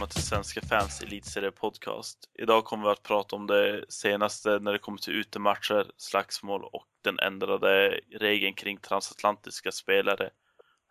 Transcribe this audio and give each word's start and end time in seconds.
välkomna 0.00 0.12
till 0.12 0.22
Svenska 0.22 0.60
fans 0.60 1.02
elitserie 1.02 1.50
podcast. 1.50 2.18
Idag 2.34 2.64
kommer 2.64 2.84
vi 2.84 2.90
att 2.90 3.02
prata 3.02 3.36
om 3.36 3.46
det 3.46 3.84
senaste 3.88 4.58
när 4.58 4.72
det 4.72 4.78
kommer 4.78 4.98
till 4.98 5.14
utematcher, 5.14 5.92
slagsmål 5.96 6.64
och 6.64 6.86
den 7.02 7.18
ändrade 7.18 8.00
regeln 8.20 8.54
kring 8.54 8.78
transatlantiska 8.78 9.72
spelare. 9.72 10.30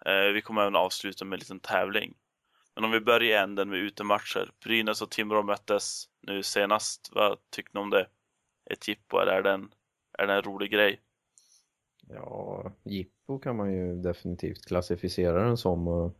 Eh, 0.05 0.34
vi 0.34 0.41
kommer 0.41 0.62
även 0.62 0.76
avsluta 0.76 1.26
med 1.26 1.36
en 1.36 1.40
liten 1.40 1.59
tävling. 1.59 2.14
Men 2.76 2.84
om 2.84 2.91
vi 2.91 3.00
börjar 3.00 3.44
änden 3.44 3.70
med 3.70 3.80
utematcher. 3.80 4.52
Brynäs 4.64 5.02
och 5.02 5.12
Timrå 5.12 5.44
möttes 5.44 6.05
nu 6.21 6.44
senast. 6.44 7.10
Vad 7.13 7.38
tyckte 7.49 7.77
ni 7.77 7.82
om 7.82 7.90
det? 7.90 8.07
Ett 8.71 8.88
jippo, 8.88 9.20
eller 9.20 9.32
är 9.32 9.41
det 9.41 9.52
en, 9.52 9.70
är 10.18 10.27
det 10.27 10.34
en 10.34 10.41
rolig 10.41 10.71
grej? 10.71 11.02
Ja, 12.07 12.71
jippo 12.84 13.40
kan 13.40 13.55
man 13.55 13.73
ju 13.73 13.96
definitivt 13.96 14.66
klassificera 14.66 15.44
den 15.44 15.57
som. 15.57 16.13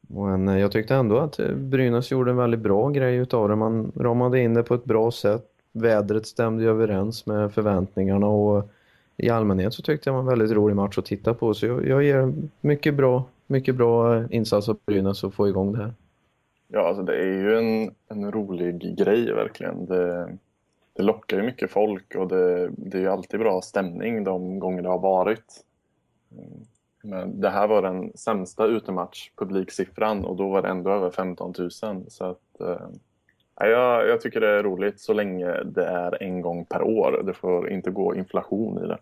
Men 0.00 0.48
eh, 0.48 0.58
jag 0.58 0.72
tyckte 0.72 0.94
ändå 0.94 1.18
att 1.18 1.38
eh, 1.38 1.54
Brynäs 1.54 2.10
gjorde 2.10 2.30
en 2.30 2.36
väldigt 2.36 2.60
bra 2.60 2.88
grej 2.88 3.16
utav 3.16 3.48
det. 3.48 3.56
Man 3.56 3.92
ramade 3.96 4.40
in 4.40 4.54
det 4.54 4.62
på 4.62 4.74
ett 4.74 4.84
bra 4.84 5.10
sätt. 5.10 5.44
Vädret 5.72 6.26
stämde 6.26 6.64
överens 6.64 7.26
med 7.26 7.52
förväntningarna 7.52 8.26
och 8.26 8.70
i 9.16 9.30
allmänhet 9.30 9.74
så 9.74 9.82
tyckte 9.82 10.10
jag 10.10 10.14
det 10.14 10.22
var 10.22 10.32
en 10.32 10.38
väldigt 10.38 10.56
rolig 10.56 10.76
match 10.76 10.98
att 10.98 11.04
titta 11.04 11.34
på. 11.34 11.54
Så 11.54 11.66
jag, 11.66 11.86
jag 11.86 12.02
ger 12.02 12.32
mycket 12.60 12.94
bra, 12.94 13.24
mycket 13.46 13.74
bra 13.74 14.16
eh, 14.16 14.26
insats 14.30 14.68
av 14.68 14.78
Brynäs 14.86 15.24
att 15.24 15.34
få 15.34 15.48
igång 15.48 15.72
det 15.72 15.78
här. 15.78 15.92
Ja, 16.68 16.88
alltså 16.88 17.02
det 17.02 17.16
är 17.16 17.26
ju 17.26 17.58
en, 17.58 17.94
en 18.08 18.32
rolig 18.32 18.96
grej 18.98 19.32
verkligen. 19.32 19.86
Det, 19.86 20.36
det 20.92 21.02
lockar 21.02 21.36
ju 21.36 21.42
mycket 21.42 21.70
folk 21.70 22.14
och 22.14 22.28
det, 22.28 22.68
det 22.68 22.98
är 22.98 23.02
ju 23.02 23.08
alltid 23.08 23.40
bra 23.40 23.60
stämning 23.62 24.24
de 24.24 24.58
gånger 24.58 24.82
det 24.82 24.88
har 24.88 24.98
varit. 24.98 25.64
Mm. 26.32 26.50
Men 27.02 27.40
det 27.40 27.50
här 27.50 27.66
var 27.66 27.82
den 27.82 28.16
sämsta 28.16 28.66
utematch 28.66 29.30
publiksiffran 29.36 30.24
och 30.24 30.36
då 30.36 30.48
var 30.48 30.62
det 30.62 30.68
ändå 30.68 30.90
över 30.90 31.10
15 31.10 31.54
000. 31.58 31.70
Så 32.08 32.24
att, 32.24 32.60
eh, 32.60 32.88
jag, 33.54 34.08
jag 34.08 34.20
tycker 34.20 34.40
det 34.40 34.48
är 34.48 34.62
roligt 34.62 35.00
så 35.00 35.12
länge 35.12 35.62
det 35.64 35.84
är 35.84 36.22
en 36.22 36.42
gång 36.42 36.64
per 36.64 36.82
år. 36.82 37.22
Det 37.26 37.34
får 37.34 37.70
inte 37.70 37.90
gå 37.90 38.16
inflation 38.16 38.84
i 38.84 38.88
det. 38.88 38.98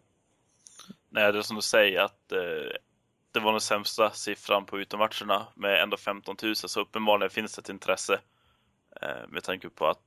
Nej, 1.08 1.32
det 1.32 1.38
är 1.38 1.42
som 1.42 1.56
du 1.56 1.62
säger 1.62 2.00
att 2.00 2.32
eh, 2.32 2.76
det 3.32 3.40
var 3.40 3.52
den 3.52 3.60
sämsta 3.60 4.10
siffran 4.10 4.66
på 4.66 4.78
utematcherna 4.78 5.46
med 5.54 5.82
ändå 5.82 5.96
15 5.96 6.36
000 6.42 6.56
så 6.56 6.80
uppenbarligen 6.80 7.30
finns 7.30 7.56
det 7.56 7.60
ett 7.60 7.68
intresse 7.68 8.20
eh, 9.02 9.28
med 9.28 9.42
tanke 9.42 9.68
på 9.68 9.86
att 9.86 9.98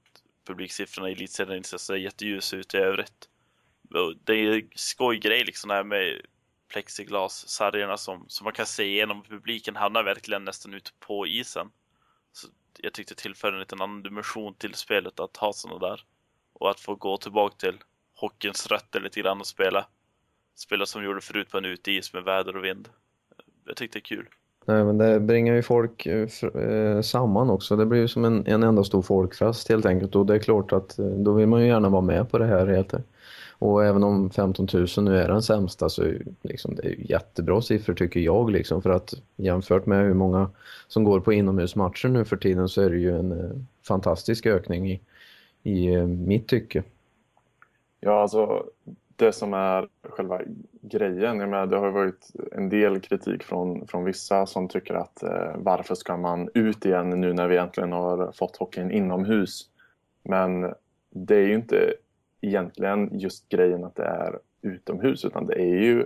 publiksiffrorna 0.48 1.10
i 1.10 1.12
elitserien 1.12 1.58
inte 1.58 1.80
ser 1.80 1.96
jätteljusa 1.96 2.56
ut 2.56 2.74
i 2.74 2.78
övrigt. 2.78 3.30
Det 4.24 4.34
är 4.34 4.56
en 4.56 4.70
skojgrej 4.76 5.44
liksom 5.46 5.68
det 5.68 5.74
här 5.74 5.84
med 5.84 6.22
plexiglas-sargerna 6.70 7.98
som, 7.98 8.26
som 8.28 8.44
man 8.44 8.54
kan 8.54 8.66
se 8.66 8.84
igenom. 8.84 9.24
Publiken 9.24 9.76
hamnar 9.76 10.04
verkligen 10.04 10.46
nästan 10.46 10.74
ute 10.74 10.92
på 11.00 11.28
isen. 11.28 11.68
Så 12.32 12.48
jag 12.80 12.94
tyckte 12.94 13.14
det 13.14 13.22
tillförde 13.22 13.56
en 13.56 13.60
liten 13.60 13.82
annan 13.82 14.04
dimension 14.04 14.54
till 14.54 14.74
spelet 14.74 15.20
att 15.20 15.38
ha 15.38 15.54
sådana 15.54 15.88
där. 15.88 16.04
Och 16.54 16.70
att 16.70 16.80
få 16.80 16.96
gå 16.96 17.18
tillbaka 17.18 17.56
till 17.58 17.78
hockeyns 18.16 18.68
rötter 18.68 19.00
lite 19.00 19.22
grann 19.22 19.40
och 19.40 19.48
spela. 19.48 19.86
Spela 20.56 20.86
som 20.86 21.02
vi 21.02 21.08
gjorde 21.08 21.22
förut 21.22 21.52
på 21.52 21.58
en 21.58 21.66
uteis 21.66 22.14
med 22.14 22.24
väder 22.24 22.58
och 22.58 22.66
vind. 22.66 22.90
Jag 23.66 23.76
tyckte 23.76 24.00
det 24.00 24.04
är 24.04 24.16
kul. 24.16 24.28
Nej, 24.66 24.84
men 24.84 24.98
det 24.98 25.20
bringar 25.20 25.56
ju 25.56 25.62
folk 25.62 26.06
eh, 26.06 26.28
eh, 26.64 27.02
samman 27.02 27.50
också. 27.50 27.76
Det 27.76 27.86
blir 27.86 28.00
ju 28.00 28.08
som 28.08 28.26
en, 28.26 28.48
en 28.48 28.64
enda 28.64 28.84
stor 28.84 29.02
folkfest 29.02 29.70
helt 29.70 29.86
enkelt. 29.86 30.16
Och 30.16 30.26
det 30.26 30.36
är 30.36 30.40
klart 30.40 30.74
att 30.74 31.00
eh, 31.00 31.06
då 31.06 31.34
vill 31.34 31.48
man 31.48 31.62
ju 31.62 31.68
gärna 31.68 31.90
vara 31.90 32.02
med 32.02 32.32
på 32.32 32.38
det 32.38 32.46
här 32.46 32.68
helt 32.68 32.94
enkelt. 32.94 33.12
Och 33.60 33.86
även 33.86 34.04
om 34.04 34.30
15 34.30 34.68
000 34.74 34.88
nu 34.98 35.18
är 35.18 35.28
den 35.28 35.42
sämsta 35.42 35.90
så 35.90 36.04
är 36.04 36.22
liksom, 36.42 36.76
det 36.76 36.88
är 36.88 37.12
jättebra 37.12 37.62
siffror 37.62 37.94
tycker 37.94 38.20
jag. 38.20 38.52
Liksom, 38.52 38.82
för 38.82 38.90
att 38.90 39.14
jämfört 39.36 39.86
med 39.86 40.06
hur 40.06 40.14
många 40.14 40.50
som 40.88 41.04
går 41.04 41.20
på 41.20 41.34
inomhusmatcher 41.34 42.10
nu 42.10 42.26
för 42.26 42.38
tiden 42.38 42.70
så 42.70 42.82
är 42.82 42.90
det 42.90 42.98
ju 42.98 43.20
en 43.20 43.32
eh, 43.32 43.52
fantastisk 43.88 44.46
ökning 44.46 44.92
i, 44.92 45.02
i 45.64 45.94
eh, 45.94 46.06
mitt 46.06 46.48
tycke. 46.48 46.84
Ja, 48.00 48.22
alltså 48.22 48.66
det 49.16 49.32
som 49.32 49.54
är 49.54 49.88
själva 50.04 50.42
grejen. 50.82 51.40
Jag 51.40 51.50
menar, 51.50 51.66
det 51.66 51.78
har 51.78 51.92
varit 51.92 52.28
en 52.52 52.70
del 52.70 53.00
kritik 53.00 53.44
från, 53.44 53.88
från 53.88 54.04
vissa 54.04 54.46
som 54.46 54.68
tycker 54.68 54.94
att 54.94 55.24
eh, 55.24 55.56
varför 55.56 55.96
ska 55.96 56.18
man 56.18 56.50
ut 56.54 56.86
igen 56.86 57.10
nu 57.10 57.34
när 57.34 57.48
vi 57.48 57.56
egentligen 57.56 57.92
har 57.92 58.32
fått 58.32 58.58
hockeyn 58.58 58.92
inomhus. 58.92 59.70
Men 60.24 60.74
det 61.10 61.36
är 61.36 61.48
ju 61.48 61.56
inte 61.56 61.94
egentligen 62.42 63.20
just 63.20 63.50
grejen 63.50 63.84
att 63.84 63.96
det 63.96 64.06
är 64.06 64.40
utomhus 64.62 65.26
utan 65.26 65.48
det 65.48 65.62
är 65.62 65.82
ju 65.82 66.06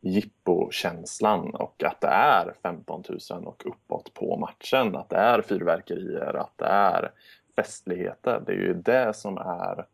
jippokänslan 0.00 1.54
och 1.54 1.82
att 1.82 2.00
det 2.00 2.08
är 2.08 2.54
15 2.62 3.02
000 3.30 3.46
och 3.46 3.66
uppåt 3.66 4.14
på 4.14 4.36
matchen. 4.36 4.96
Att 4.96 5.08
det 5.08 5.16
är 5.16 5.42
fyrverkerier, 5.42 6.34
att 6.34 6.58
det 6.58 6.66
är 6.66 7.12
festligheter. 7.56 8.42
Det 8.46 8.52
är 8.52 8.56
ju 8.56 8.74
det 8.74 9.16
som 9.16 9.38
är 9.38 9.86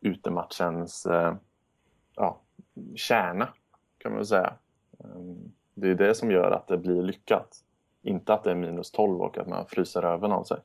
utematchens 0.00 1.06
eh, 1.06 1.34
ja, 2.14 2.40
kärna 2.94 3.48
kan 3.98 4.12
man 4.12 4.16
väl 4.18 4.26
säga. 4.26 4.54
Ehm, 5.04 5.52
det 5.74 5.88
är 5.88 5.94
det 5.94 6.14
som 6.14 6.30
gör 6.30 6.50
att 6.50 6.68
det 6.68 6.78
blir 6.78 7.02
lyckat. 7.02 7.62
Inte 8.02 8.34
att 8.34 8.44
det 8.44 8.50
är 8.50 8.54
minus 8.54 8.90
12 8.90 9.20
och 9.20 9.38
att 9.38 9.48
man 9.48 9.66
fryser 9.66 10.02
över 10.02 10.28
av 10.28 10.44
sig. 10.44 10.58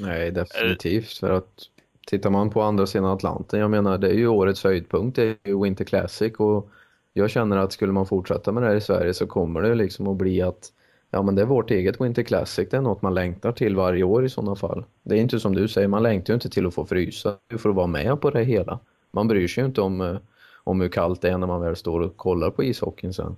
Nej, 0.00 0.30
definitivt. 0.30 1.18
För 1.18 1.30
att 1.30 1.60
tittar 2.06 2.30
man 2.30 2.50
på 2.50 2.62
andra 2.62 2.86
sidan 2.86 3.04
Atlanten, 3.04 3.60
jag 3.60 3.70
menar 3.70 3.98
det 3.98 4.08
är 4.08 4.14
ju 4.14 4.28
årets 4.28 4.64
höjdpunkt, 4.64 5.16
det 5.16 5.22
är 5.22 5.36
ju 5.44 5.62
Winter 5.62 5.84
Classic 5.84 6.32
och 6.36 6.70
jag 7.12 7.30
känner 7.30 7.56
att 7.56 7.72
skulle 7.72 7.92
man 7.92 8.06
fortsätta 8.06 8.52
med 8.52 8.62
det 8.62 8.68
här 8.68 8.76
i 8.76 8.80
Sverige 8.80 9.14
så 9.14 9.26
kommer 9.26 9.62
det 9.62 9.74
liksom 9.74 10.06
att 10.06 10.16
bli 10.16 10.42
att 10.42 10.72
ja 11.10 11.22
men 11.22 11.34
det 11.34 11.42
är 11.42 11.46
vårt 11.46 11.70
eget 11.70 12.00
Winter 12.00 12.22
Classic, 12.22 12.68
det 12.70 12.76
är 12.76 12.80
något 12.80 13.02
man 13.02 13.14
längtar 13.14 13.52
till 13.52 13.76
varje 13.76 14.04
år 14.04 14.24
i 14.24 14.28
sådana 14.28 14.56
fall. 14.56 14.84
Det 15.02 15.14
är 15.14 15.20
inte 15.20 15.40
som 15.40 15.54
du 15.54 15.68
säger, 15.68 15.88
man 15.88 16.02
längtar 16.02 16.32
ju 16.32 16.34
inte 16.34 16.50
till 16.50 16.66
att 16.66 16.74
få 16.74 16.86
frysa, 16.86 17.36
för 17.58 17.68
att 17.68 17.74
vara 17.74 17.86
med 17.86 18.20
på 18.20 18.30
det 18.30 18.44
hela. 18.44 18.78
Man 19.10 19.28
bryr 19.28 19.48
sig 19.48 19.62
ju 19.62 19.66
inte 19.66 19.80
om, 19.80 20.00
eh, 20.00 20.16
om 20.64 20.80
hur 20.80 20.88
kallt 20.88 21.22
det 21.22 21.30
är 21.30 21.38
när 21.38 21.46
man 21.46 21.60
väl 21.60 21.76
står 21.76 22.00
och 22.00 22.16
kollar 22.16 22.50
på 22.50 22.64
ishockeyn 22.64 23.14
sen. 23.14 23.36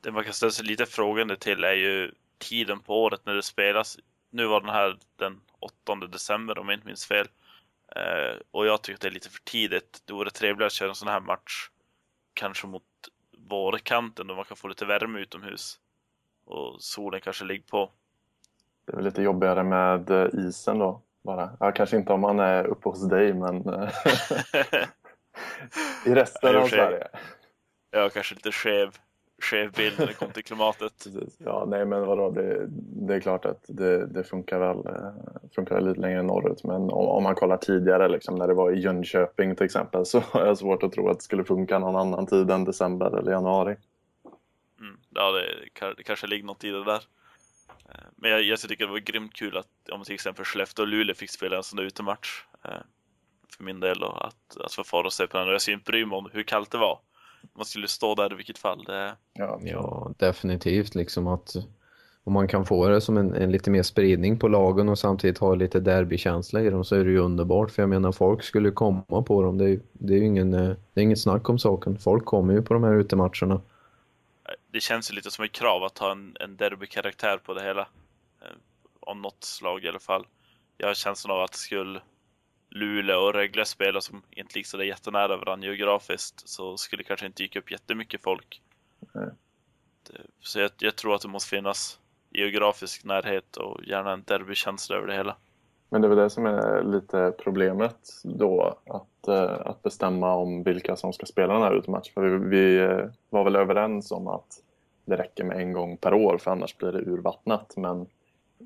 Det 0.00 0.10
man 0.10 0.24
kan 0.24 0.32
ställa 0.32 0.52
sig 0.52 0.66
lite 0.66 0.86
frågande 0.86 1.36
till 1.36 1.64
är 1.64 1.74
ju 1.74 2.10
tiden 2.38 2.80
på 2.80 3.02
året 3.02 3.20
när 3.24 3.34
det 3.34 3.42
spelas. 3.42 3.98
Nu 4.30 4.46
var 4.46 4.60
den 4.60 4.70
här 4.70 4.96
den 5.16 5.40
8 5.64 5.94
december 5.94 6.58
om 6.58 6.68
jag 6.68 6.76
inte 6.76 6.86
minns 6.86 7.06
fel. 7.06 7.26
Eh, 7.96 8.36
och 8.50 8.66
jag 8.66 8.82
tycker 8.82 8.94
att 8.94 9.00
det 9.00 9.08
är 9.08 9.12
lite 9.12 9.30
för 9.30 9.40
tidigt. 9.40 10.02
Det 10.04 10.12
vore 10.12 10.30
trevligare 10.30 10.66
att 10.66 10.72
köra 10.72 10.88
en 10.88 10.94
sån 10.94 11.08
här 11.08 11.20
match 11.20 11.68
kanske 12.34 12.66
mot 12.66 12.82
vårkanten 13.38 14.26
då 14.26 14.34
man 14.34 14.44
kan 14.44 14.56
få 14.56 14.68
lite 14.68 14.84
värme 14.84 15.18
utomhus. 15.18 15.78
Och 16.44 16.82
solen 16.82 17.20
kanske 17.20 17.44
ligger 17.44 17.64
på. 17.64 17.90
Det 18.86 18.96
är 18.96 19.02
lite 19.02 19.22
jobbigare 19.22 19.62
med 19.62 20.10
eh, 20.10 20.28
isen 20.32 20.78
då 20.78 21.02
bara. 21.22 21.56
Ja, 21.60 21.72
kanske 21.72 21.96
inte 21.96 22.12
om 22.12 22.20
man 22.20 22.40
är 22.40 22.66
uppe 22.66 22.88
hos 22.88 23.08
dig 23.08 23.34
men 23.34 23.68
eh, 23.68 23.90
i 26.06 26.14
resten 26.14 26.56
av 26.56 26.68
Sverige. 26.68 27.08
Ja, 27.90 28.10
kanske 28.10 28.34
lite 28.34 28.52
skev 28.52 28.98
skev 29.44 29.72
bild 29.72 29.98
när 29.98 30.06
det 30.06 30.14
kommer 30.14 30.32
till 30.32 30.44
klimatet. 30.44 31.06
Ja, 31.38 31.64
nej 31.68 31.84
men 31.84 32.06
vadå, 32.06 32.30
det, 32.30 32.66
det 33.06 33.14
är 33.14 33.20
klart 33.20 33.44
att 33.44 33.64
det, 33.68 34.06
det 34.06 34.24
funkar 34.24 34.58
väl 34.58 34.86
eh, 34.86 35.50
funkar 35.54 35.80
lite 35.80 36.00
längre 36.00 36.22
norrut. 36.22 36.64
Men 36.64 36.76
om, 36.76 37.08
om, 37.08 37.22
man 37.22 37.34
kollar 37.34 37.56
tidigare, 37.56 38.08
liksom, 38.08 38.34
när 38.34 38.48
det 38.48 38.54
var 38.54 38.70
i 38.70 38.80
Jönköping 38.80 39.56
till 39.56 39.64
exempel, 39.64 40.06
så 40.06 40.20
har 40.20 40.46
jag 40.46 40.58
svårt 40.58 40.82
att 40.82 40.92
tro 40.92 41.08
att 41.08 41.18
det 41.18 41.24
skulle 41.24 41.44
funka 41.44 41.78
någon 41.78 41.96
annan 41.96 42.26
tid 42.26 42.50
än 42.50 42.64
december 42.64 43.18
eller 43.18 43.32
januari. 43.32 43.76
Mm, 44.80 44.98
ja, 45.10 45.32
det, 45.32 45.94
det 45.96 46.02
kanske 46.02 46.26
ligger 46.26 46.44
något 46.44 46.64
i 46.64 46.70
det 46.70 46.84
där. 46.84 47.02
Eh, 47.88 48.04
men 48.16 48.30
jag, 48.30 48.42
jag 48.42 48.58
tycker 48.58 48.86
det 48.86 48.92
var 48.92 48.98
grymt 48.98 49.34
kul 49.34 49.56
att 49.56 49.90
om 49.92 50.04
till 50.04 50.14
exempel 50.14 50.44
Skellefteå 50.44 50.82
och 50.82 50.88
Luleå 50.88 51.14
fick 51.14 51.30
spela 51.30 51.56
en 51.56 51.62
sån 51.62 51.76
där 51.76 51.84
utematch. 51.84 52.44
Eh, 52.64 52.70
för 53.56 53.64
min 53.64 53.80
del 53.80 53.98
då, 53.98 54.10
att, 54.10 54.56
att 54.64 54.72
få 54.72 54.84
fara 54.84 55.06
och 55.06 55.12
se 55.12 55.26
på 55.26 55.38
den. 55.38 55.48
Och 55.48 55.54
jag 55.54 55.62
ser 55.62 55.72
inte 55.72 55.90
bry 55.90 56.06
mig 56.06 56.16
om 56.16 56.30
hur 56.32 56.42
kallt 56.42 56.70
det 56.70 56.78
var 56.78 57.00
man 57.56 57.64
skulle 57.64 57.88
stå 57.88 58.14
där 58.14 58.32
i 58.32 58.36
vilket 58.36 58.58
fall. 58.58 58.84
Det... 58.84 59.16
Ja, 59.32 59.60
ja, 59.62 60.12
definitivt 60.18 60.94
liksom 60.94 61.26
att 61.26 61.56
om 62.24 62.32
man 62.32 62.48
kan 62.48 62.66
få 62.66 62.88
det 62.88 63.00
som 63.00 63.16
en, 63.16 63.34
en, 63.34 63.52
lite 63.52 63.70
mer 63.70 63.82
spridning 63.82 64.38
på 64.38 64.48
lagen 64.48 64.88
och 64.88 64.98
samtidigt 64.98 65.38
ha 65.38 65.54
lite 65.54 65.80
derbykänsla 65.80 66.60
i 66.62 66.70
dem 66.70 66.84
så 66.84 66.96
är 66.96 67.04
det 67.04 67.10
ju 67.10 67.18
underbart. 67.18 67.70
För 67.70 67.82
jag 67.82 67.88
menar, 67.88 68.12
folk 68.12 68.42
skulle 68.42 68.70
komma 68.70 69.22
på 69.26 69.42
dem. 69.42 69.58
Det 69.58 69.70
är, 69.70 69.80
det 69.92 70.14
är 70.14 70.18
ju 70.18 70.26
ingen, 70.26 70.50
det 70.50 70.76
är 70.94 71.02
inget 71.02 71.20
snack 71.20 71.48
om 71.48 71.58
saken. 71.58 71.98
Folk 71.98 72.24
kommer 72.24 72.54
ju 72.54 72.62
på 72.62 72.74
de 72.74 72.84
här 72.84 72.94
utematcherna. 72.94 73.60
Det 74.72 74.80
känns 74.80 75.10
ju 75.10 75.14
lite 75.14 75.30
som 75.30 75.44
ett 75.44 75.52
krav 75.52 75.82
att 75.82 75.98
ha 75.98 76.12
en, 76.12 76.36
en 76.40 76.56
derbykaraktär 76.56 77.36
på 77.36 77.54
det 77.54 77.62
hela. 77.62 77.80
Eh, 77.80 78.56
om 79.00 79.22
något 79.22 79.44
slag 79.44 79.84
i 79.84 79.88
alla 79.88 79.98
fall. 79.98 80.26
Jag 80.76 80.86
har 80.86 80.94
känslan 80.94 81.36
av 81.36 81.42
att 81.42 81.52
det 81.52 81.58
skulle 81.58 82.00
Luleå 82.74 83.18
och 83.18 83.34
Rögle 83.34 83.64
spelar 83.64 84.00
som 84.00 84.22
inte 84.30 84.54
ligger 84.54 84.66
sådär 84.66 84.84
jättenära 84.84 85.36
varandra 85.36 85.68
geografiskt 85.68 86.48
så 86.48 86.76
skulle 86.76 87.00
det 87.02 87.06
kanske 87.06 87.26
inte 87.26 87.42
dyka 87.42 87.58
upp 87.58 87.70
jättemycket 87.70 88.22
folk. 88.22 88.62
Mm. 89.14 89.30
Så 90.40 90.60
jag, 90.60 90.70
jag, 90.78 90.96
tror 90.96 91.14
att 91.14 91.22
det 91.22 91.28
måste 91.28 91.50
finnas 91.50 92.00
geografisk 92.30 93.04
närhet 93.04 93.56
och 93.56 93.84
gärna 93.84 94.12
en 94.12 94.22
derbykänsla 94.26 94.96
över 94.96 95.06
det 95.06 95.14
hela. 95.14 95.36
Men 95.88 96.02
det 96.02 96.06
är 96.06 96.08
väl 96.08 96.18
det 96.18 96.30
som 96.30 96.46
är 96.46 96.82
lite 96.82 97.34
problemet 97.38 98.10
då, 98.24 98.78
att, 98.86 99.28
eh, 99.28 99.66
att 99.66 99.82
bestämma 99.82 100.34
om 100.34 100.62
vilka 100.62 100.96
som 100.96 101.12
ska 101.12 101.26
spela 101.26 101.52
den 101.52 101.62
här 101.62 101.74
utmatchen. 101.74 102.12
För 102.14 102.22
vi, 102.22 102.38
vi 102.38 102.78
eh, 102.78 103.06
var 103.30 103.44
väl 103.44 103.56
överens 103.56 104.12
om 104.12 104.26
att 104.26 104.62
det 105.04 105.16
räcker 105.16 105.44
med 105.44 105.56
en 105.56 105.72
gång 105.72 105.96
per 105.96 106.14
år 106.14 106.38
för 106.38 106.50
annars 106.50 106.76
blir 106.76 106.92
det 106.92 106.98
urvattnat. 106.98 107.76
Men 107.76 108.06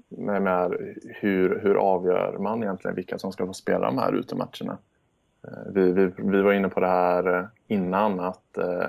med, 0.08 0.43
med 0.43 0.94
hur, 1.05 1.60
hur 1.62 1.75
avgör 1.75 2.38
man 2.38 2.62
egentligen 2.62 2.94
vilka 2.94 3.19
som 3.19 3.32
ska 3.32 3.46
få 3.46 3.52
spela 3.52 3.87
de 3.87 3.99
här 3.99 4.12
utematcherna? 4.12 4.78
Eh, 5.44 5.72
vi, 5.72 5.93
vi, 5.93 6.10
vi 6.16 6.43
var 6.43 6.52
inne 6.52 6.69
på 6.69 6.81
det 6.81 6.87
här 6.87 7.38
eh, 7.38 7.44
innan 7.66 8.20
att 8.20 8.58
eh, 8.58 8.88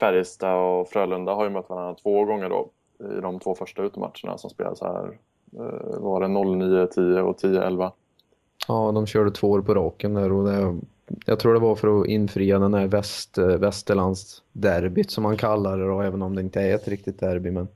Färjestad 0.00 0.58
och 0.58 0.88
Frölunda 0.88 1.34
har 1.34 1.44
ju 1.44 1.50
mött 1.50 1.68
varandra 1.68 1.94
två 2.02 2.24
gånger 2.24 2.48
då 2.48 2.70
i 3.18 3.20
de 3.20 3.40
två 3.40 3.54
första 3.54 3.82
utematcherna 3.82 4.38
som 4.38 4.50
spelas 4.50 4.80
här. 4.80 5.18
Eh, 5.52 5.98
var 5.98 6.20
det 6.20 6.26
09-10 6.26 7.20
och 7.20 7.36
10-11? 7.36 7.92
Ja, 8.68 8.92
de 8.94 9.06
körde 9.06 9.30
två 9.30 9.50
år 9.50 9.62
på 9.62 9.74
raken 9.74 10.14
där 10.14 10.32
och 10.32 10.44
det, 10.44 10.76
jag 11.26 11.38
tror 11.38 11.54
det 11.54 11.60
var 11.60 11.74
för 11.74 12.00
att 12.00 12.06
infria 12.06 12.58
den 12.58 12.74
här 12.74 12.86
väst, 12.86 13.38
Västerlands 13.38 14.42
derbyt 14.52 15.10
som 15.10 15.22
man 15.22 15.36
kallar 15.36 15.78
det 15.78 15.86
då, 15.86 16.00
även 16.00 16.22
om 16.22 16.34
det 16.34 16.40
inte 16.40 16.60
är 16.60 16.74
ett 16.74 16.88
riktigt 16.88 17.20
derby. 17.20 17.50
Men 17.50 17.68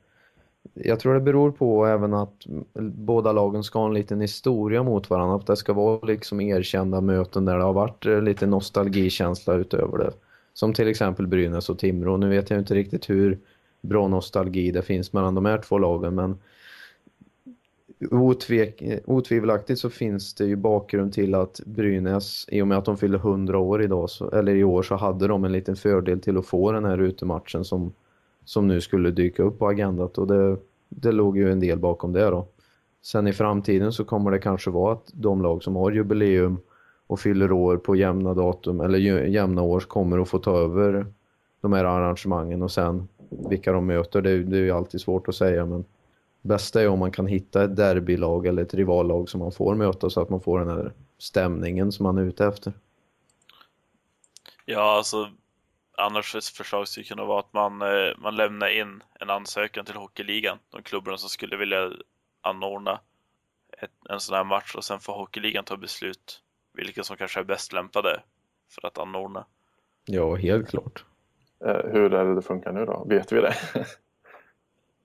jag 0.75 1.01
tror 1.01 1.15
det 1.15 1.21
beror 1.21 1.51
på 1.51 1.87
även 1.87 2.15
att 2.15 2.47
båda 2.81 3.33
lagen 3.33 3.65
ska 3.65 3.79
ha 3.79 3.87
en 3.87 3.95
liten 3.95 4.21
historia 4.21 4.83
mot 4.83 5.11
varandra. 5.11 5.37
Att 5.37 5.47
det 5.47 5.57
ska 5.57 5.73
vara 5.73 6.07
liksom 6.07 6.41
erkända 6.41 7.01
möten 7.01 7.45
där 7.45 7.59
det 7.59 7.65
har 7.65 7.73
varit 7.73 8.07
eh, 8.07 8.23
lite 8.23 8.47
nostalgikänsla 8.47 9.55
utöver 9.55 9.99
det. 9.99 10.12
Som 10.55 10.75
till 10.75 10.89
exempel 10.89 11.27
Brynäs 11.27 11.69
och 11.69 11.79
Timrå. 11.79 12.17
Nu 12.17 12.29
vet 12.29 12.51
jag 12.51 12.59
inte 12.59 12.75
riktigt 12.75 13.11
hur 13.11 13.39
bra 13.81 14.09
nostalgi 14.09 14.71
det 14.71 14.83
finns 14.83 15.12
mellan 15.12 15.35
de 15.35 15.45
här 15.45 15.59
två 15.59 15.79
lagen 15.79 16.15
men 16.15 16.39
otvek, 18.11 18.83
otvivelaktigt 19.05 19.81
så 19.81 19.91
finns 19.91 20.35
det 20.35 20.45
ju 20.45 20.56
bakgrund 20.56 21.13
till 21.13 21.35
att 21.35 21.61
Brynäs, 21.67 22.47
i 22.49 22.63
och 22.63 22.69
med 22.69 22.79
att 22.79 22.85
de 22.85 22.97
fyller 22.97 23.19
100 23.19 23.59
år 23.59 23.83
idag, 23.83 24.11
så, 24.11 24.31
eller 24.31 24.55
i 24.55 24.65
år, 24.65 24.83
så 24.83 24.95
hade 24.95 25.29
de 25.29 25.45
en 25.45 25.53
liten 25.53 25.77
fördel 25.77 26.21
till 26.21 26.39
att 26.39 26.47
få 26.47 26.73
den 26.73 26.85
här 26.85 26.99
utematchen 26.99 27.65
som 27.65 27.93
som 28.50 28.69
nu 28.69 28.81
skulle 28.81 29.11
dyka 29.11 29.43
upp 29.43 29.58
på 29.58 29.69
agendat 29.69 30.19
och 30.19 30.26
det, 30.26 30.56
det 30.88 31.12
låg 31.12 31.38
ju 31.38 31.52
en 31.52 31.61
del 31.61 31.79
bakom 31.79 32.12
det 32.12 32.31
då. 32.31 32.47
Sen 33.02 33.26
i 33.26 33.32
framtiden 33.32 33.93
så 33.93 34.05
kommer 34.05 34.31
det 34.31 34.38
kanske 34.38 34.70
vara 34.70 34.93
att 34.93 35.11
de 35.12 35.43
lag 35.43 35.62
som 35.62 35.76
har 35.76 35.91
jubileum 35.91 36.58
och 37.06 37.20
fyller 37.20 37.52
år 37.52 37.76
på 37.76 37.97
jämna 37.97 38.35
datum 38.35 38.81
eller 38.81 38.99
jämna 38.99 39.62
år 39.62 39.81
kommer 39.81 40.19
att 40.19 40.29
få 40.29 40.38
ta 40.38 40.58
över 40.58 41.06
de 41.61 41.73
här 41.73 41.85
arrangemangen 41.85 42.62
och 42.62 42.70
sen 42.70 43.08
vilka 43.29 43.73
de 43.73 43.87
möter, 43.87 44.23
det, 44.23 44.43
det 44.43 44.56
är 44.56 44.62
ju 44.62 44.70
alltid 44.70 45.00
svårt 45.00 45.29
att 45.29 45.35
säga 45.35 45.67
men 45.67 45.85
bästa 46.43 46.82
är 46.82 46.88
om 46.88 46.99
man 46.99 47.12
kan 47.12 47.26
hitta 47.26 47.64
ett 47.64 47.76
derbylag 47.76 48.46
eller 48.46 48.62
ett 48.62 48.75
rivallag 48.75 49.29
som 49.29 49.41
man 49.41 49.53
får 49.53 49.75
möta 49.75 50.11
så 50.11 50.20
att 50.20 50.31
man 50.31 50.41
får 50.41 50.58
den 50.58 50.69
här 50.69 50.93
stämningen 51.19 51.93
som 51.93 52.05
man 52.05 52.19
är 52.19 52.23
ute 52.23 52.46
efter. 52.46 52.73
Ja, 54.64 54.96
alltså 54.96 55.29
annars 56.00 56.35
ett 56.35 56.44
förslag 56.44 56.88
skulle 56.88 57.05
kunna 57.05 57.25
vara 57.25 57.41
att 57.41 57.52
man, 57.52 57.82
eh, 57.82 58.12
man 58.19 58.37
lämnar 58.37 58.69
in 58.69 59.02
en 59.20 59.31
ansökan 59.31 59.85
till 59.85 59.94
Hockeyligan, 59.94 60.58
de 60.70 60.82
klubbarna 60.82 61.17
som 61.17 61.29
skulle 61.29 61.56
vilja 61.56 61.93
anordna 62.41 63.00
ett, 63.79 63.91
en 64.08 64.20
sån 64.20 64.37
här 64.37 64.44
match 64.44 64.75
och 64.75 64.85
sen 64.85 65.00
får 65.00 65.12
Hockeyligan 65.12 65.64
ta 65.64 65.76
beslut 65.76 66.43
vilka 66.73 67.05
som 67.05 67.17
kanske 67.17 67.41
är 67.41 67.44
bäst 67.44 67.73
lämpade 67.73 68.23
för 68.70 68.87
att 68.87 68.99
anordna. 68.99 69.47
Ja, 70.05 70.35
helt 70.35 70.69
klart. 70.69 71.05
Eh, 71.64 71.93
hur 71.93 72.14
är 72.14 72.25
det 72.25 72.35
det 72.35 72.43
funkar 72.43 72.73
nu 72.73 72.85
då? 72.85 73.05
Vet 73.08 73.32
vi 73.32 73.41
det? 73.41 73.55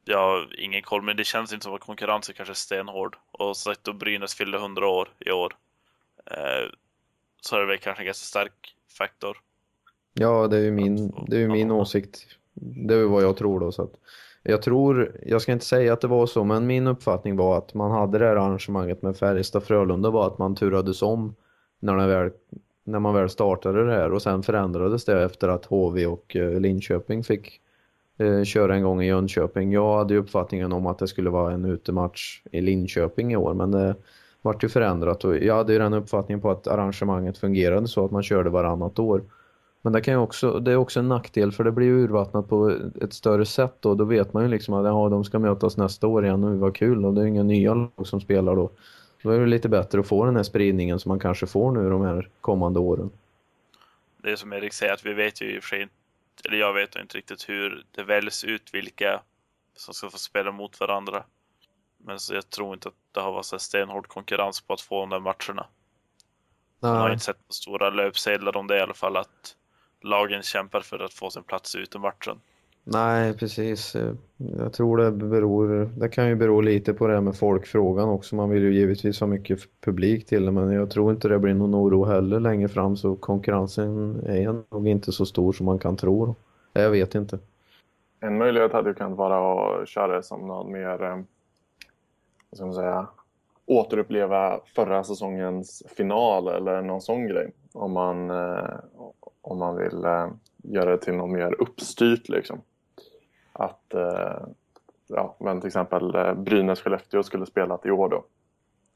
ja, 0.05 0.47
ingen 0.57 0.81
koll, 0.81 1.01
men 1.01 1.17
det 1.17 1.23
känns 1.23 1.53
inte 1.53 1.63
som 1.63 1.73
att 1.73 1.81
konkurrensen 1.81 2.35
kanske 2.35 2.51
är 2.51 2.55
stenhård. 2.55 3.17
Och 3.31 3.57
så 3.57 3.71
att 3.71 3.83
Brynäs 3.83 4.35
fyllde 4.35 4.57
100 4.57 4.87
år 4.87 5.09
i 5.19 5.31
år. 5.31 5.55
Eh, 6.25 6.69
så 7.41 7.55
är 7.55 7.59
det 7.59 7.65
väl 7.65 7.77
kanske 7.77 8.01
en 8.01 8.05
ganska 8.05 8.25
stark 8.25 8.75
faktor. 8.97 9.37
Ja, 10.19 10.47
det 10.47 10.57
är 10.57 10.61
ju 10.61 10.71
min, 10.71 11.13
det 11.27 11.43
är 11.43 11.47
min 11.47 11.71
åsikt. 11.71 12.19
Det 12.53 12.93
är 12.93 13.03
vad 13.03 13.23
jag 13.23 13.37
tror 13.37 13.59
då. 13.59 13.71
Så 13.71 13.83
att 13.83 13.93
jag 14.43 14.61
tror, 14.61 15.11
jag 15.25 15.41
ska 15.41 15.51
inte 15.51 15.65
säga 15.65 15.93
att 15.93 16.01
det 16.01 16.07
var 16.07 16.25
så, 16.25 16.43
men 16.43 16.67
min 16.67 16.87
uppfattning 16.87 17.35
var 17.35 17.57
att 17.57 17.73
man 17.73 17.91
hade 17.91 18.17
det 18.17 18.25
här 18.25 18.35
arrangemanget 18.35 19.01
med 19.01 19.15
Färjestad-Frölunda 19.15 20.11
var 20.11 20.27
att 20.27 20.37
man 20.37 20.55
turades 20.55 21.01
om 21.01 21.35
när, 21.79 22.07
väl, 22.07 22.31
när 22.83 22.99
man 22.99 23.13
väl 23.13 23.29
startade 23.29 23.85
det 23.85 23.91
här 23.91 24.13
och 24.13 24.21
sen 24.21 24.43
förändrades 24.43 25.05
det 25.05 25.23
efter 25.23 25.47
att 25.47 25.65
HV 25.65 26.05
och 26.05 26.35
eh, 26.35 26.59
Linköping 26.59 27.23
fick 27.23 27.61
eh, 28.17 28.43
köra 28.43 28.75
en 28.75 28.83
gång 28.83 29.01
i 29.01 29.07
Jönköping. 29.07 29.71
Jag 29.71 29.97
hade 29.97 30.13
ju 30.13 30.19
uppfattningen 30.19 30.73
om 30.73 30.85
att 30.85 30.99
det 30.99 31.07
skulle 31.07 31.29
vara 31.29 31.53
en 31.53 31.65
utematch 31.65 32.41
i 32.51 32.61
Linköping 32.61 33.31
i 33.31 33.35
år, 33.35 33.53
men 33.53 33.71
det 33.71 33.95
vart 34.41 34.63
ju 34.63 34.69
förändrat 34.69 35.23
och 35.23 35.37
jag 35.37 35.55
hade 35.55 35.73
ju 35.73 35.79
den 35.79 35.93
uppfattningen 35.93 36.41
på 36.41 36.51
att 36.51 36.67
arrangemanget 36.67 37.37
fungerade 37.37 37.87
så 37.87 38.05
att 38.05 38.11
man 38.11 38.23
körde 38.23 38.49
varannat 38.49 38.99
år. 38.99 39.21
Men 39.85 39.93
det, 39.93 40.01
kan 40.01 40.13
ju 40.13 40.17
också, 40.19 40.59
det 40.59 40.71
är 40.71 40.75
också 40.75 40.99
en 40.99 41.07
nackdel 41.07 41.51
för 41.51 41.63
det 41.63 41.71
blir 41.71 41.87
urvattnat 41.87 42.49
på 42.49 42.79
ett 43.01 43.13
större 43.13 43.45
sätt 43.45 43.75
då. 43.79 43.95
Då 43.95 44.05
vet 44.05 44.33
man 44.33 44.43
ju 44.43 44.49
liksom 44.49 44.73
att 44.73 44.85
ja, 44.85 45.09
de 45.09 45.23
ska 45.23 45.39
mötas 45.39 45.77
nästa 45.77 46.07
år 46.07 46.25
igen 46.25 46.43
och 46.43 46.57
vad 46.59 46.75
kul 46.75 47.05
och 47.05 47.13
det 47.13 47.21
är 47.21 47.25
inga 47.25 47.43
nya 47.43 47.73
lag 47.73 48.07
som 48.07 48.21
spelar 48.21 48.55
då. 48.55 48.71
Då 49.23 49.29
är 49.29 49.39
det 49.39 49.45
lite 49.45 49.69
bättre 49.69 49.99
att 49.99 50.07
få 50.07 50.25
den 50.25 50.35
här 50.35 50.43
spridningen 50.43 50.99
som 50.99 51.09
man 51.09 51.19
kanske 51.19 51.47
får 51.47 51.71
nu 51.71 51.89
de 51.89 52.01
här 52.01 52.29
kommande 52.41 52.79
åren. 52.79 53.09
Det 54.17 54.31
är 54.31 54.35
som 54.35 54.53
Erik 54.53 54.73
säger 54.73 54.93
att 54.93 55.05
vi 55.05 55.13
vet 55.13 55.41
ju 55.41 55.55
i 55.55 55.59
och 55.59 55.63
för 55.63 55.69
sig 55.69 55.87
eller 56.45 56.57
jag 56.57 56.73
vet 56.73 56.95
inte 56.95 57.17
riktigt 57.17 57.49
hur 57.49 57.85
det 57.91 58.03
väljs 58.03 58.43
ut 58.43 58.73
vilka 58.73 59.21
som 59.75 59.93
ska 59.93 60.09
få 60.09 60.17
spela 60.17 60.51
mot 60.51 60.79
varandra. 60.79 61.23
Men 61.97 62.19
så 62.19 62.33
jag 62.33 62.49
tror 62.49 62.73
inte 62.73 62.87
att 62.87 62.95
det 63.11 63.19
har 63.19 63.31
varit 63.31 63.45
så 63.45 63.59
stenhård 63.59 64.07
konkurrens 64.07 64.61
på 64.61 64.73
att 64.73 64.81
få 64.81 64.99
de 64.99 65.09
där 65.09 65.19
matcherna. 65.19 65.67
Nej. 66.79 66.91
Man 66.91 67.01
har 67.01 67.09
inte 67.09 67.25
sett 67.25 67.37
stora 67.49 67.89
löpsedlar 67.89 68.57
om 68.57 68.67
det 68.67 68.77
i 68.77 68.81
alla 68.81 68.93
fall 68.93 69.17
att 69.17 69.55
lagen 70.05 70.41
kämpar 70.41 70.81
för 70.81 70.99
att 70.99 71.13
få 71.13 71.29
sin 71.29 71.43
plats 71.43 71.75
ut 71.75 71.95
i 71.95 71.99
matchen. 71.99 72.39
Nej, 72.87 73.37
precis. 73.37 73.95
Jag 74.37 74.73
tror 74.73 74.97
det 74.97 75.11
beror, 75.11 75.89
det 75.97 76.09
kan 76.09 76.27
ju 76.27 76.35
bero 76.35 76.61
lite 76.61 76.93
på 76.93 77.07
det 77.07 77.13
här 77.13 77.21
med 77.21 77.37
folkfrågan 77.37 78.09
också. 78.09 78.35
Man 78.35 78.49
vill 78.49 78.63
ju 78.63 78.73
givetvis 78.73 79.19
ha 79.19 79.27
mycket 79.27 79.59
publik 79.81 80.25
till 80.25 80.45
det, 80.45 80.51
men 80.51 80.71
jag 80.71 80.89
tror 80.89 81.11
inte 81.11 81.27
det 81.27 81.39
blir 81.39 81.53
någon 81.53 81.75
oro 81.75 82.05
heller 82.05 82.39
längre 82.39 82.67
fram 82.67 82.97
så 82.97 83.15
konkurrensen 83.15 84.21
är 84.25 84.63
nog 84.71 84.87
inte 84.87 85.11
så 85.11 85.25
stor 85.25 85.53
som 85.53 85.65
man 85.65 85.79
kan 85.79 85.97
tro. 85.97 86.35
Jag 86.73 86.89
vet 86.89 87.15
inte. 87.15 87.39
En 88.19 88.37
möjlighet 88.37 88.73
hade 88.73 88.89
ju 88.89 88.95
kunnat 88.95 89.17
vara 89.17 89.81
att 89.81 89.89
köra 89.89 90.15
det 90.15 90.23
som 90.23 90.47
någon 90.47 90.71
mer, 90.71 91.03
eh, 91.03 91.19
vad 92.49 92.57
ska 92.57 92.65
man 92.65 92.75
säga, 92.75 93.07
återuppleva 93.65 94.59
förra 94.75 95.03
säsongens 95.03 95.83
final 95.97 96.47
eller 96.47 96.81
någon 96.81 97.01
sån 97.01 97.27
grej. 97.27 97.51
Om 97.73 97.91
man, 97.91 98.29
eh, 98.29 98.69
om 99.45 99.59
man 99.59 99.77
vill 99.77 100.05
eh, 100.05 100.27
göra 100.63 100.91
det 100.91 100.97
till 100.97 101.13
något 101.13 101.31
mer 101.31 101.61
uppstyrt. 101.61 102.29
Liksom. 102.29 102.61
Att, 103.53 103.93
eh, 103.93 104.47
ja, 105.07 105.35
men 105.39 105.61
till 105.61 105.67
exempel 105.67 106.15
eh, 106.15 106.33
Brynäs-Skellefteå 106.33 107.23
skulle 107.23 107.45
spela 107.45 107.79
i 107.83 107.91
år 107.91 108.09
då. 108.09 108.25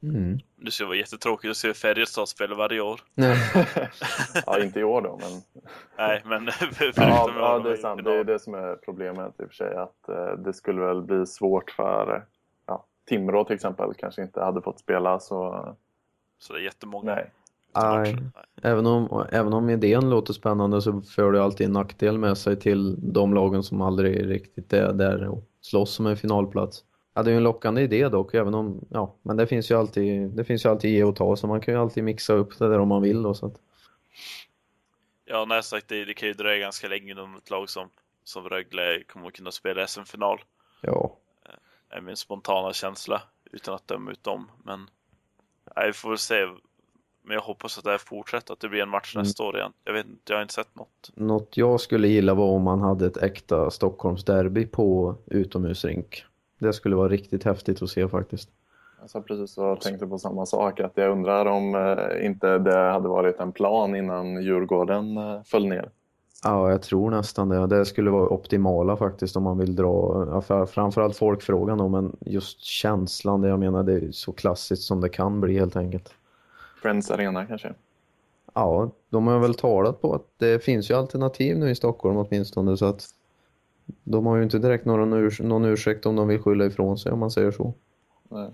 Mm. 0.02 0.38
Det 0.56 0.70
skulle 0.70 0.86
vara 0.86 0.98
jättetråkigt 0.98 1.50
att 1.50 1.56
se 1.56 1.74
Färjestad 1.74 2.28
spela 2.28 2.54
varje 2.54 2.80
år. 2.80 3.00
ja, 4.46 4.62
inte 4.62 4.80
i 4.80 4.84
år 4.84 5.02
då, 5.02 5.20
men... 5.20 5.62
Nej, 5.98 6.22
men 6.24 6.48
ja, 6.96 7.30
ja, 7.36 7.58
det 7.58 7.72
är 7.72 7.76
sant. 7.76 8.04
Det 8.04 8.14
är 8.14 8.24
det 8.24 8.38
som 8.38 8.54
är 8.54 8.76
problemet 8.76 9.40
i 9.40 9.42
och 9.42 9.48
för 9.48 9.54
sig. 9.54 9.76
Att 9.76 10.08
eh, 10.08 10.32
det 10.32 10.52
skulle 10.52 10.80
väl 10.80 11.02
bli 11.02 11.26
svårt 11.26 11.70
för 11.70 12.24
ja, 12.66 12.86
Timrå 13.08 13.44
till 13.44 13.54
exempel 13.54 13.94
kanske 13.94 14.22
inte 14.22 14.40
hade 14.40 14.62
fått 14.62 14.78
spela 14.78 15.18
så... 15.20 15.68
Så 16.38 16.52
det 16.52 16.58
är 16.58 16.64
jättemånga. 16.64 17.14
Nej. 17.14 17.30
Nej, 17.74 18.16
även 18.62 18.86
om, 18.86 19.26
även 19.32 19.52
om 19.52 19.70
idén 19.70 20.10
låter 20.10 20.32
spännande 20.32 20.82
så 20.82 21.00
för 21.00 21.32
det 21.32 21.42
alltid 21.42 21.66
en 21.66 21.72
nackdel 21.72 22.18
med 22.18 22.38
sig 22.38 22.56
till 22.60 23.12
de 23.12 23.34
lagen 23.34 23.62
som 23.62 23.80
aldrig 23.80 24.30
riktigt 24.30 24.72
är 24.72 24.92
där 24.92 25.28
och 25.28 25.44
slåss 25.60 26.00
om 26.00 26.06
en 26.06 26.16
finalplats. 26.16 26.84
Ja, 27.14 27.22
det 27.22 27.30
är 27.30 27.32
ju 27.32 27.36
en 27.36 27.42
lockande 27.42 27.82
idé 27.82 28.08
dock, 28.08 28.34
även 28.34 28.54
om, 28.54 28.84
ja, 28.90 29.16
men 29.22 29.36
det 29.36 29.46
finns 29.46 29.70
ju 29.70 29.78
alltid, 29.78 30.30
det 30.30 30.44
finns 30.44 30.64
ju 30.64 30.68
alltid 30.68 30.90
ge 30.90 31.04
och 31.04 31.16
ta 31.16 31.36
så 31.36 31.46
man 31.46 31.60
kan 31.60 31.74
ju 31.74 31.80
alltid 31.80 32.04
mixa 32.04 32.32
upp 32.32 32.58
det 32.58 32.68
där 32.68 32.78
om 32.78 32.88
man 32.88 33.02
vill 33.02 33.22
då, 33.22 33.34
så 33.34 33.46
att... 33.46 33.54
Ja, 35.24 35.44
nej 35.44 35.62
sagt, 35.62 35.88
det, 35.88 36.04
det 36.04 36.14
kan 36.14 36.28
ju 36.28 36.34
dröja 36.34 36.58
ganska 36.58 36.88
länge 36.88 37.10
innan 37.10 37.36
ett 37.36 37.50
lag 37.50 37.70
som, 37.70 37.88
som 38.24 38.48
Rögle 38.48 39.02
kommer 39.02 39.26
att 39.26 39.32
kunna 39.32 39.50
spela 39.50 39.86
SM-final. 39.86 40.40
Ja. 40.80 41.16
Det 41.88 41.96
är 41.96 42.00
min 42.00 42.16
spontana 42.16 42.72
känsla, 42.72 43.22
utan 43.52 43.74
att 43.74 43.88
döma 43.88 44.10
ut 44.10 44.24
dem, 44.24 44.50
men 44.64 44.90
nej, 45.76 45.86
vi 45.86 45.92
får 45.92 46.08
väl 46.08 46.18
se 46.18 46.46
men 47.22 47.34
jag 47.34 47.42
hoppas 47.42 47.78
att 47.78 47.84
det 47.84 47.90
här 47.90 47.98
fortsätter, 47.98 48.52
att 48.52 48.60
det 48.60 48.68
blir 48.68 48.82
en 48.82 48.88
match 48.88 49.14
mm. 49.14 49.22
nästa 49.22 49.42
år 49.44 49.56
igen. 49.56 49.72
Jag 49.84 49.92
vet 49.92 50.06
inte, 50.06 50.32
jag 50.32 50.36
har 50.36 50.42
inte 50.42 50.54
sett 50.54 50.76
något. 50.76 51.10
Något 51.14 51.56
jag 51.56 51.80
skulle 51.80 52.08
gilla 52.08 52.34
var 52.34 52.46
om 52.46 52.62
man 52.62 52.80
hade 52.80 53.06
ett 53.06 53.16
äkta 53.16 53.70
Stockholmsderby 53.70 54.66
på 54.66 55.14
utomhusrink. 55.26 56.24
Det 56.58 56.72
skulle 56.72 56.96
vara 56.96 57.08
riktigt 57.08 57.44
häftigt 57.44 57.82
att 57.82 57.90
se 57.90 58.08
faktiskt. 58.08 58.50
Jag 59.00 59.10
sa 59.10 59.20
precis 59.20 59.58
och 59.58 59.80
tänkte 59.80 60.06
på 60.06 60.18
samma 60.18 60.46
sak, 60.46 60.80
att 60.80 60.92
jag 60.94 61.12
undrar 61.12 61.46
om 61.46 61.74
eh, 61.74 62.26
inte 62.26 62.58
det 62.58 62.76
hade 62.76 63.08
varit 63.08 63.40
en 63.40 63.52
plan 63.52 63.96
innan 63.96 64.42
Djurgården 64.42 65.16
eh, 65.16 65.42
föll 65.44 65.66
ner. 65.66 65.90
Ja, 66.44 66.70
jag 66.70 66.82
tror 66.82 67.10
nästan 67.10 67.48
det. 67.48 67.66
Det 67.66 67.86
skulle 67.86 68.10
vara 68.10 68.28
optimala 68.28 68.96
faktiskt 68.96 69.36
om 69.36 69.42
man 69.42 69.58
vill 69.58 69.76
dra, 69.76 70.66
framförallt 70.66 71.16
folkfrågan 71.16 71.78
då, 71.78 71.88
men 71.88 72.16
just 72.20 72.60
känslan, 72.60 73.40
det 73.40 73.48
jag 73.48 73.58
menar, 73.58 73.82
det 73.82 73.92
är 73.92 74.12
så 74.12 74.32
klassiskt 74.32 74.82
som 74.82 75.00
det 75.00 75.08
kan 75.08 75.40
bli 75.40 75.58
helt 75.58 75.76
enkelt. 75.76 76.14
Friends 76.82 77.10
Arena 77.10 77.46
kanske? 77.46 77.74
Ja, 78.54 78.90
de 79.08 79.26
har 79.26 79.38
väl 79.38 79.54
talat 79.54 80.00
på 80.00 80.14
att 80.14 80.26
det 80.36 80.64
finns 80.64 80.90
ju 80.90 80.94
alternativ 80.94 81.58
nu 81.58 81.70
i 81.70 81.74
Stockholm 81.74 82.16
åtminstone 82.16 82.76
så 82.76 82.86
att 82.86 83.08
de 84.04 84.26
har 84.26 84.36
ju 84.36 84.42
inte 84.42 84.58
direkt 84.58 84.84
någon, 84.84 85.12
urs 85.12 85.40
någon 85.40 85.64
ursäkt 85.64 86.06
om 86.06 86.16
de 86.16 86.28
vill 86.28 86.38
skylla 86.38 86.66
ifrån 86.66 86.98
sig 86.98 87.12
om 87.12 87.18
man 87.18 87.30
säger 87.30 87.50
så. 87.50 87.74
Nej. 88.28 88.50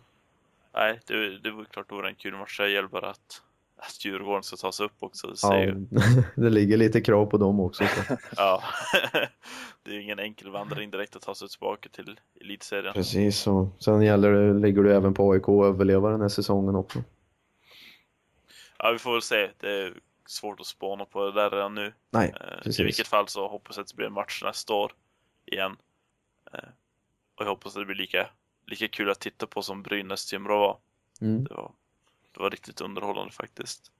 nej, 0.74 1.00
det, 1.06 1.38
det 1.38 1.50
var 1.50 1.64
klart 1.64 1.88
det 1.88 1.94
vore 1.94 2.08
en 2.08 2.14
kul 2.14 2.36
match. 2.36 2.60
Jag 2.60 2.70
gäller 2.70 2.88
bara 2.88 3.10
att, 3.10 3.42
att 3.76 4.04
Djurgården 4.04 4.42
ska 4.42 4.56
ta 4.56 4.72
sig 4.72 4.86
upp 4.86 4.96
också. 4.98 5.26
Det, 5.26 5.34
ja, 5.42 5.74
det 6.34 6.50
ligger 6.50 6.76
lite 6.76 7.00
krav 7.00 7.26
på 7.26 7.36
dem 7.36 7.60
också. 7.60 7.84
ja, 8.36 8.62
det 9.82 9.90
är 9.90 10.00
ingen 10.00 10.18
enkel 10.18 10.50
vandring 10.50 10.90
direkt 10.90 11.16
att 11.16 11.22
ta 11.22 11.34
sig 11.34 11.48
tillbaka 11.48 11.88
till 11.88 12.20
elitserien. 12.40 12.92
Precis, 12.92 13.46
och 13.46 13.68
sen 13.78 14.02
gäller 14.02 14.32
det, 14.32 14.54
ligger 14.54 14.82
du 14.82 14.94
även 14.94 15.14
på 15.14 15.32
AIK 15.32 15.48
att 15.48 15.64
överleva 15.64 16.10
den 16.10 16.20
här 16.20 16.28
säsongen 16.28 16.76
också. 16.76 17.02
Ja, 18.78 18.92
vi 18.92 18.98
får 18.98 19.12
väl 19.12 19.22
se. 19.22 19.50
Det 19.58 19.70
är 19.70 19.94
svårt 20.26 20.60
att 20.60 20.66
spåna 20.66 21.04
på 21.04 21.26
det 21.26 21.32
där 21.32 21.50
redan 21.50 21.74
nu. 21.74 21.92
Nej, 22.10 22.34
precis. 22.62 22.80
I 22.80 22.84
vilket 22.84 23.06
fall 23.06 23.28
så 23.28 23.48
hoppas 23.48 23.76
jag 23.76 23.82
att 23.82 23.88
det 23.88 23.96
blir 23.96 24.06
en 24.06 24.12
match 24.12 24.42
nästa 24.42 24.74
år 24.74 24.92
igen. 25.44 25.76
Eh, 26.52 26.68
och 27.34 27.44
jag 27.44 27.48
hoppas 27.48 27.76
att 27.76 27.82
det 27.82 27.86
blir 27.86 27.96
lika, 27.96 28.30
lika 28.66 28.88
kul 28.88 29.10
att 29.10 29.20
titta 29.20 29.46
på 29.46 29.62
som 29.62 29.82
Brynäs-Timrå 29.82 30.58
var. 30.58 30.78
Mm. 31.20 31.44
Det 31.44 31.54
var. 31.54 31.72
Det 32.32 32.40
var 32.40 32.50
riktigt 32.50 32.80
underhållande 32.80 33.32
faktiskt. 33.32 33.92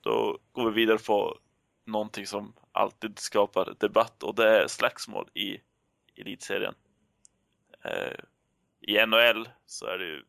Då 0.00 0.38
går 0.52 0.70
vi 0.70 0.74
vidare 0.74 0.98
på 0.98 1.38
någonting 1.84 2.26
som 2.26 2.52
alltid 2.72 3.18
skapar 3.18 3.74
debatt 3.78 4.22
och 4.22 4.34
det 4.34 4.62
är 4.62 4.68
slagsmål 4.68 5.30
i 5.34 5.60
elitserien. 6.16 6.74
Eh, 7.84 8.18
I 8.80 9.06
NHL 9.06 9.48
så 9.66 9.86
är 9.86 9.98
det 9.98 10.04
ju 10.04 10.24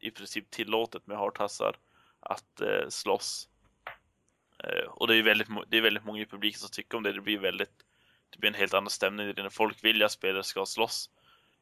i 0.00 0.10
princip 0.10 0.50
tillåtet 0.50 1.06
med 1.06 1.18
hartassar 1.18 1.76
att 2.20 2.60
eh, 2.60 2.88
slåss. 2.88 3.48
Eh, 4.64 4.90
och 4.90 5.06
det 5.06 5.16
är 5.16 5.22
väldigt, 5.22 5.48
det 5.68 5.78
är 5.78 5.82
väldigt 5.82 6.04
många 6.04 6.20
i 6.20 6.26
publiken 6.26 6.58
som 6.58 6.68
tycker 6.72 6.96
om 6.96 7.02
det. 7.02 7.12
Det 7.12 7.20
blir 7.20 7.38
väldigt, 7.38 7.72
det 8.30 8.38
blir 8.38 8.50
en 8.50 8.54
helt 8.54 8.74
annan 8.74 8.90
stämning 8.90 9.32
när 9.36 9.48
folk 9.48 9.84
vill 9.84 10.02
att 10.02 10.12
spelare 10.12 10.42
ska 10.42 10.66
slåss. 10.66 11.10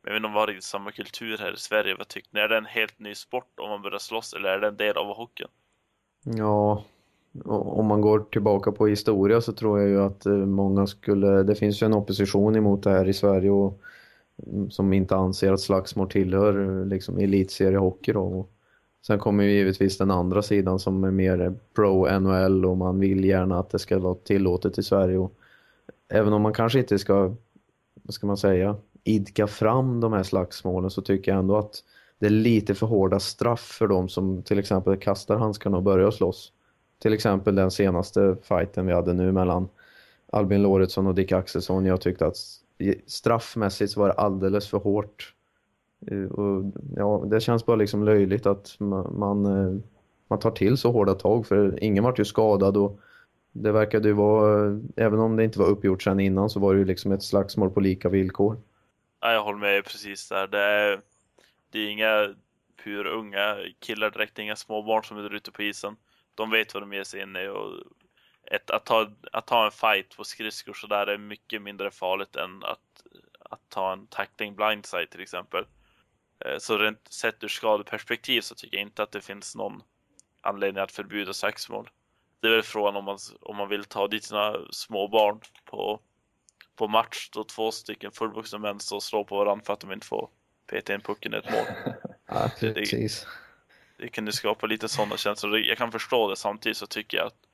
Men 0.02 0.12
jag 0.12 0.14
vet 0.14 0.18
inte 0.20 0.26
om 0.26 0.32
vi 0.32 0.38
har 0.38 0.46
riktigt 0.46 0.64
samma 0.64 0.92
kultur 0.92 1.38
här 1.38 1.54
i 1.54 1.56
Sverige. 1.56 1.94
Vad 1.94 2.08
tycker 2.08 2.28
ni? 2.32 2.40
Är 2.40 2.48
det 2.48 2.56
en 2.56 2.66
helt 2.66 2.98
ny 2.98 3.14
sport 3.14 3.60
om 3.60 3.70
man 3.70 3.82
börjar 3.82 3.98
slåss 3.98 4.34
eller 4.34 4.48
är 4.48 4.58
det 4.58 4.68
en 4.68 4.76
del 4.76 4.96
av 4.96 5.16
hockeyn? 5.16 5.48
Ja, 6.24 6.84
om 7.44 7.86
man 7.86 8.00
går 8.00 8.20
tillbaka 8.20 8.72
på 8.72 8.86
historia 8.86 9.40
så 9.40 9.52
tror 9.52 9.80
jag 9.80 9.88
ju 9.88 10.02
att 10.02 10.26
eh, 10.26 10.32
många 10.32 10.86
skulle, 10.86 11.42
det 11.42 11.54
finns 11.54 11.82
ju 11.82 11.84
en 11.84 11.94
opposition 11.94 12.56
emot 12.56 12.82
det 12.82 12.90
här 12.90 13.08
i 13.08 13.14
Sverige 13.14 13.50
och, 13.50 13.80
mm, 14.46 14.70
som 14.70 14.92
inte 14.92 15.16
anser 15.16 15.52
att 15.52 15.60
slagsmål 15.60 16.10
tillhör 16.10 16.84
liksom 16.84 17.18
elitseriehockey 17.18 18.12
då. 18.12 18.46
Sen 19.06 19.18
kommer 19.18 19.44
ju 19.44 19.50
givetvis 19.50 19.98
den 19.98 20.10
andra 20.10 20.42
sidan 20.42 20.78
som 20.78 21.04
är 21.04 21.10
mer 21.10 21.54
pro-NHL 21.74 22.64
och 22.64 22.76
man 22.76 23.00
vill 23.00 23.24
gärna 23.24 23.58
att 23.58 23.70
det 23.70 23.78
ska 23.78 23.98
vara 23.98 24.14
tillåtet 24.14 24.78
i 24.78 24.82
Sverige. 24.82 25.18
Och 25.18 25.32
även 26.08 26.32
om 26.32 26.42
man 26.42 26.52
kanske 26.52 26.78
inte 26.78 26.98
ska, 26.98 27.34
vad 28.02 28.14
ska 28.14 28.26
man 28.26 28.36
säga, 28.36 28.76
idka 29.04 29.46
fram 29.46 30.00
de 30.00 30.12
här 30.12 30.22
slagsmålen 30.22 30.90
så 30.90 31.02
tycker 31.02 31.32
jag 31.32 31.38
ändå 31.38 31.56
att 31.56 31.74
det 32.18 32.26
är 32.26 32.30
lite 32.30 32.74
för 32.74 32.86
hårda 32.86 33.20
straff 33.20 33.60
för 33.60 33.86
de 33.86 34.08
som 34.08 34.42
till 34.42 34.58
exempel 34.58 34.96
kastar 34.96 35.36
handskarna 35.36 35.76
och 35.76 35.82
börjar 35.82 36.10
slåss. 36.10 36.52
Till 36.98 37.12
exempel 37.12 37.54
den 37.54 37.70
senaste 37.70 38.36
fighten 38.42 38.86
vi 38.86 38.92
hade 38.92 39.12
nu 39.12 39.32
mellan 39.32 39.68
Albin 40.32 40.62
Lorentzon 40.62 41.06
och 41.06 41.14
Dick 41.14 41.32
Axelsson. 41.32 41.86
Jag 41.86 42.00
tyckte 42.00 42.26
att 42.26 42.36
straffmässigt 43.06 43.92
så 43.92 44.00
var 44.00 44.08
det 44.08 44.14
alldeles 44.14 44.68
för 44.68 44.78
hårt. 44.78 45.35
Eh, 46.10 46.24
och, 46.24 46.72
ja, 46.96 47.24
det 47.26 47.40
känns 47.40 47.66
bara 47.66 47.76
liksom 47.76 48.04
löjligt 48.04 48.46
att 48.46 48.76
man, 48.78 49.18
man, 49.18 49.42
man 50.28 50.38
tar 50.38 50.50
till 50.50 50.76
så 50.76 50.92
hårda 50.92 51.14
tag 51.14 51.46
för 51.46 51.84
ingen 51.84 52.04
vart 52.04 52.18
ju 52.18 52.24
skadad 52.24 52.76
och 52.76 53.00
det 53.52 53.72
verkade 53.72 54.08
ju 54.08 54.14
vara, 54.14 54.66
eh, 54.66 54.76
även 54.96 55.20
om 55.20 55.36
det 55.36 55.44
inte 55.44 55.58
var 55.58 55.66
uppgjort 55.66 56.02
sedan 56.02 56.20
innan 56.20 56.50
så 56.50 56.60
var 56.60 56.74
det 56.74 56.78
ju 56.78 56.84
liksom 56.84 57.12
ett 57.12 57.22
slagsmål 57.22 57.70
på 57.70 57.80
lika 57.80 58.08
villkor. 58.08 58.60
Ja, 59.20 59.32
jag 59.32 59.44
håller 59.44 59.58
med 59.58 59.84
precis 59.84 60.28
där. 60.28 60.46
Det 60.46 60.62
är, 60.62 61.00
det 61.70 61.78
är 61.78 61.88
inga 61.88 62.34
pur 62.84 63.06
unga 63.06 63.56
killar 63.80 64.10
direkt, 64.10 64.38
inga 64.38 64.56
småbarn 64.56 65.04
som 65.04 65.18
är 65.18 65.34
ute 65.34 65.52
på 65.52 65.62
isen. 65.62 65.96
De 66.34 66.50
vet 66.50 66.74
vad 66.74 66.82
de 66.82 66.92
ger 66.92 67.04
sig 67.04 67.22
in 67.22 67.36
i 67.36 67.48
och 67.48 67.72
ett, 68.50 68.70
att, 68.70 68.84
ta, 68.84 69.10
att 69.32 69.46
ta 69.46 69.64
en 69.64 69.70
fight 69.70 70.16
på 70.16 70.24
skridskor 70.24 70.72
så 70.72 70.86
där 70.86 71.06
är 71.06 71.18
mycket 71.18 71.62
mindre 71.62 71.90
farligt 71.90 72.36
än 72.36 72.64
att, 72.64 73.02
att 73.50 73.60
ta 73.68 73.92
en 73.92 74.06
tackling 74.06 74.56
blindside 74.56 75.10
till 75.10 75.20
exempel. 75.20 75.64
Eh, 76.44 76.58
så 76.58 76.78
rent 76.78 77.12
sett 77.12 77.44
ur 77.44 77.48
skadeperspektiv 77.48 78.40
så 78.40 78.54
tycker 78.54 78.76
jag 78.76 78.86
inte 78.86 79.02
att 79.02 79.12
det 79.12 79.20
finns 79.20 79.56
någon 79.56 79.82
anledning 80.40 80.82
att 80.82 80.92
förbjuda 80.92 81.32
slagsmål. 81.32 81.90
Det 82.40 82.48
är 82.48 82.52
väl 82.52 82.62
frågan 82.62 82.96
om 82.96 83.04
man, 83.04 83.18
om 83.40 83.56
man 83.56 83.68
vill 83.68 83.84
ta 83.84 84.08
dit 84.08 84.24
sina 84.24 84.56
små 84.70 85.08
barn 85.08 85.40
på 85.64 86.00
på 86.76 86.88
match 86.88 87.28
då 87.32 87.44
två 87.44 87.72
stycken 87.72 88.12
fullvuxna 88.12 88.58
män 88.58 88.80
står 88.80 88.96
och 88.96 89.02
slår 89.02 89.24
på 89.24 89.36
varandra 89.36 89.64
för 89.64 89.72
att 89.72 89.80
de 89.80 89.92
inte 89.92 90.06
får 90.06 90.28
peta 90.66 90.94
in 90.94 91.00
pucken 91.00 91.34
i 91.34 91.36
ett 91.36 91.50
mål. 91.50 91.64
ja, 92.26 92.50
precis. 92.60 93.26
Det, 93.96 94.04
det 94.04 94.08
kan 94.08 94.26
ju 94.26 94.32
skapa 94.32 94.66
lite 94.66 94.88
sådana 94.88 95.16
känslor. 95.16 95.58
Jag 95.58 95.78
kan 95.78 95.92
förstå 95.92 96.30
det 96.30 96.36
samtidigt 96.36 96.76
så 96.76 96.86
tycker 96.86 97.18
jag 97.18 97.26
att 97.26 97.46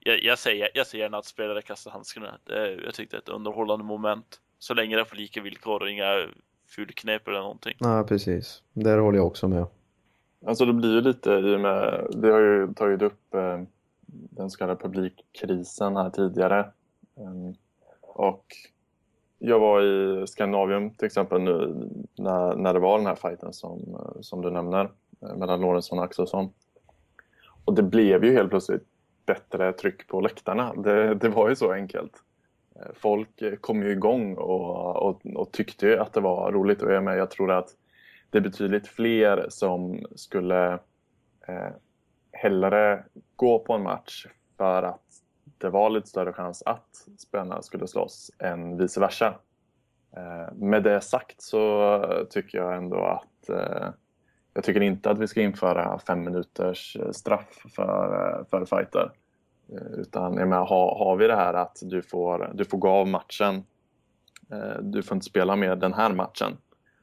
jag, 0.00 0.22
jag, 0.22 0.38
säger, 0.38 0.70
jag 0.74 0.86
ser 0.86 0.98
gärna 0.98 1.18
att 1.18 1.26
spelare 1.26 1.62
kastar 1.62 1.90
handskarna. 1.90 2.38
Det, 2.44 2.72
jag 2.84 2.94
tyckte 2.94 3.16
det 3.16 3.18
är 3.18 3.22
ett 3.22 3.28
underhållande 3.28 3.84
moment. 3.84 4.40
Så 4.58 4.74
länge 4.74 4.96
det 4.96 5.02
är 5.02 5.04
på 5.04 5.16
lika 5.16 5.40
villkor 5.40 5.82
och 5.82 5.90
inga 5.90 6.28
fulknep 6.76 7.28
eller 7.28 7.40
någonting. 7.40 7.74
Ja, 7.78 8.04
precis. 8.08 8.62
Där 8.72 8.98
håller 8.98 9.18
jag 9.18 9.26
också 9.26 9.48
med. 9.48 9.66
Alltså 10.46 10.64
det 10.64 10.72
blir 10.72 10.94
ju 10.94 11.00
lite 11.00 11.30
i 11.30 11.56
och 11.56 11.60
med, 11.60 12.06
vi 12.16 12.30
har 12.30 12.40
ju 12.40 12.74
tagit 12.74 13.02
upp 13.02 13.34
eh, 13.34 13.62
den 14.06 14.50
så 14.50 14.58
kallade 14.58 14.82
publikkrisen 14.82 15.96
här 15.96 16.10
tidigare. 16.10 16.70
Um, 17.14 17.54
och 18.00 18.44
jag 19.38 19.58
var 19.58 19.82
i 19.82 20.26
Skandinavium 20.26 20.90
till 20.90 21.06
exempel 21.06 21.40
nu 21.40 21.88
när, 22.18 22.56
när 22.56 22.74
det 22.74 22.80
var 22.80 22.98
den 22.98 23.06
här 23.06 23.14
fighten 23.14 23.52
som, 23.52 23.98
som 24.20 24.42
du 24.42 24.50
nämner 24.50 24.90
eh, 25.22 25.36
mellan 25.36 25.60
Lorentzon 25.60 25.98
och 25.98 26.04
Axelsson. 26.04 26.52
Och 27.64 27.74
det 27.74 27.82
blev 27.82 28.24
ju 28.24 28.32
helt 28.32 28.50
plötsligt 28.50 28.86
bättre 29.26 29.72
tryck 29.72 30.08
på 30.08 30.20
läktarna. 30.20 30.74
Det, 30.74 31.14
det 31.14 31.28
var 31.28 31.48
ju 31.48 31.56
så 31.56 31.72
enkelt. 31.72 32.12
Folk 32.94 33.60
kom 33.60 33.82
ju 33.82 33.90
igång 33.90 34.34
och, 34.34 34.96
och, 34.96 35.26
och 35.34 35.52
tyckte 35.52 35.86
ju 35.86 35.98
att 35.98 36.12
det 36.12 36.20
var 36.20 36.52
roligt 36.52 36.82
och 36.82 36.92
jag, 36.92 37.04
med, 37.04 37.18
jag 37.18 37.30
tror 37.30 37.52
att 37.52 37.68
det 38.30 38.38
är 38.38 38.42
betydligt 38.42 38.88
fler 38.88 39.46
som 39.48 40.06
skulle 40.14 40.72
eh, 41.46 41.70
hellre 42.32 43.04
gå 43.36 43.58
på 43.58 43.72
en 43.72 43.82
match 43.82 44.26
för 44.56 44.82
att 44.82 45.02
det 45.58 45.70
var 45.70 45.90
lite 45.90 46.08
större 46.08 46.32
chans 46.32 46.62
att 46.66 47.06
spelarna 47.18 47.62
skulle 47.62 47.86
slåss 47.86 48.30
än 48.38 48.76
vice 48.76 49.00
versa. 49.00 49.34
Eh, 50.16 50.54
med 50.54 50.82
det 50.82 51.00
sagt 51.00 51.42
så 51.42 52.26
tycker 52.30 52.58
jag 52.58 52.76
ändå 52.76 52.96
att 52.96 53.48
eh, 53.48 53.88
jag 54.54 54.64
tycker 54.64 54.80
inte 54.80 55.10
att 55.10 55.18
vi 55.18 55.28
ska 55.28 55.42
införa 55.42 55.98
fem 55.98 56.24
minuters 56.24 56.96
eh, 56.96 57.10
straff 57.10 57.62
för, 57.74 58.38
eh, 58.38 58.44
för 58.50 58.64
fighter. 58.64 59.10
Eh, 59.72 60.00
utan 60.00 60.36
jag 60.36 60.48
menar, 60.48 60.66
har, 60.66 61.04
har 61.04 61.16
vi 61.16 61.26
det 61.26 61.36
här 61.36 61.54
att 61.54 61.78
du 61.82 62.02
får, 62.02 62.50
du 62.54 62.64
får 62.64 62.78
gå 62.78 62.88
av 62.88 63.08
matchen, 63.08 63.64
du 64.80 65.02
får 65.02 65.14
inte 65.14 65.26
spela 65.26 65.56
mer 65.56 65.76
den 65.76 65.94
här 65.94 66.12
matchen, 66.12 66.56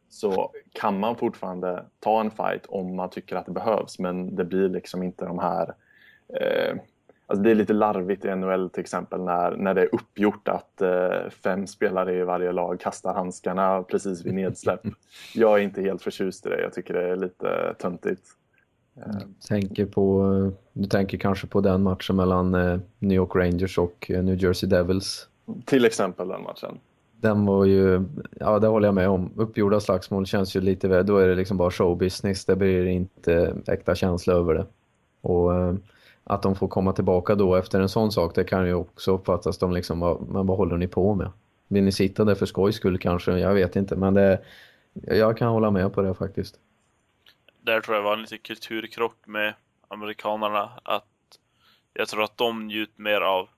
så 0.09 0.51
kan 0.73 0.99
man 0.99 1.15
fortfarande 1.15 1.85
ta 1.99 2.21
en 2.21 2.31
fight 2.31 2.65
om 2.65 2.95
man 2.95 3.09
tycker 3.09 3.35
att 3.35 3.45
det 3.45 3.51
behövs. 3.51 3.99
Men 3.99 4.35
det 4.35 4.45
blir 4.45 4.69
liksom 4.69 5.03
inte 5.03 5.25
de 5.25 5.39
här 5.39 5.73
eh, 6.39 6.77
Alltså 7.29 7.43
det 7.43 7.51
är 7.51 7.55
lite 7.55 7.73
larvigt 7.73 8.25
i 8.25 8.35
NHL 8.35 8.69
till 8.69 8.81
exempel 8.81 9.21
när, 9.21 9.51
när 9.51 9.73
det 9.73 9.81
är 9.81 9.95
uppgjort 9.95 10.47
att 10.47 10.81
eh, 10.81 11.29
fem 11.43 11.67
spelare 11.67 12.15
i 12.15 12.23
varje 12.23 12.51
lag 12.51 12.79
kastar 12.79 13.13
handskarna 13.13 13.83
precis 13.83 14.25
vid 14.25 14.33
nedsläpp. 14.35 14.81
Jag 15.33 15.59
är 15.59 15.63
inte 15.63 15.81
helt 15.81 16.01
förtjust 16.01 16.45
i 16.45 16.49
det. 16.49 16.61
Jag 16.61 16.73
tycker 16.73 16.93
det 16.93 17.09
är 17.09 17.15
lite 17.15 17.75
töntigt. 17.79 18.27
Tänker 19.47 19.85
på, 19.85 20.51
du 20.73 20.85
tänker 20.85 21.17
kanske 21.17 21.47
på 21.47 21.61
den 21.61 21.83
matchen 21.83 22.15
mellan 22.15 22.55
eh, 22.55 22.79
New 22.99 23.15
York 23.15 23.35
Rangers 23.35 23.77
och 23.77 24.11
eh, 24.11 24.23
New 24.23 24.43
Jersey 24.43 24.69
Devils? 24.69 25.27
Till 25.65 25.85
exempel 25.85 26.27
den 26.27 26.43
matchen. 26.43 26.77
Den 27.21 27.45
var 27.45 27.65
ju, 27.65 28.05
ja 28.39 28.59
det 28.59 28.67
håller 28.67 28.87
jag 28.87 28.95
med 28.95 29.09
om. 29.09 29.31
Uppgjorda 29.35 29.79
slagsmål 29.79 30.25
känns 30.25 30.55
ju 30.55 30.61
lite, 30.61 31.03
då 31.03 31.17
är 31.17 31.27
det 31.27 31.35
liksom 31.35 31.57
bara 31.57 31.71
showbusiness. 31.71 32.45
Det 32.45 32.55
blir 32.55 32.85
inte 32.85 33.55
äkta 33.67 33.95
känsla 33.95 34.33
över 34.33 34.53
det. 34.53 34.65
Och 35.21 35.55
eh, 35.55 35.73
att 36.23 36.41
de 36.41 36.55
får 36.55 36.67
komma 36.67 36.93
tillbaka 36.93 37.35
då 37.35 37.55
efter 37.55 37.79
en 37.79 37.89
sån 37.89 38.11
sak, 38.11 38.35
det 38.35 38.43
kan 38.43 38.67
ju 38.67 38.73
också 38.73 39.15
uppfattas 39.15 39.57
som 39.57 39.71
liksom, 39.71 39.99
men 40.29 40.47
vad 40.47 40.57
håller 40.57 40.77
ni 40.77 40.87
på 40.87 41.15
med? 41.15 41.31
Vill 41.67 41.83
ni 41.83 41.91
sitta 41.91 42.25
där 42.25 42.35
för 42.35 42.45
skojs 42.45 42.75
skull 42.75 42.97
kanske? 42.97 43.39
Jag 43.39 43.53
vet 43.53 43.75
inte, 43.75 43.95
men 43.95 44.13
det, 44.13 44.39
jag 44.93 45.37
kan 45.37 45.47
hålla 45.47 45.71
med 45.71 45.93
på 45.93 46.01
det 46.01 46.13
faktiskt. 46.13 46.55
Där 47.69 47.81
tror 47.81 47.95
jag 47.95 48.03
var 48.03 48.13
en 48.13 48.21
liten 48.21 48.39
kulturkrock 48.39 49.27
med 49.27 49.53
amerikanerna, 49.87 50.79
att 50.83 51.39
jag 51.93 52.07
tror 52.07 52.23
att 52.23 52.37
de 52.37 52.67
njuter 52.67 53.01
mer 53.01 53.21
av, 53.21 53.49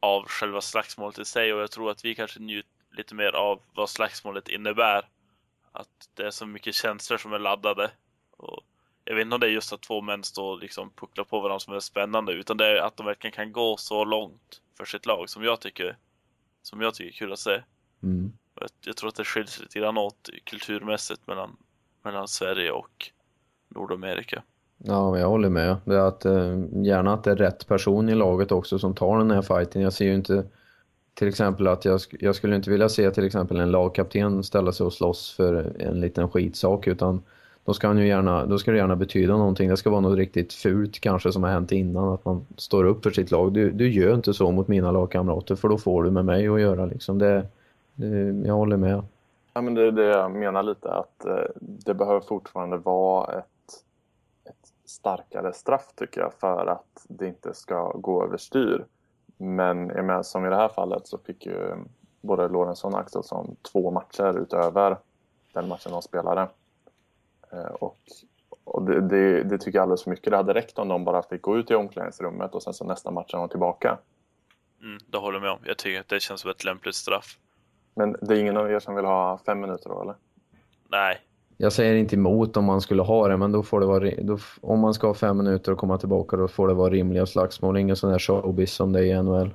av 0.00 0.24
själva 0.28 0.60
slagsmålet 0.60 1.18
i 1.18 1.24
sig 1.24 1.54
och 1.54 1.60
jag 1.60 1.70
tror 1.70 1.90
att 1.90 2.04
vi 2.04 2.14
kanske 2.14 2.40
njuter 2.40 2.70
lite 2.90 3.14
mer 3.14 3.32
av 3.32 3.62
vad 3.74 3.90
slagsmålet 3.90 4.48
innebär. 4.48 5.08
Att 5.72 6.08
det 6.14 6.26
är 6.26 6.30
så 6.30 6.46
mycket 6.46 6.74
känslor 6.74 7.18
som 7.18 7.32
är 7.32 7.38
laddade. 7.38 7.90
Och 8.36 8.62
jag 9.04 9.14
vet 9.14 9.22
inte 9.22 9.34
om 9.34 9.40
det 9.40 9.46
är 9.46 9.50
just 9.50 9.72
att 9.72 9.82
två 9.82 10.00
män 10.00 10.24
står 10.24 10.52
och 10.52 10.58
liksom 10.58 10.90
pucklar 10.90 11.24
på 11.24 11.40
varandra 11.40 11.60
som 11.60 11.74
är 11.74 11.80
spännande, 11.80 12.32
utan 12.32 12.56
det 12.56 12.66
är 12.66 12.76
att 12.76 12.96
de 12.96 13.06
verkligen 13.06 13.34
kan 13.34 13.52
gå 13.52 13.76
så 13.76 14.04
långt 14.04 14.60
för 14.76 14.84
sitt 14.84 15.06
lag 15.06 15.28
som 15.28 15.44
jag 15.44 15.60
tycker, 15.60 15.96
som 16.62 16.80
jag 16.80 16.94
tycker 16.94 17.08
är 17.08 17.18
kul 17.18 17.32
att 17.32 17.38
se. 17.38 17.62
Mm. 18.02 18.32
Jag, 18.54 18.70
jag, 18.84 18.96
tror 18.96 19.08
att 19.08 19.14
det 19.14 19.24
skiljer 19.24 19.50
sig 19.50 19.62
lite 19.62 19.78
grann 19.78 19.98
åt 19.98 20.30
kulturmässigt 20.44 21.26
mellan, 21.26 21.56
mellan 22.02 22.28
Sverige 22.28 22.70
och, 22.70 23.12
Nordamerika. 23.74 24.42
Ja, 24.78 25.18
jag 25.18 25.28
håller 25.28 25.48
med. 25.48 25.76
Det 25.84 25.94
är 25.94 26.08
att, 26.08 26.24
eh, 26.24 26.58
gärna 26.72 27.14
att 27.14 27.24
det 27.24 27.30
är 27.30 27.36
rätt 27.36 27.68
person 27.68 28.08
i 28.08 28.14
laget 28.14 28.52
också 28.52 28.78
som 28.78 28.94
tar 28.94 29.18
den 29.18 29.30
här 29.30 29.42
fighten. 29.42 29.82
Jag 29.82 29.92
ser 29.92 30.04
ju 30.04 30.14
inte 30.14 30.44
till 31.14 31.28
exempel 31.28 31.68
att 31.68 31.84
jag, 31.84 32.00
jag 32.10 32.34
skulle 32.34 32.56
inte 32.56 32.70
vilja 32.70 32.88
se 32.88 33.10
till 33.10 33.26
exempel 33.26 33.60
en 33.60 33.70
lagkapten 33.70 34.42
ställa 34.42 34.72
sig 34.72 34.86
och 34.86 34.92
slåss 34.92 35.34
för 35.36 35.72
en 35.78 36.00
liten 36.00 36.28
skitsak 36.28 36.86
utan 36.86 37.22
då 37.64 37.74
ska, 37.74 37.86
han 37.86 37.98
ju 37.98 38.06
gärna, 38.06 38.46
då 38.46 38.58
ska 38.58 38.70
det 38.70 38.76
gärna 38.76 38.96
betyda 38.96 39.36
någonting. 39.36 39.68
Det 39.68 39.76
ska 39.76 39.90
vara 39.90 40.00
något 40.00 40.18
riktigt 40.18 40.52
fult 40.52 41.00
kanske 41.00 41.32
som 41.32 41.42
har 41.42 41.50
hänt 41.50 41.72
innan, 41.72 42.08
att 42.08 42.24
man 42.24 42.46
står 42.56 42.84
upp 42.84 43.02
för 43.02 43.10
sitt 43.10 43.30
lag. 43.30 43.52
Du, 43.52 43.70
du 43.70 43.90
gör 43.90 44.14
inte 44.14 44.34
så 44.34 44.50
mot 44.50 44.68
mina 44.68 44.90
lagkamrater 44.90 45.54
för 45.56 45.68
då 45.68 45.78
får 45.78 46.04
du 46.04 46.10
med 46.10 46.24
mig 46.24 46.48
att 46.48 46.60
göra. 46.60 46.86
Liksom. 46.86 47.18
Det, 47.18 47.46
det, 47.94 48.46
jag 48.46 48.54
håller 48.54 48.76
med. 48.76 49.02
Ja, 49.52 49.60
men 49.60 49.74
det 49.74 49.86
är 49.86 49.92
det 49.92 50.04
jag 50.04 50.30
menar 50.30 50.62
lite, 50.62 50.92
att 50.92 51.24
eh, 51.24 51.50
det 51.60 51.94
behöver 51.94 52.20
fortfarande 52.20 52.76
vara 52.76 53.32
ett, 53.32 53.38
ett 53.38 53.59
starkare 54.90 55.52
straff 55.52 55.92
tycker 55.94 56.20
jag 56.20 56.32
för 56.34 56.66
att 56.66 57.06
det 57.08 57.26
inte 57.26 57.54
ska 57.54 57.92
gå 57.92 58.24
överstyr. 58.24 58.84
Men 59.36 60.24
som 60.24 60.46
i 60.46 60.48
det 60.48 60.56
här 60.56 60.68
fallet 60.68 61.06
så 61.06 61.18
fick 61.18 61.46
ju 61.46 61.76
både 62.20 62.48
Lorentzon 62.48 62.94
och 62.94 63.00
Axelsson 63.00 63.56
två 63.72 63.90
matcher 63.90 64.38
utöver 64.38 64.96
den 65.52 65.68
matchen 65.68 65.92
de 65.92 66.02
spelade. 66.02 66.48
Eh, 67.52 67.64
och, 67.64 67.98
och 68.64 68.82
det, 68.82 69.00
det, 69.00 69.42
det, 69.42 69.58
tycker 69.58 69.78
jag 69.78 69.82
alldeles 69.82 70.02
för 70.02 70.10
mycket. 70.10 70.30
Det 70.30 70.36
hade 70.36 70.54
räckt 70.54 70.78
om 70.78 70.88
de 70.88 71.04
bara 71.04 71.22
fick 71.22 71.42
gå 71.42 71.58
ut 71.58 71.70
i 71.70 71.74
omklädningsrummet 71.74 72.54
och 72.54 72.62
sen 72.62 72.74
så 72.74 72.84
nästa 72.84 73.10
match 73.10 73.34
är 73.34 73.38
de 73.38 73.48
tillbaka. 73.48 73.98
Mm, 74.82 74.98
det 75.06 75.18
håller 75.18 75.36
jag 75.36 75.42
med 75.42 75.50
om. 75.50 75.58
Jag 75.64 75.78
tycker 75.78 76.00
att 76.00 76.08
det 76.08 76.20
känns 76.20 76.40
som 76.40 76.50
ett 76.50 76.64
lämpligt 76.64 76.94
straff. 76.94 77.38
Men 77.94 78.16
det 78.20 78.34
är 78.34 78.40
ingen 78.40 78.56
av 78.56 78.70
er 78.70 78.80
som 78.80 78.94
vill 78.94 79.04
ha 79.04 79.38
fem 79.46 79.60
minuter 79.60 79.88
då, 79.88 80.02
eller? 80.02 80.14
Nej. 80.88 81.20
Jag 81.62 81.72
säger 81.72 81.94
inte 81.94 82.16
emot 82.16 82.56
om 82.56 82.64
man 82.64 82.80
skulle 82.80 83.02
ha 83.02 83.28
det, 83.28 83.36
men 83.36 83.52
då 83.52 83.62
får 83.62 83.80
det 83.80 83.86
vara... 83.86 84.10
Då, 84.18 84.38
om 84.60 84.80
man 84.80 84.94
ska 84.94 85.06
ha 85.06 85.14
fem 85.14 85.36
minuter 85.36 85.72
och 85.72 85.78
komma 85.78 85.98
tillbaka, 85.98 86.36
då 86.36 86.48
får 86.48 86.68
det 86.68 86.74
vara 86.74 86.90
rimliga 86.90 87.26
slagsmål. 87.26 87.76
Ingen 87.76 87.96
sån 87.96 88.12
där 88.12 88.18
showbiz 88.18 88.72
som 88.72 88.92
det 88.92 89.00
är 89.00 89.04
i 89.04 89.22
NHL. 89.22 89.50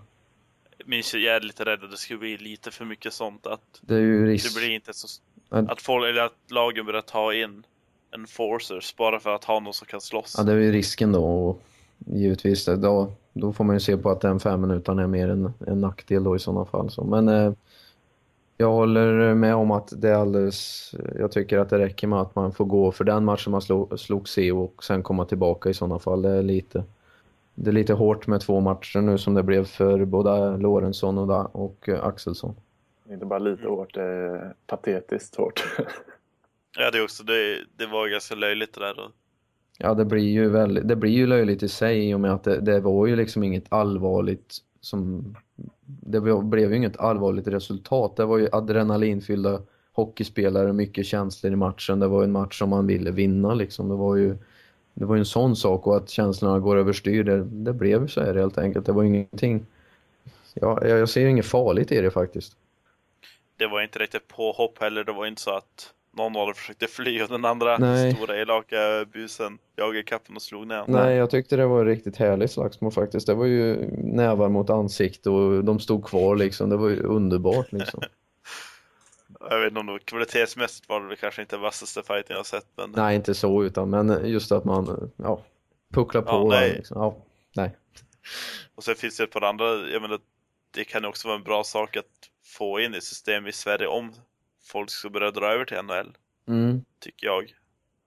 Minns 0.86 1.14
jag 1.14 1.36
är 1.36 1.42
lite 1.42 1.66
rädd 1.66 1.84
att 1.84 1.92
det 1.92 1.98
skulle 1.98 2.20
bli 2.20 2.38
lite 2.38 2.72
för 2.72 2.86
mycket 2.86 3.14
sånt. 3.14 3.48
Att 3.48 3.62
det, 3.82 3.96
är 3.96 4.00
ju 4.00 4.26
risk... 4.26 4.56
det 4.56 4.60
blir 4.60 4.76
inte 4.76 4.94
så... 4.94 5.08
Att, 5.50 5.82
folk, 5.82 6.06
eller 6.06 6.22
att 6.22 6.52
lagen 6.52 6.86
börjar 6.86 7.02
ta 7.02 7.34
in 7.34 7.64
enforcers 8.16 8.96
bara 8.96 9.20
för 9.20 9.36
att 9.36 9.44
ha 9.44 9.60
någon 9.60 9.74
som 9.74 9.88
kan 9.88 10.02
slåss. 10.02 10.36
Ja, 10.38 10.44
det 10.44 10.52
är 10.52 10.56
ju 10.56 10.72
risken 10.72 11.12
då. 11.12 11.26
Och 11.26 11.62
givetvis, 11.98 12.66
då, 12.66 13.12
då 13.34 13.54
får 13.54 13.64
man 13.64 13.76
ju 13.76 13.80
se 13.80 13.98
på 13.98 14.10
att 14.10 14.22
den 14.22 14.40
fem 14.40 14.62
minuterna 14.62 15.04
är 15.04 15.08
mer 15.08 15.30
en, 15.30 15.54
en 15.68 15.82
nackdel 15.82 16.24
då 16.24 16.36
i 16.36 16.40
sådana 16.40 16.66
fall. 16.66 16.90
Så, 16.90 17.04
men 17.04 17.28
eh, 17.28 17.54
jag 18.58 18.72
håller 18.72 19.34
med 19.34 19.56
om 19.56 19.72
att 19.72 20.02
det 20.02 20.10
är 20.10 20.16
alldeles... 20.16 20.92
Jag 21.20 21.32
tycker 21.32 21.60
att 21.60 21.70
det 21.70 21.80
räcker 21.80 22.08
med 22.08 22.20
att 22.20 22.36
man 22.36 22.52
får 22.52 22.66
gå 22.66 22.92
för 22.92 23.04
den 23.04 23.26
matchen 23.26 23.52
man 23.52 23.62
slog, 23.62 24.00
slog 24.00 24.30
se 24.30 24.52
och 24.52 24.84
sen 24.84 25.04
komma 25.04 25.26
tillbaka 25.26 25.70
i 25.70 25.74
sådana 25.74 26.00
fall. 26.00 26.22
Det 26.22 26.30
är 26.30 26.44
lite... 26.44 26.84
Det 27.56 27.70
är 27.70 27.74
lite 27.74 27.94
hårt 27.94 28.28
med 28.28 28.42
två 28.42 28.60
matcher 28.60 29.02
nu 29.02 29.18
som 29.18 29.34
det 29.34 29.44
blev 29.44 29.66
för 29.66 30.06
både 30.06 30.58
Lorentzon 30.58 31.18
och, 31.18 31.56
och 31.56 31.90
Axelsson. 31.90 32.56
Inte 33.10 33.26
bara 33.26 33.40
lite 33.40 33.68
hårt, 33.68 33.94
det 33.94 34.04
är 34.04 34.54
patetiskt 34.68 35.36
hårt. 35.36 35.64
Ja, 36.78 36.92
det 36.92 37.02
också. 37.02 37.24
Det, 37.24 37.66
det 37.76 37.86
var 37.86 38.08
ganska 38.08 38.36
löjligt 38.36 38.74
det 38.74 38.80
där. 38.80 39.12
Ja, 39.78 39.94
det 39.94 40.06
blir 40.06 40.32
ju 40.32 40.50
väldigt, 40.50 40.88
det 40.88 40.96
blir 40.96 41.12
ju 41.12 41.28
löjligt 41.28 41.64
i 41.64 41.70
sig 41.70 42.10
i 42.10 42.14
och 42.14 42.20
med 42.20 42.32
att 42.32 42.44
det, 42.44 42.62
det 42.62 42.80
var 42.80 43.08
ju 43.08 43.16
liksom 43.16 43.44
inget 43.44 43.66
allvarligt 43.70 44.58
som... 44.82 45.36
Det 45.86 46.22
blev 46.44 46.72
ju 46.72 46.78
inget 46.78 46.98
allvarligt 46.98 47.48
resultat. 47.48 48.16
Det 48.16 48.26
var 48.26 48.38
ju 48.38 48.50
adrenalinfyllda 48.52 49.62
hockeyspelare, 49.94 50.74
mycket 50.74 51.06
känslor 51.06 51.54
i 51.54 51.56
matchen. 51.56 52.00
Det 52.00 52.08
var 52.08 52.24
en 52.24 52.32
match 52.32 52.60
som 52.60 52.70
man 52.70 52.88
ville 52.88 53.12
vinna 53.12 53.54
liksom. 53.54 53.90
Det 53.90 53.96
var 53.96 54.16
ju, 54.16 54.38
det 54.94 55.06
var 55.06 55.18
en 55.18 55.26
sån 55.26 55.56
sak 55.56 55.88
och 55.88 55.98
att 55.98 56.10
känslorna 56.10 56.60
går 56.60 56.78
överstyr, 56.78 57.24
det, 57.24 57.44
det 57.44 57.74
blev 57.74 58.02
ju 58.02 58.08
så 58.08 58.22
här 58.22 58.36
helt 58.36 58.58
enkelt. 58.58 58.86
Det 58.86 58.92
var 58.92 59.04
ingenting... 59.04 59.66
Ja, 60.54 60.88
jag 60.88 61.10
ser 61.10 61.26
inget 61.26 61.46
farligt 61.46 61.92
i 61.92 62.02
det 62.02 62.12
faktiskt. 62.12 62.58
Det 63.58 63.68
var 63.68 63.82
inte 63.82 64.00
riktigt 64.00 64.28
påhopp 64.28 64.82
heller. 64.82 65.04
Det 65.04 65.12
var 65.12 65.26
inte 65.26 65.42
så 65.42 65.52
att 65.52 65.94
någon 66.16 66.36
av 66.36 66.46
dem 66.46 66.56
försökte 66.56 66.88
fly 66.88 67.22
och 67.22 67.30
den 67.30 67.46
andra 67.46 67.78
Nej. 67.78 68.16
stora 68.16 68.38
elaka 68.38 69.06
busen 69.14 69.58
jagade 69.76 70.04
kappen 70.04 70.36
och 70.36 70.42
slog 70.42 70.68
ner 70.68 70.84
Nej, 70.88 71.16
jag 71.16 71.30
tyckte 71.30 71.56
det 71.56 71.66
var 71.66 71.86
ett 71.86 71.98
riktigt 71.98 72.18
härligt 72.18 72.52
slagsmål 72.52 72.92
faktiskt. 72.92 73.28
Det 73.28 73.34
var 73.34 73.46
ju 73.46 73.92
nävar 73.98 74.50
mot 74.50 74.70
ansikte 74.70 75.30
och 75.30 75.64
de 75.64 75.80
stod 75.80 76.06
kvar 76.06 76.36
liksom. 76.36 76.70
Det 76.70 76.78
var 76.78 76.90
ju 76.90 77.04
underbart 77.04 77.72
liksom. 77.72 78.02
jag 79.50 79.60
vet 79.60 79.68
inte 79.68 79.80
om 79.80 79.86
det 79.86 79.92
var 79.92 80.00
kvalitetsmässigt 80.00 80.90
var 80.90 81.10
det 81.10 81.16
kanske 81.16 81.42
inte 81.42 81.58
vassaste 81.58 82.04
fighten 82.04 82.26
jag 82.30 82.38
har 82.38 82.44
sett. 82.44 82.68
Men... 82.76 82.92
Nej, 82.92 83.16
inte 83.16 83.34
så 83.34 83.64
utan 83.64 83.90
men 83.90 84.30
just 84.30 84.52
att 84.52 84.66
man 84.66 85.12
ja, 85.18 85.42
pucklar 85.94 86.22
på. 86.22 86.32
Ja, 86.32 86.48
nej. 86.50 86.74
Liksom. 86.74 87.02
Ja, 87.02 87.18
nej. 87.56 87.76
Och 88.76 88.84
sen 88.84 88.96
finns 88.96 89.18
det 89.18 89.24
ett 89.24 89.32
par 89.32 89.42
andra, 89.42 89.66
jag 89.66 90.02
menar, 90.02 90.20
det 90.72 90.84
kan 90.84 91.06
också 91.06 91.28
vara 91.28 91.38
en 91.38 91.44
bra 91.44 91.64
sak 91.64 91.98
att 91.98 92.06
få 92.44 92.80
in 92.80 92.96
i 92.96 93.02
system 93.02 93.48
i 93.48 93.52
Sverige 93.52 93.88
om 93.88 94.14
folk 94.66 94.90
ska 94.90 95.10
börja 95.10 95.32
dra 95.32 95.54
över 95.54 95.66
till 95.66 95.78
NHL. 95.78 96.18
Mm. 96.48 96.86
Tycker 97.00 97.28
jag. 97.28 97.56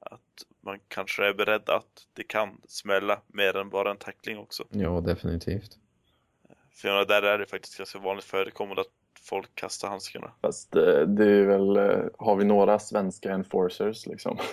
Att 0.00 0.44
man 0.60 0.78
kanske 0.88 1.28
är 1.28 1.34
beredd 1.34 1.68
att 1.68 2.06
det 2.12 2.22
kan 2.22 2.60
smälla 2.68 3.20
mer 3.26 3.56
än 3.56 3.70
bara 3.70 3.90
en 3.90 3.96
tackling 3.96 4.38
också. 4.38 4.64
Ja, 4.70 5.00
definitivt. 5.00 5.78
För 6.72 6.88
jag 6.88 7.08
där 7.08 7.22
är 7.22 7.38
det 7.38 7.46
faktiskt 7.46 7.78
ganska 7.78 7.98
vanligt 7.98 8.24
förekommande 8.24 8.80
att 8.80 8.88
folk 9.20 9.54
kastar 9.54 9.88
handskarna. 9.88 10.32
Fast 10.40 10.72
det, 10.72 11.06
det 11.06 11.30
är 11.30 11.46
väl, 11.46 11.76
eh, 11.76 12.04
har 12.18 12.36
vi 12.36 12.44
några 12.44 12.78
svenska 12.78 13.30
enforcers 13.30 14.06
liksom? 14.06 14.38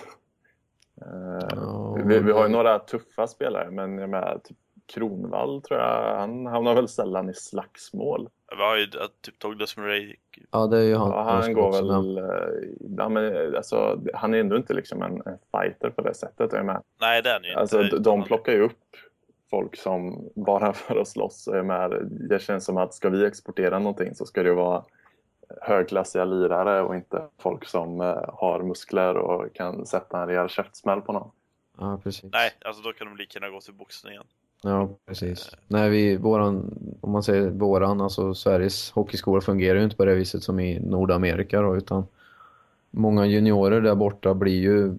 Oh, 1.56 2.06
vi, 2.06 2.18
vi, 2.18 2.32
har 2.32 2.42
ju 2.46 2.52
några 2.52 2.78
tuffa 2.78 3.26
spelare, 3.26 3.70
men 3.70 3.98
jag 3.98 4.10
menar, 4.10 4.40
typ 4.44 4.56
Kronvall 4.86 5.62
tror 5.62 5.80
jag, 5.80 6.18
han 6.18 6.46
hamnar 6.46 6.74
väl 6.74 6.88
sällan 6.88 7.30
i 7.30 7.34
slagsmål. 7.34 8.28
Har 8.58 8.76
ju 8.76 8.86
typ 9.20 9.40
Douglas 9.40 9.76
Murray. 9.76 10.16
Ja, 10.50 10.66
det 10.66 10.78
är 10.78 10.82
ju 10.82 10.96
han. 10.96 11.10
Ja, 11.10 11.22
han 11.22 11.54
går 11.54 11.72
väl... 11.72 12.18
Eh, 12.18 12.24
ja, 12.98 13.08
men, 13.08 13.56
alltså, 13.56 14.00
han 14.14 14.34
är 14.34 14.38
ändå 14.38 14.56
inte 14.56 14.74
liksom 14.74 15.02
en, 15.02 15.12
en 15.12 15.38
fighter 15.52 15.90
på 15.90 16.02
det 16.02 16.14
sättet. 16.14 16.52
Jag 16.52 16.66
med. 16.66 16.82
Nej, 17.00 17.22
det 17.22 17.28
är 17.28 17.32
han 17.32 17.44
ju 17.44 17.54
alltså, 17.54 17.82
inte. 17.82 17.98
De 17.98 18.24
plockar 18.24 18.52
ju 18.52 18.62
upp 18.62 18.96
folk 19.50 19.76
som 19.76 20.28
bara 20.34 20.72
för 20.72 20.96
att 20.96 21.08
slåss. 21.08 21.48
Jag 21.52 21.66
med, 21.66 21.98
det 22.10 22.42
känns 22.42 22.64
som 22.64 22.76
att 22.76 22.94
ska 22.94 23.08
vi 23.08 23.24
exportera 23.24 23.78
någonting 23.78 24.14
så 24.14 24.26
ska 24.26 24.42
det 24.42 24.54
vara 24.54 24.84
högklassiga 25.60 26.24
lirare 26.24 26.82
och 26.82 26.94
inte 26.94 27.28
folk 27.38 27.64
som 27.68 28.00
uh, 28.00 28.30
har 28.32 28.62
muskler 28.62 29.16
och 29.16 29.54
kan 29.54 29.86
sätta 29.86 30.22
en 30.22 30.28
rejäl 30.28 30.48
käftsmäll 30.48 31.00
på 31.00 31.12
någon. 31.12 31.30
Ja, 31.78 32.00
precis. 32.04 32.32
Nej, 32.32 32.50
alltså 32.64 32.82
då 32.82 32.92
kan 32.92 33.06
de 33.06 33.16
lika 33.16 33.38
gärna 33.38 33.50
gå 33.50 33.60
till 33.60 33.74
boxningen. 33.74 34.22
Ja, 34.66 34.98
precis. 35.06 35.50
Nej, 35.68 35.90
vi, 35.90 36.16
våran, 36.16 36.78
om 37.00 37.12
man 37.12 37.22
säger 37.22 37.50
våran, 37.50 38.00
alltså 38.00 38.34
Sveriges 38.34 38.90
hockeyskola 38.90 39.40
fungerar 39.40 39.78
ju 39.78 39.84
inte 39.84 39.96
på 39.96 40.04
det 40.04 40.14
viset 40.14 40.42
som 40.42 40.60
i 40.60 40.80
Nordamerika 40.80 41.60
då, 41.60 41.76
utan 41.76 42.06
många 42.90 43.26
juniorer 43.26 43.80
där 43.80 43.94
borta 43.94 44.34
blir 44.34 44.60
ju, 44.62 44.98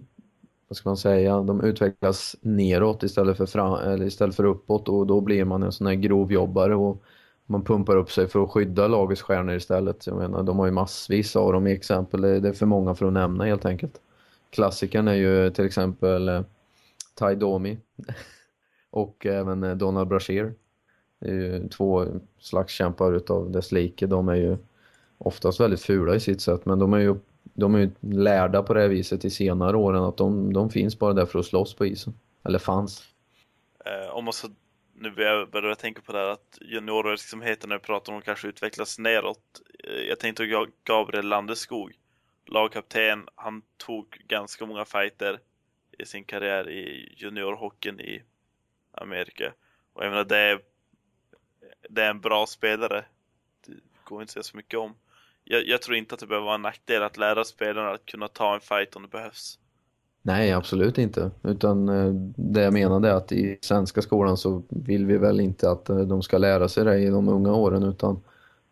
vad 0.68 0.76
ska 0.76 0.88
man 0.88 0.96
säga, 0.96 1.40
de 1.42 1.60
utvecklas 1.60 2.36
neråt 2.40 3.02
istället 3.02 3.36
för, 3.36 3.46
fram, 3.46 3.74
eller 3.74 4.06
istället 4.06 4.36
för 4.36 4.44
uppåt 4.44 4.88
och 4.88 5.06
då 5.06 5.20
blir 5.20 5.44
man 5.44 5.62
en 5.62 5.72
sån 5.72 5.86
här 5.86 5.94
grovjobbare 5.94 6.74
och 6.74 7.02
man 7.46 7.64
pumpar 7.64 7.96
upp 7.96 8.10
sig 8.12 8.28
för 8.28 8.44
att 8.44 8.50
skydda 8.50 8.88
lagets 8.88 9.22
stjärnor 9.22 9.54
istället. 9.56 10.06
Jag 10.06 10.16
menar, 10.16 10.42
de 10.42 10.58
har 10.58 10.66
ju 10.66 10.72
massvis 10.72 11.36
av 11.36 11.52
dem 11.52 11.66
i 11.66 11.72
exempel, 11.72 12.20
det 12.20 12.48
är 12.48 12.52
för 12.52 12.66
många 12.66 12.94
för 12.94 13.06
att 13.06 13.12
nämna 13.12 13.44
helt 13.44 13.66
enkelt. 13.66 14.00
Klassikern 14.50 15.08
är 15.08 15.14
ju 15.14 15.50
till 15.50 15.66
exempel 15.66 16.28
eh, 16.28 16.42
Ty 17.20 17.34
Domi. 17.34 17.78
och 18.90 19.26
även 19.26 19.62
eh, 19.62 19.76
Donald 19.76 20.08
Brashear. 20.08 20.54
Det 21.18 21.30
är 21.30 21.34
ju 21.34 21.68
två 21.68 22.06
slagskämpar 22.38 23.12
utav 23.12 23.50
dess 23.50 23.72
like. 23.72 24.06
De 24.06 24.28
är 24.28 24.34
ju 24.34 24.56
oftast 25.18 25.60
väldigt 25.60 25.82
fula 25.82 26.14
i 26.14 26.20
sitt 26.20 26.40
sätt, 26.40 26.66
men 26.66 26.78
de 26.78 26.92
är 26.92 26.98
ju, 26.98 27.14
de 27.42 27.74
är 27.74 27.78
ju 27.78 27.90
lärda 28.00 28.62
på 28.62 28.74
det 28.74 28.80
här 28.80 28.88
viset 28.88 29.24
i 29.24 29.30
senare 29.30 29.76
åren 29.76 30.02
att 30.02 30.16
de, 30.16 30.52
de 30.52 30.70
finns 30.70 30.98
bara 30.98 31.12
där 31.12 31.26
för 31.26 31.38
att 31.38 31.46
slåss 31.46 31.74
på 31.74 31.86
isen. 31.86 32.14
Eller 32.44 32.58
fanns. 32.58 33.04
Eh, 33.84 34.14
om 34.14 34.24
man 34.24 34.32
så, 34.32 34.48
nu 34.94 35.10
börjar 35.10 35.68
jag 35.68 35.78
tänka 35.78 36.00
på 36.00 36.12
det 36.12 36.18
här 36.18 36.28
att 36.28 36.58
juniorverksamheten 36.60 37.68
när 37.68 37.76
vi 37.76 37.82
pratar 37.82 38.12
om 38.12 38.22
kanske 38.22 38.48
utvecklas 38.48 38.98
neråt. 38.98 39.60
Eh, 39.84 40.02
jag 40.08 40.18
tänkte 40.18 40.66
Gabriel 40.84 41.28
Landeskog, 41.28 41.92
lagkapten, 42.46 43.28
han 43.34 43.62
tog 43.76 44.22
ganska 44.28 44.66
många 44.66 44.84
fighter 44.84 45.40
i 45.98 46.04
sin 46.04 46.24
karriär 46.24 46.70
i 46.70 47.14
juniorhockeyn 47.16 48.00
i 48.00 48.22
Amerika. 49.00 49.52
Och 49.92 50.04
jag 50.04 50.10
menar, 50.10 50.24
det 50.24 50.38
är, 50.38 50.60
det 51.88 52.02
är 52.02 52.10
en 52.10 52.20
bra 52.20 52.46
spelare. 52.46 53.04
Det 53.66 53.74
går 54.04 54.22
inte 54.22 54.30
att 54.30 54.32
säga 54.32 54.42
så 54.42 54.56
mycket 54.56 54.78
om. 54.78 54.94
Jag, 55.44 55.66
jag, 55.66 55.82
tror 55.82 55.96
inte 55.96 56.14
att 56.14 56.20
det 56.20 56.26
behöver 56.26 56.44
vara 56.44 56.54
en 56.54 56.62
nackdel 56.62 57.02
att 57.02 57.16
lära 57.16 57.44
spelarna 57.44 57.90
att 57.90 58.06
kunna 58.06 58.28
ta 58.28 58.54
en 58.54 58.60
fight 58.60 58.96
om 58.96 59.02
det 59.02 59.08
behövs. 59.08 59.58
Nej, 60.22 60.52
absolut 60.52 60.98
inte. 60.98 61.30
Utan 61.42 61.88
eh, 61.88 62.12
det 62.36 62.62
jag 62.62 62.72
menade 62.72 63.08
är 63.08 63.14
att 63.14 63.32
i 63.32 63.58
svenska 63.60 64.02
skolan 64.02 64.36
så 64.36 64.62
vill 64.68 65.06
vi 65.06 65.16
väl 65.16 65.40
inte 65.40 65.70
att 65.70 65.88
eh, 65.88 65.98
de 65.98 66.22
ska 66.22 66.38
lära 66.38 66.68
sig 66.68 66.84
det 66.84 66.98
i 66.98 67.10
de 67.10 67.28
unga 67.28 67.52
åren 67.52 67.82
utan 67.82 68.20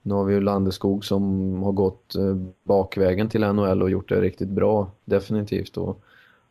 nu 0.03 0.15
har 0.15 0.25
vi 0.25 0.35
ju 0.35 0.41
Landeskog 0.41 1.05
som 1.05 1.53
har 1.63 1.73
gått 1.73 2.15
eh, 2.15 2.37
bakvägen 2.63 3.29
till 3.29 3.41
NHL 3.41 3.83
och 3.83 3.91
gjort 3.91 4.09
det 4.09 4.21
riktigt 4.21 4.49
bra, 4.49 4.91
definitivt. 5.05 5.77
Och 5.77 6.05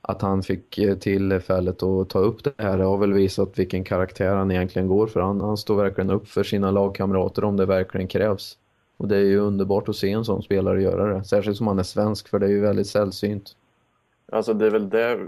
att 0.08 0.22
han 0.22 0.44
fick 0.44 0.78
eh, 0.78 0.98
tillfället 0.98 1.84
att 1.84 2.10
ta 2.10 2.20
upp 2.20 2.44
det 2.44 2.54
här. 2.58 2.78
Det 2.78 2.84
har 2.84 2.98
väl 2.98 3.14
visat 3.14 3.60
vilken 3.60 3.84
karaktär 3.84 4.36
han 4.36 4.52
egentligen 4.52 4.88
går 4.88 5.08
för. 5.08 5.20
Han, 5.20 5.42
han 5.42 5.58
står 5.58 5.76
verkligen 5.76 6.10
upp 6.10 6.28
för 6.28 6.44
sina 6.44 6.72
lagkamrater 6.72 7.44
om 7.44 7.58
det 7.58 7.66
verkligen 7.66 8.08
krävs. 8.08 8.58
Och 8.98 9.08
det 9.08 9.16
är 9.16 9.24
ju 9.24 9.40
underbart 9.40 9.90
att 9.90 9.96
se 9.96 10.12
en 10.12 10.26
sån 10.26 10.44
spelare 10.44 10.82
göra 10.82 11.14
det. 11.14 11.24
Särskilt 11.24 11.58
som 11.58 11.68
han 11.68 11.80
är 11.80 11.84
svensk, 11.84 12.28
för 12.28 12.40
det 12.40 12.46
är 12.46 12.50
ju 12.50 12.62
väldigt 12.62 12.88
sällsynt. 12.88 13.56
Alltså 14.32 14.54
det 14.54 14.66
är 14.66 14.72
väl 14.72 14.90
det 14.90 15.20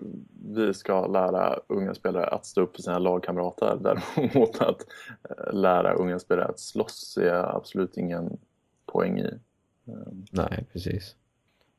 vi 0.55 0.73
ska 0.73 1.07
lära 1.07 1.59
unga 1.67 1.93
spelare 1.93 2.27
att 2.27 2.45
stå 2.45 2.61
upp 2.61 2.75
för 2.75 2.81
sina 2.81 2.99
lagkamrater. 2.99 3.77
Däremot 3.81 4.55
att 4.61 4.85
eh, 5.29 5.53
lära 5.53 5.93
unga 5.93 6.19
spelare 6.19 6.45
att 6.45 6.59
slåss 6.59 7.17
är 7.21 7.55
absolut 7.55 7.97
ingen 7.97 8.37
poäng 8.85 9.19
i. 9.19 9.29
Nej, 10.31 10.65
precis. 10.73 11.15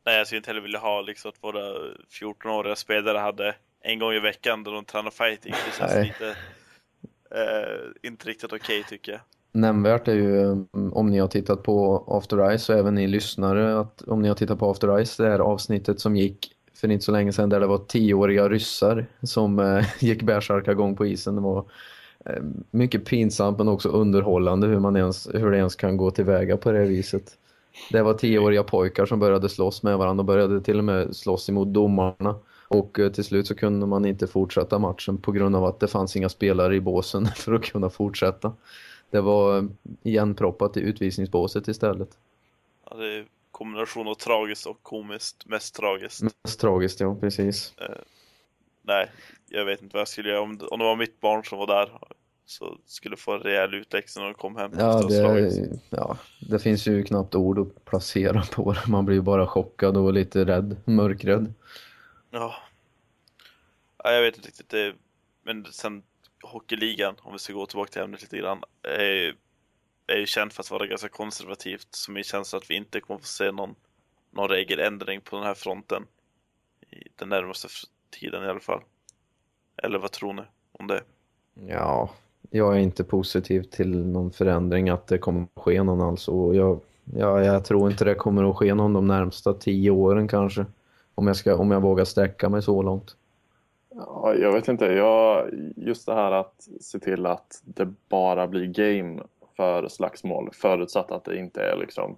Nej, 0.08 0.18
jag 0.18 0.26
skulle 0.26 0.36
inte 0.36 0.50
heller 0.50 0.60
vilja 0.60 0.78
ha 0.78 1.00
liksom 1.00 1.28
att 1.28 1.44
våra 1.44 1.60
14-åriga 2.20 2.76
spelare 2.76 3.18
hade 3.18 3.54
en 3.80 3.98
gång 3.98 4.12
i 4.12 4.20
veckan 4.20 4.64
då 4.64 4.70
de 4.70 4.84
tränar 4.84 5.10
fighting. 5.10 5.52
Det 5.52 5.78
känns 5.78 5.94
Nej. 5.94 6.04
lite 6.04 6.30
eh, 7.30 8.08
inte 8.08 8.28
riktigt 8.28 8.52
okej 8.52 8.58
okay, 8.58 8.82
tycker 8.82 9.12
jag. 9.12 9.20
Nämnvärt 9.52 10.08
är 10.08 10.14
ju 10.14 10.42
mm, 10.42 10.92
om 10.92 11.10
ni 11.10 11.18
har 11.18 11.28
tittat 11.28 11.62
på 11.62 12.04
After 12.08 12.58
Ice 12.58 12.68
och 12.68 12.76
även 12.76 12.94
ni 12.94 13.06
lyssnare 13.06 13.80
att 13.80 14.02
om 14.02 14.22
ni 14.22 14.28
har 14.28 14.34
tittat 14.34 14.58
på 14.58 14.70
After 14.70 15.04
Ice, 15.04 15.16
det 15.16 15.28
här 15.28 15.38
avsnittet 15.38 16.00
som 16.00 16.16
gick 16.16 16.52
för 16.74 16.90
inte 16.90 17.04
så 17.04 17.12
länge 17.12 17.32
sedan 17.32 17.48
där 17.48 17.60
det 17.60 17.66
var 17.66 17.78
tioåriga 17.78 18.48
ryssar 18.48 19.06
som 19.22 19.58
eh, 19.58 19.84
gick 20.04 20.22
gång 20.74 20.96
på 20.96 21.06
isen. 21.06 21.34
Det 21.34 21.40
var 21.40 21.64
eh, 22.24 22.42
mycket 22.70 23.04
pinsamt 23.04 23.58
men 23.58 23.68
också 23.68 23.88
underhållande 23.88 24.66
hur, 24.66 24.80
man 24.80 24.96
ens, 24.96 25.28
hur 25.34 25.50
det 25.50 25.58
ens 25.58 25.76
kan 25.76 25.96
gå 25.96 26.10
tillväga 26.10 26.56
på 26.56 26.72
det 26.72 26.84
viset. 26.84 27.38
Det 27.90 28.02
var 28.02 28.14
tioåriga 28.14 28.62
pojkar 28.62 29.06
som 29.06 29.18
började 29.18 29.48
slåss 29.48 29.82
med 29.82 29.98
varandra 29.98 30.20
och 30.20 30.26
började 30.26 30.60
till 30.60 30.78
och 30.78 30.84
med 30.84 31.16
slåss 31.16 31.48
emot 31.48 31.68
domarna. 31.68 32.34
Och 32.68 32.98
eh, 32.98 33.12
till 33.12 33.24
slut 33.24 33.46
så 33.46 33.54
kunde 33.54 33.86
man 33.86 34.04
inte 34.04 34.26
fortsätta 34.26 34.78
matchen 34.78 35.18
på 35.18 35.32
grund 35.32 35.56
av 35.56 35.64
att 35.64 35.80
det 35.80 35.88
fanns 35.88 36.16
inga 36.16 36.28
spelare 36.28 36.76
i 36.76 36.80
båsen 36.80 37.26
för 37.36 37.52
att 37.52 37.64
kunna 37.64 37.90
fortsätta. 37.90 38.52
Det 39.10 39.20
var 39.20 39.58
eh, 39.58 39.64
igenproppat 40.02 40.76
i 40.76 40.80
utvisningsbåset 40.80 41.68
istället. 41.68 42.08
Ja, 42.90 42.96
det 42.96 43.14
är 43.14 43.26
kombination 43.50 44.08
av 44.08 44.14
tragiskt 44.14 44.66
och 44.66 44.82
komiskt. 44.82 45.46
Mest 45.46 45.74
tragiskt. 45.74 46.22
Mest 46.22 46.60
tragiskt, 46.60 47.00
ja, 47.00 47.14
precis. 47.14 47.74
Eh, 47.76 47.96
nej, 48.82 49.10
jag 49.48 49.64
vet 49.64 49.82
inte 49.82 49.94
vad 49.94 50.00
jag 50.00 50.08
skulle 50.08 50.28
göra. 50.28 50.40
Om, 50.40 50.60
om 50.70 50.78
det 50.78 50.84
var 50.84 50.96
mitt 50.96 51.20
barn 51.20 51.44
som 51.44 51.58
var 51.58 51.66
där 51.66 51.98
så 52.48 52.78
skulle 52.86 53.16
få 53.16 53.32
en 53.32 53.40
rejäl 53.40 53.74
utläxning 53.74 54.24
när 54.24 54.32
de 54.32 54.34
kom 54.34 54.56
hem. 54.56 54.72
Ja 54.78 55.02
det, 55.02 55.80
ja, 55.90 56.18
det 56.40 56.58
finns 56.58 56.86
ju 56.86 57.04
knappt 57.04 57.34
ord 57.34 57.58
att 57.58 57.84
placera 57.84 58.42
på 58.42 58.72
det. 58.72 58.86
Man 58.86 59.04
blir 59.04 59.20
bara 59.20 59.46
chockad 59.46 59.96
och 59.96 60.12
lite 60.12 60.44
rädd, 60.44 60.76
mörkrädd. 60.84 61.54
Ja. 62.30 62.54
ja 64.04 64.12
jag 64.12 64.22
vet 64.22 64.36
inte 64.36 64.48
riktigt. 64.48 64.68
Det, 64.68 64.94
men 65.42 65.64
sen 65.64 66.02
hockeyligan, 66.42 67.14
om 67.18 67.32
vi 67.32 67.38
ska 67.38 67.52
gå 67.52 67.66
tillbaka 67.66 67.90
till 67.90 68.02
ämnet 68.02 68.22
lite 68.22 68.38
grann, 68.38 68.62
är, 68.82 69.34
är 70.06 70.16
ju 70.16 70.26
känd 70.26 70.52
för 70.52 70.62
att 70.62 70.70
vara 70.70 70.86
ganska 70.86 71.08
konservativt. 71.08 71.88
Så 71.90 72.12
min 72.12 72.24
känsla 72.24 72.58
att 72.58 72.70
vi 72.70 72.74
inte 72.74 73.00
kommer 73.00 73.20
få 73.20 73.26
se 73.26 73.52
någon, 73.52 73.74
någon 74.30 74.48
regeländring 74.48 75.20
på 75.20 75.36
den 75.36 75.46
här 75.46 75.54
fronten 75.54 76.06
i 76.90 77.08
den 77.16 77.28
närmaste 77.28 77.68
tiden 78.10 78.44
i 78.44 78.46
alla 78.46 78.60
fall. 78.60 78.80
Eller 79.82 79.98
vad 79.98 80.12
tror 80.12 80.32
ni 80.32 80.42
om 80.72 80.86
det? 80.86 81.02
Ja, 81.54 82.10
jag 82.50 82.76
är 82.76 82.78
inte 82.78 83.04
positiv 83.04 83.62
till 83.62 84.06
någon 84.06 84.30
förändring 84.30 84.88
att 84.88 85.06
det 85.06 85.18
kommer 85.18 85.42
att 85.42 85.62
ske 85.62 85.82
någon 85.82 86.00
alls. 86.00 86.28
Och 86.28 86.54
jag, 86.54 86.80
jag, 87.14 87.44
jag 87.44 87.64
tror 87.64 87.90
inte 87.90 88.04
det 88.04 88.14
kommer 88.14 88.50
att 88.50 88.56
ske 88.56 88.74
någon 88.74 88.92
de 88.92 89.06
närmsta 89.06 89.54
tio 89.54 89.90
åren 89.90 90.28
kanske. 90.28 90.66
Om 91.14 91.26
jag, 91.26 91.36
ska, 91.36 91.56
om 91.56 91.70
jag 91.70 91.80
vågar 91.80 92.04
sträcka 92.04 92.48
mig 92.48 92.62
så 92.62 92.82
långt. 92.82 93.16
Ja, 93.94 94.34
jag 94.34 94.52
vet 94.52 94.68
inte. 94.68 94.86
Jag, 94.86 95.48
just 95.76 96.06
det 96.06 96.14
här 96.14 96.32
att 96.32 96.68
se 96.80 96.98
till 96.98 97.26
att 97.26 97.62
det 97.64 97.94
bara 98.08 98.46
blir 98.46 98.66
game 98.66 99.22
för 99.56 99.88
slagsmål. 99.88 100.50
Förutsatt 100.52 101.10
att 101.12 101.24
det 101.24 101.38
inte 101.38 101.62
är 101.62 101.76
liksom 101.76 102.16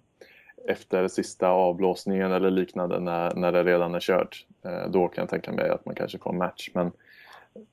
efter 0.68 1.08
sista 1.08 1.48
avblåsningen 1.48 2.32
eller 2.32 2.50
liknande 2.50 3.00
när, 3.00 3.34
när 3.34 3.52
det 3.52 3.64
redan 3.64 3.94
är 3.94 4.00
kört. 4.00 4.46
Eh, 4.64 4.90
då 4.90 5.08
kan 5.08 5.22
jag 5.22 5.28
tänka 5.28 5.52
mig 5.52 5.70
att 5.70 5.86
man 5.86 5.94
kanske 5.94 6.18
får 6.18 6.30
en 6.30 6.38
match. 6.38 6.70
Men 6.74 6.92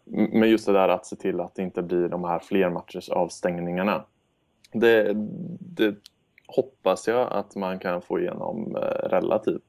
men 0.06 0.50
just 0.50 0.65
det 0.65 0.73
där 0.73 0.89
att 0.89 1.06
se 1.06 1.15
till 1.15 1.39
att 1.39 1.56
det 1.56 1.62
inte 1.62 1.82
blir 1.82 2.10
de 2.10 2.23
här 2.23 2.39
flermatchers 2.39 3.10
avstängningarna. 3.10 4.06
Det, 4.71 5.13
det 5.60 5.95
hoppas 6.47 7.08
jag 7.08 7.34
att 7.34 7.56
man 7.56 7.80
kan 7.80 8.02
få 8.02 8.19
igenom 8.19 8.76
eh, 8.76 9.10
relativt 9.10 9.63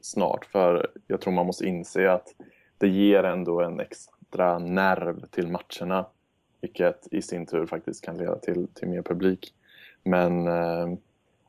snart. 0.00 0.44
För 0.44 0.86
jag 1.06 1.20
tror 1.20 1.32
man 1.32 1.46
måste 1.46 1.66
inse 1.66 2.12
att 2.12 2.34
det 2.78 2.88
ger 2.88 3.24
ändå 3.24 3.60
en 3.60 3.80
extra 3.80 4.58
nerv 4.58 5.26
till 5.26 5.48
matcherna. 5.48 6.06
Vilket 6.60 7.08
i 7.10 7.22
sin 7.22 7.46
tur 7.46 7.66
faktiskt 7.66 8.04
kan 8.04 8.18
leda 8.18 8.36
till, 8.36 8.68
till 8.74 8.88
mer 8.88 9.02
publik. 9.02 9.54
Men 10.02 10.46
eh, 10.46 10.98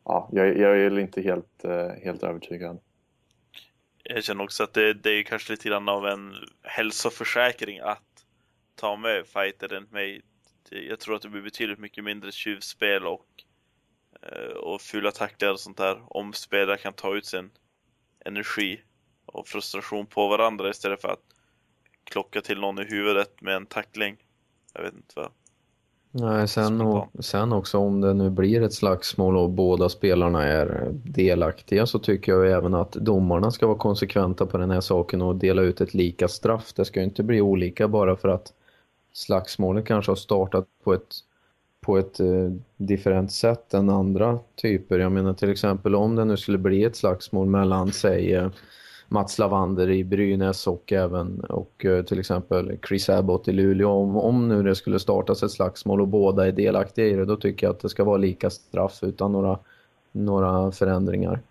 ja, 0.05 0.29
jag, 0.31 0.57
jag 0.57 0.77
är 0.79 0.99
inte 0.99 1.21
helt, 1.21 1.65
eh, 1.65 1.89
helt 2.03 2.23
övertygad 2.23 2.79
jag 4.09 4.23
känner 4.23 4.43
också 4.43 4.63
att 4.63 4.73
det, 4.73 4.93
det 4.93 5.09
är 5.09 5.23
kanske 5.23 5.53
lite 5.53 5.69
grann 5.69 5.89
av 5.89 6.07
en 6.07 6.35
hälsoförsäkring 6.63 7.79
att 7.79 8.25
ta 8.75 8.95
med 8.95 9.27
fighter 9.27 9.73
än 9.73 9.83
mig. 9.83 10.21
Jag 10.69 10.99
tror 10.99 11.15
att 11.15 11.21
det 11.21 11.29
blir 11.29 11.41
betydligt 11.41 11.79
mycket 11.79 12.03
mindre 12.03 12.31
tjuvspel 12.31 13.07
och, 13.07 13.27
eh, 14.21 14.57
och 14.57 14.81
fula 14.81 15.11
tacklar 15.11 15.51
och 15.51 15.59
sånt 15.59 15.77
där 15.77 16.17
om 16.17 16.33
spelare 16.33 16.77
kan 16.77 16.93
ta 16.93 17.15
ut 17.15 17.25
sin 17.25 17.51
energi 18.25 18.81
och 19.25 19.47
frustration 19.47 20.05
på 20.05 20.27
varandra 20.27 20.69
istället 20.69 21.01
för 21.01 21.09
att 21.09 21.23
klocka 22.03 22.41
till 22.41 22.59
någon 22.59 22.79
i 22.79 22.83
huvudet 22.83 23.41
med 23.41 23.55
en 23.55 23.65
tackling. 23.65 24.17
Jag 24.73 24.81
vet 24.81 24.93
inte 24.93 25.13
vad. 25.15 25.31
Nej, 26.19 26.47
sen, 26.47 26.81
och, 26.81 27.07
sen 27.19 27.53
också 27.53 27.77
om 27.77 28.01
det 28.01 28.13
nu 28.13 28.29
blir 28.29 28.61
ett 28.61 28.73
slagsmål 28.73 29.37
och 29.37 29.49
båda 29.49 29.89
spelarna 29.89 30.43
är 30.43 30.91
delaktiga 30.91 31.85
så 31.85 31.99
tycker 31.99 32.31
jag 32.31 32.51
även 32.51 32.73
att 32.73 32.91
domarna 32.91 33.51
ska 33.51 33.67
vara 33.67 33.77
konsekventa 33.77 34.45
på 34.45 34.57
den 34.57 34.71
här 34.71 34.81
saken 34.81 35.21
och 35.21 35.35
dela 35.35 35.61
ut 35.61 35.81
ett 35.81 35.93
lika 35.93 36.27
straff. 36.27 36.73
Det 36.73 36.85
ska 36.85 36.99
ju 36.99 37.03
inte 37.03 37.23
bli 37.23 37.41
olika 37.41 37.87
bara 37.87 38.15
för 38.15 38.29
att 38.29 38.53
slagsmålet 39.13 39.85
kanske 39.85 40.11
har 40.11 40.15
startat 40.15 40.65
på 40.83 40.93
ett, 40.93 41.15
på 41.81 41.97
ett 41.97 42.19
eh, 42.19 42.51
different 42.77 43.31
sätt 43.31 43.73
än 43.73 43.89
andra 43.89 44.39
typer. 44.55 44.99
Jag 44.99 45.11
menar 45.11 45.33
till 45.33 45.49
exempel 45.49 45.95
om 45.95 46.15
det 46.15 46.25
nu 46.25 46.37
skulle 46.37 46.57
bli 46.57 46.83
ett 46.83 46.95
slagsmål 46.95 47.47
mellan, 47.47 47.91
säg 47.91 48.49
Mats 49.09 49.39
Lavander 49.39 49.89
i 49.89 50.03
Brynäs 50.03 50.67
och 50.67 50.93
även 50.93 51.39
och 51.39 51.85
eh, 51.85 52.03
till 52.03 52.19
exempel 52.19 52.77
Chris 52.87 53.09
Abbott 53.09 53.47
i 53.47 53.51
Luleå. 53.51 53.89
Om, 53.89 54.17
om 54.17 54.47
nu 54.47 54.63
det 54.63 54.75
skulle 54.75 54.99
startas 54.99 55.43
ett 55.43 55.51
slagsmål 55.51 56.01
och 56.01 56.07
båda 56.07 56.47
är 56.47 56.51
delaktiga 56.51 57.05
i 57.05 57.13
det, 57.13 57.25
då 57.25 57.35
tycker 57.35 57.67
jag 57.67 57.73
att 57.73 57.79
det 57.79 57.89
ska 57.89 58.03
vara 58.03 58.17
lika 58.17 58.49
straff 58.49 58.99
utan 59.01 59.31
några, 59.31 59.59
några 60.11 60.71
förändringar. 60.71 61.41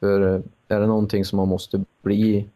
För 0.00 0.34
eh, 0.34 0.40
är 0.68 0.80
det 0.80 0.86
någonting 0.86 1.24
som 1.24 1.36
man 1.36 1.48
måste 1.48 1.84
bli, 2.02 2.48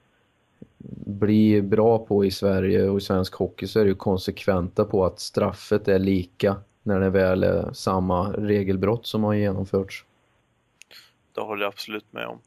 bli 1.06 1.62
bra 1.62 1.98
på 1.98 2.24
i 2.24 2.30
Sverige 2.30 2.88
och 2.88 2.98
i 2.98 3.00
svensk 3.00 3.34
hockey 3.34 3.66
så 3.66 3.80
är 3.80 3.84
det 3.84 3.88
ju 3.88 3.94
konsekventa 3.94 4.84
på 4.84 5.04
att 5.04 5.20
straffet 5.20 5.88
är 5.88 5.98
lika 5.98 6.56
när 6.82 7.00
det 7.00 7.10
väl 7.10 7.42
är 7.42 7.72
samma 7.72 8.32
regelbrott 8.32 9.06
som 9.06 9.24
har 9.24 9.34
genomförts. 9.34 10.04
Det 11.34 11.40
håller 11.40 11.62
jag 11.62 11.68
absolut 11.68 12.12
med 12.12 12.26
om. 12.26 12.38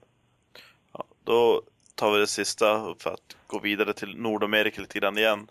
Ja, 0.93 1.03
då 1.23 1.61
tar 1.95 2.11
vi 2.11 2.19
det 2.19 2.27
sista 2.27 2.95
för 2.99 3.09
att 3.09 3.37
gå 3.47 3.59
vidare 3.59 3.93
till 3.93 4.17
Nordamerika 4.17 4.81
lite 4.81 4.99
grann 4.99 5.17
igen. 5.17 5.47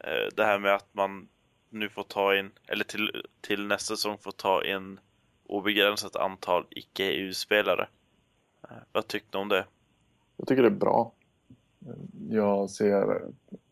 Eh, 0.00 0.34
det 0.36 0.44
här 0.44 0.58
med 0.58 0.74
att 0.74 0.88
man 0.92 1.28
nu 1.70 1.88
får 1.88 2.02
ta 2.02 2.36
in, 2.36 2.50
eller 2.66 2.84
till, 2.84 3.22
till 3.40 3.66
nästa 3.66 3.96
säsong 3.96 4.18
får 4.18 4.32
ta 4.32 4.64
in 4.64 5.00
obegränsat 5.46 6.16
antal 6.16 6.64
icke-EU-spelare. 6.70 7.88
Eh, 8.62 8.76
vad 8.92 9.08
tyckte 9.08 9.28
du 9.30 9.38
om 9.38 9.48
det? 9.48 9.64
Jag 10.36 10.48
tycker 10.48 10.62
det 10.62 10.68
är 10.68 10.70
bra. 10.70 11.12
Jag 12.30 12.70
ser 12.70 13.22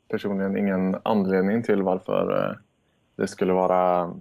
personligen 0.08 0.56
ingen 0.56 0.96
anledning 1.02 1.62
till 1.62 1.82
varför 1.82 2.50
eh, 2.50 2.56
det 3.16 3.28
skulle 3.28 3.52
vara 3.52 4.14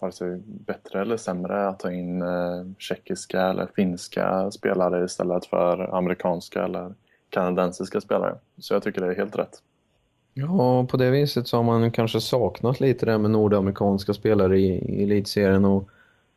vare 0.00 0.12
sig 0.12 0.42
bättre 0.46 1.00
eller 1.00 1.16
sämre 1.16 1.68
att 1.68 1.78
ta 1.78 1.92
in 1.92 2.24
tjeckiska 2.78 3.42
eller 3.42 3.66
finska 3.66 4.50
spelare 4.50 5.04
istället 5.04 5.46
för 5.46 5.96
amerikanska 5.96 6.64
eller 6.64 6.94
kanadensiska 7.32 8.00
spelare. 8.00 8.34
Så 8.58 8.74
jag 8.74 8.82
tycker 8.82 9.00
det 9.00 9.06
är 9.06 9.16
helt 9.16 9.38
rätt. 9.38 9.62
Ja, 10.34 10.86
på 10.86 10.96
det 10.96 11.10
viset 11.10 11.48
så 11.48 11.56
har 11.56 11.64
man 11.64 11.90
kanske 11.90 12.20
saknat 12.20 12.80
lite 12.80 13.06
det 13.06 13.18
med 13.18 13.30
nordamerikanska 13.30 14.14
spelare 14.14 14.58
i, 14.58 14.66
i 14.66 15.02
elitserien 15.02 15.64
och 15.64 15.88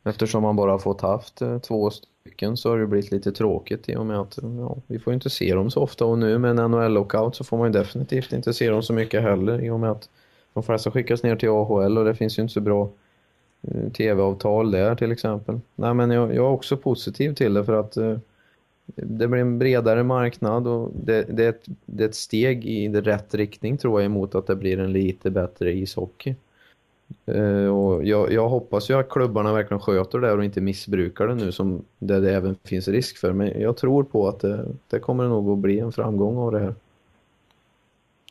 eftersom 0.04 0.42
man 0.42 0.56
bara 0.56 0.78
fått 0.78 1.00
haft 1.00 1.42
eh, 1.42 1.58
två 1.58 1.90
stycken 1.90 2.56
så 2.56 2.70
har 2.70 2.78
det 2.78 2.86
blivit 2.86 3.10
lite 3.10 3.32
tråkigt 3.32 3.88
i 3.88 3.96
och 3.96 4.06
med 4.06 4.18
att 4.18 4.38
ja, 4.58 4.76
vi 4.86 4.98
får 4.98 5.14
inte 5.14 5.30
se 5.30 5.54
dem 5.54 5.70
så 5.70 5.80
ofta 5.82 6.04
och 6.04 6.18
nu 6.18 6.38
med 6.38 6.58
en 6.58 6.70
NHL-lockout 6.70 7.36
så 7.36 7.44
får 7.44 7.56
man 7.56 7.66
ju 7.66 7.72
definitivt 7.72 8.32
inte 8.32 8.52
se 8.52 8.70
dem 8.70 8.82
så 8.82 8.92
mycket 8.92 9.22
heller 9.22 9.64
i 9.64 9.70
och 9.70 9.80
med 9.80 9.90
att 9.90 10.08
de 10.54 10.62
flesta 10.62 10.90
skickas 10.90 11.22
ner 11.22 11.36
till 11.36 11.48
AHL 11.48 11.98
och 11.98 12.04
det 12.04 12.14
finns 12.14 12.38
ju 12.38 12.42
inte 12.42 12.54
så 12.54 12.60
bra 12.60 12.90
eh, 13.62 13.92
tv-avtal 13.92 14.70
där 14.70 14.94
till 14.94 15.12
exempel. 15.12 15.60
Nej 15.74 15.94
men 15.94 16.10
jag, 16.10 16.28
jag, 16.28 16.46
är 16.46 16.50
också 16.50 16.76
positiv 16.76 17.34
till 17.34 17.54
det 17.54 17.64
för 17.64 17.80
att 17.80 17.96
eh, 17.96 18.18
det 18.86 19.28
blir 19.28 19.40
en 19.40 19.58
bredare 19.58 20.02
marknad 20.02 20.66
och 20.66 20.90
det, 20.94 21.22
det, 21.22 21.44
är 21.44 21.48
ett, 21.48 21.64
det 21.86 22.04
är 22.04 22.08
ett 22.08 22.14
steg 22.14 22.64
i 22.66 22.88
rätt 22.88 23.34
riktning 23.34 23.78
tror 23.78 24.00
jag 24.00 24.06
emot 24.06 24.34
att 24.34 24.46
det 24.46 24.56
blir 24.56 24.78
en 24.78 24.92
lite 24.92 25.30
bättre 25.30 25.72
ishockey. 25.72 26.34
Uh, 27.28 27.68
och 27.68 28.04
jag, 28.04 28.32
jag, 28.32 28.48
hoppas 28.48 28.90
ju 28.90 28.94
att 28.94 29.08
klubbarna 29.08 29.52
verkligen 29.52 29.80
sköter 29.80 30.18
det 30.18 30.32
och 30.32 30.44
inte 30.44 30.60
missbrukar 30.60 31.26
det 31.26 31.34
nu 31.34 31.52
som 31.52 31.84
det, 31.98 32.20
det 32.20 32.34
även 32.34 32.56
finns 32.64 32.88
risk 32.88 33.18
för. 33.18 33.32
Men 33.32 33.60
jag 33.60 33.76
tror 33.76 34.04
på 34.04 34.28
att 34.28 34.40
det, 34.40 34.66
det 34.88 34.98
kommer 34.98 35.24
nog 35.24 35.50
att 35.50 35.58
bli 35.58 35.78
en 35.78 35.92
framgång 35.92 36.36
av 36.36 36.52
det 36.52 36.58
här. 36.58 36.74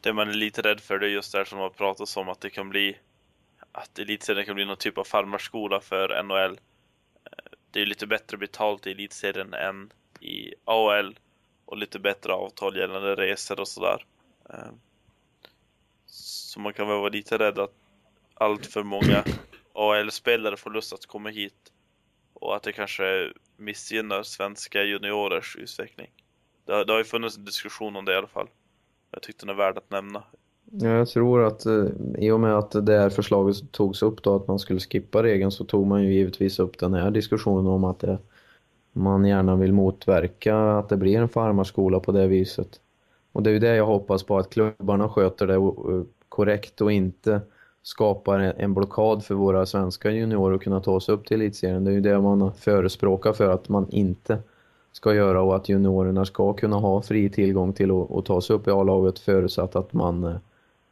Det 0.02 0.14
man 0.14 0.30
är 0.30 0.34
lite 0.34 0.62
rädd 0.62 0.80
för 0.80 1.00
det 1.00 1.06
är 1.06 1.10
just 1.10 1.32
det 1.32 1.38
här 1.38 1.46
som 1.46 1.60
har 1.60 1.70
pratats 1.70 2.18
om 2.18 2.30
att 2.30 2.42
det 2.42 2.50
kan 2.50 2.70
bli 2.70 2.98
att 3.72 4.00
elitserien 4.00 4.46
kan 4.46 4.56
bli 4.56 4.66
någon 4.66 4.78
typ 4.78 4.98
av 4.98 5.04
farmarskola 5.04 5.80
för 5.80 6.24
NHL. 6.24 6.52
Eh, 6.52 6.58
det 7.72 7.80
är 7.80 7.82
ju 7.82 7.90
lite 7.90 8.08
bättre 8.08 8.38
betalt 8.38 8.88
i 8.88 8.92
elitserien 8.92 9.54
än 9.54 9.90
i 10.26 10.54
AHL 10.66 11.20
och 11.66 11.78
lite 11.78 12.00
bättre 12.00 12.34
avtal 12.34 12.78
gällande 12.78 13.16
resor 13.16 13.60
och 13.60 13.68
sådär. 13.68 14.06
Ehm, 14.50 14.80
så 16.06 16.60
man 16.60 16.74
kan 16.74 16.88
väl 16.88 16.98
vara 16.98 17.10
lite 17.10 17.38
rädd 17.38 17.60
att 17.60 17.74
allt 18.34 18.66
för 18.66 18.84
många 18.84 19.24
AHL-spelare 19.74 20.58
får 20.58 20.70
lust 20.72 20.94
att 20.94 21.06
komma 21.06 21.30
hit 21.30 21.72
och 22.34 22.56
att 22.56 22.64
det 22.64 22.72
kanske 22.72 23.32
missgynnar 23.58 24.24
svenska 24.24 24.84
juniorers 24.84 25.56
utveckling. 25.56 26.12
Det 26.66 26.74
har, 26.74 26.86
det 26.86 26.94
har 26.94 26.98
ju 26.98 27.06
funnits 27.06 27.38
en 27.38 27.46
diskussion 27.46 27.96
om 27.96 28.06
det 28.06 28.14
i 28.14 28.18
alla 28.18 28.28
fall. 28.28 28.48
Jag 29.12 29.22
tyckte 29.22 29.46
den 29.46 29.56
är 29.56 29.58
värd 29.58 29.78
att 29.78 29.92
nämna. 29.92 30.24
Jag 30.72 31.08
tror 31.08 31.44
att 31.44 31.66
eh, 31.66 31.86
i 32.18 32.32
och 32.32 32.40
med 32.40 32.58
att 32.58 32.86
det 32.86 33.00
här 33.00 33.10
förslaget 33.10 33.72
togs 33.72 34.02
upp 34.02 34.24
då 34.24 34.36
att 34.36 34.48
man 34.48 34.60
skulle 34.60 34.80
skippa 34.80 35.24
regeln 35.24 35.52
så 35.52 35.66
tog 35.66 35.88
man 35.88 36.04
ju 36.04 36.14
givetvis 36.14 36.60
upp 36.60 36.80
den 36.80 36.94
här 36.94 37.12
diskussionen 37.12 37.68
om 37.68 37.84
att 37.84 38.00
det, 38.00 38.20
man 38.98 39.26
gärna 39.26 39.56
vill 39.56 39.74
motverka 39.74 40.58
att 40.58 40.90
det 40.90 40.98
blir 40.98 41.18
en 41.18 41.30
farmarskola 41.30 42.00
på 42.00 42.12
det 42.12 42.28
viset. 42.28 42.80
Och 43.32 43.44
det 43.44 43.50
är 43.50 43.54
ju 43.54 43.60
det 43.60 43.76
jag 43.76 43.86
hoppas 43.86 44.24
på 44.24 44.38
att 44.38 44.50
klubbarna 44.50 45.10
sköter 45.10 45.48
det 45.48 45.54
eh, 45.54 46.04
korrekt 46.30 46.82
och 46.82 46.92
inte 46.92 47.42
skapar 47.84 48.40
en 48.40 48.74
blockad 48.74 49.26
för 49.26 49.36
våra 49.36 49.66
svenska 49.66 50.12
juniorer 50.12 50.56
att 50.56 50.62
kunna 50.62 50.80
ta 50.80 51.00
sig 51.00 51.16
upp 51.16 51.28
till 51.28 51.42
elitserien. 51.42 51.84
Det 51.84 51.92
är 51.92 51.94
ju 51.94 52.02
det 52.02 52.20
man 52.20 52.54
förespråkar 52.54 53.34
för 53.34 53.50
att 53.50 53.70
man 53.70 53.90
inte 53.90 54.38
ska 54.92 55.14
göra 55.14 55.42
och 55.42 55.56
att 55.56 55.70
juniorerna 55.70 56.26
ska 56.26 56.54
kunna 56.54 56.76
ha 56.76 57.02
fri 57.02 57.30
tillgång 57.30 57.74
till 57.74 57.92
att, 57.92 58.26
ta 58.26 58.42
sig 58.42 58.56
upp 58.56 58.68
i 58.68 58.72
A-laget 58.72 59.20
förutsatt 59.20 59.76
att 59.76 59.94
man, 59.94 60.24
eh, 60.24 60.36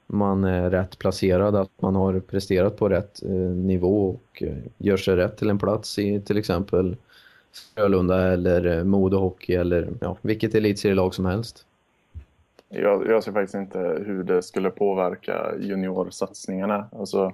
man 0.07 0.43
är 0.43 0.69
rätt 0.69 0.99
placerad, 0.99 1.55
att 1.55 1.81
man 1.81 1.95
har 1.95 2.19
presterat 2.19 2.77
på 2.77 2.89
rätt 2.89 3.23
eh, 3.23 3.31
nivå 3.55 4.09
och 4.09 4.43
gör 4.77 4.97
sig 4.97 5.15
rätt 5.15 5.37
till 5.37 5.49
en 5.49 5.59
plats 5.59 5.99
i 5.99 6.21
till 6.21 6.37
exempel 6.37 6.95
Frölunda 7.75 8.33
eller 8.33 8.77
eh, 8.77 8.83
Modo 8.83 9.17
Hockey 9.17 9.55
eller 9.55 9.89
ja, 10.01 10.17
vilket 10.21 10.55
elitserielag 10.55 11.13
som 11.13 11.25
helst. 11.25 11.65
Jag, 12.69 13.07
jag 13.07 13.23
ser 13.23 13.31
faktiskt 13.31 13.55
inte 13.55 13.79
hur 13.79 14.23
det 14.23 14.41
skulle 14.41 14.69
påverka 14.69 15.53
juniorsatsningarna. 15.59 16.89
Alltså, 16.91 17.33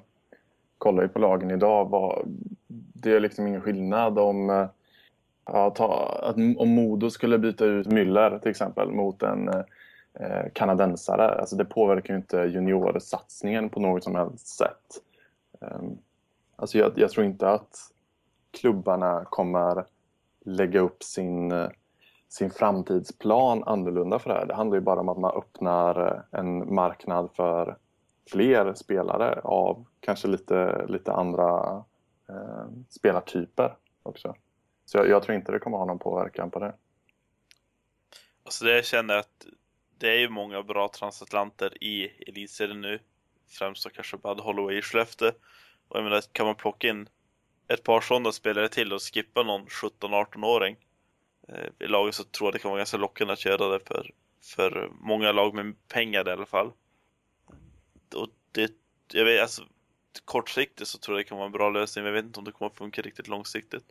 kollar 0.77 1.03
ju 1.03 1.09
på 1.09 1.19
lagen 1.19 1.51
idag. 1.51 1.89
Vad, 1.89 2.21
det 2.93 3.11
är 3.11 3.19
liksom 3.19 3.47
ingen 3.47 3.61
skillnad 3.61 4.19
om, 4.19 4.49
eh, 4.49 4.67
ja, 5.45 5.69
ta, 5.69 6.19
att, 6.23 6.35
om 6.35 6.69
Modo 6.69 7.09
skulle 7.09 7.37
byta 7.37 7.65
ut 7.65 7.87
Müller 7.87 8.39
till 8.39 8.51
exempel 8.51 8.91
mot 8.91 9.23
en 9.23 9.49
eh, 9.49 9.63
eh, 10.13 10.45
kanadensare. 10.53 11.29
Alltså 11.29 11.55
det 11.55 11.65
påverkar 11.65 12.13
ju 12.13 12.17
inte 12.17 12.37
juniorsatsningen 12.37 13.69
på 13.69 13.79
något 13.79 14.03
som 14.03 14.15
helst 14.15 14.47
sätt. 14.47 15.01
Um, 15.59 15.97
alltså 16.55 16.77
jag, 16.77 16.91
jag 16.95 17.09
tror 17.09 17.25
inte 17.25 17.49
att 17.49 17.77
klubbarna 18.51 19.25
kommer 19.29 19.85
lägga 20.45 20.79
upp 20.79 21.03
sin 21.03 21.51
eh, 21.51 21.69
sin 22.29 22.51
framtidsplan 22.51 23.63
annorlunda 23.63 24.19
för 24.19 24.29
det 24.29 24.35
här. 24.35 24.45
Det 24.45 24.53
handlar 24.53 24.77
ju 24.77 24.81
bara 24.81 24.99
om 24.99 25.09
att 25.09 25.17
man 25.17 25.37
öppnar 25.37 26.07
eh, 26.07 26.39
en 26.39 26.73
marknad 26.73 27.29
för 27.35 27.77
fler 28.31 28.73
spelare 28.73 29.41
av 29.43 29.85
kanske 29.99 30.27
lite, 30.27 30.85
lite 30.87 31.13
andra 31.13 31.83
eh, 32.29 32.67
spelartyper 32.89 33.75
också. 34.03 34.35
Så 34.85 34.97
jag, 34.97 35.09
jag, 35.09 35.23
tror 35.23 35.35
inte 35.35 35.51
det 35.51 35.59
kommer 35.59 35.77
ha 35.77 35.85
någon 35.85 35.99
påverkan 35.99 36.51
på 36.51 36.59
det. 36.59 36.73
Alltså 38.43 38.65
det 38.65 38.75
jag 38.75 38.85
känner 38.85 39.17
att 39.17 39.45
det 39.97 40.09
är 40.09 40.19
ju 40.19 40.29
många 40.29 40.63
bra 40.63 40.87
transatlanter 40.87 41.83
i 41.83 42.05
elitserien 42.27 42.81
nu. 42.81 42.99
Främst 43.47 43.83
då 43.83 43.89
kanske 43.89 44.17
Bud 44.17 44.39
Holloway 44.39 44.77
i 44.77 44.81
Skellefteå. 44.81 45.31
Och 45.87 45.97
jag 45.97 46.03
menar, 46.03 46.21
kan 46.31 46.45
man 46.45 46.55
plocka 46.55 46.87
in 46.87 47.09
ett 47.73 47.83
par 47.83 48.01
sådana 48.01 48.31
spelare 48.31 48.69
till 48.69 48.93
och 48.93 49.01
skippa 49.01 49.43
någon 49.43 49.65
17-18-åring 49.65 50.75
eh, 51.47 51.85
i 51.85 51.87
laget 51.87 52.15
så 52.15 52.23
tror 52.23 52.47
jag 52.47 52.53
det 52.53 52.59
kan 52.59 52.71
vara 52.71 52.79
ganska 52.79 52.97
lockande 52.97 53.33
att 53.33 53.45
göra 53.45 53.67
det 53.73 53.79
för, 53.85 54.11
för 54.43 54.89
många 55.01 55.31
lag 55.31 55.53
med 55.53 55.75
pengar 55.87 56.29
i 56.29 56.31
alla 56.31 56.45
fall. 56.45 56.71
Och 58.15 58.27
det, 58.51 58.71
jag 59.13 59.25
vet, 59.25 59.41
alltså, 59.41 59.63
kortsiktigt 60.25 60.89
så 60.89 60.97
tror 60.97 61.17
jag 61.17 61.25
det 61.25 61.29
kan 61.29 61.37
vara 61.37 61.45
en 61.45 61.51
bra 61.51 61.69
lösning, 61.69 62.03
men 62.03 62.13
jag 62.13 62.21
vet 62.21 62.25
inte 62.25 62.39
om 62.39 62.45
det 62.45 62.51
kommer 62.51 62.71
att 62.71 62.77
funka 62.77 63.01
riktigt 63.01 63.27
långsiktigt. 63.27 63.85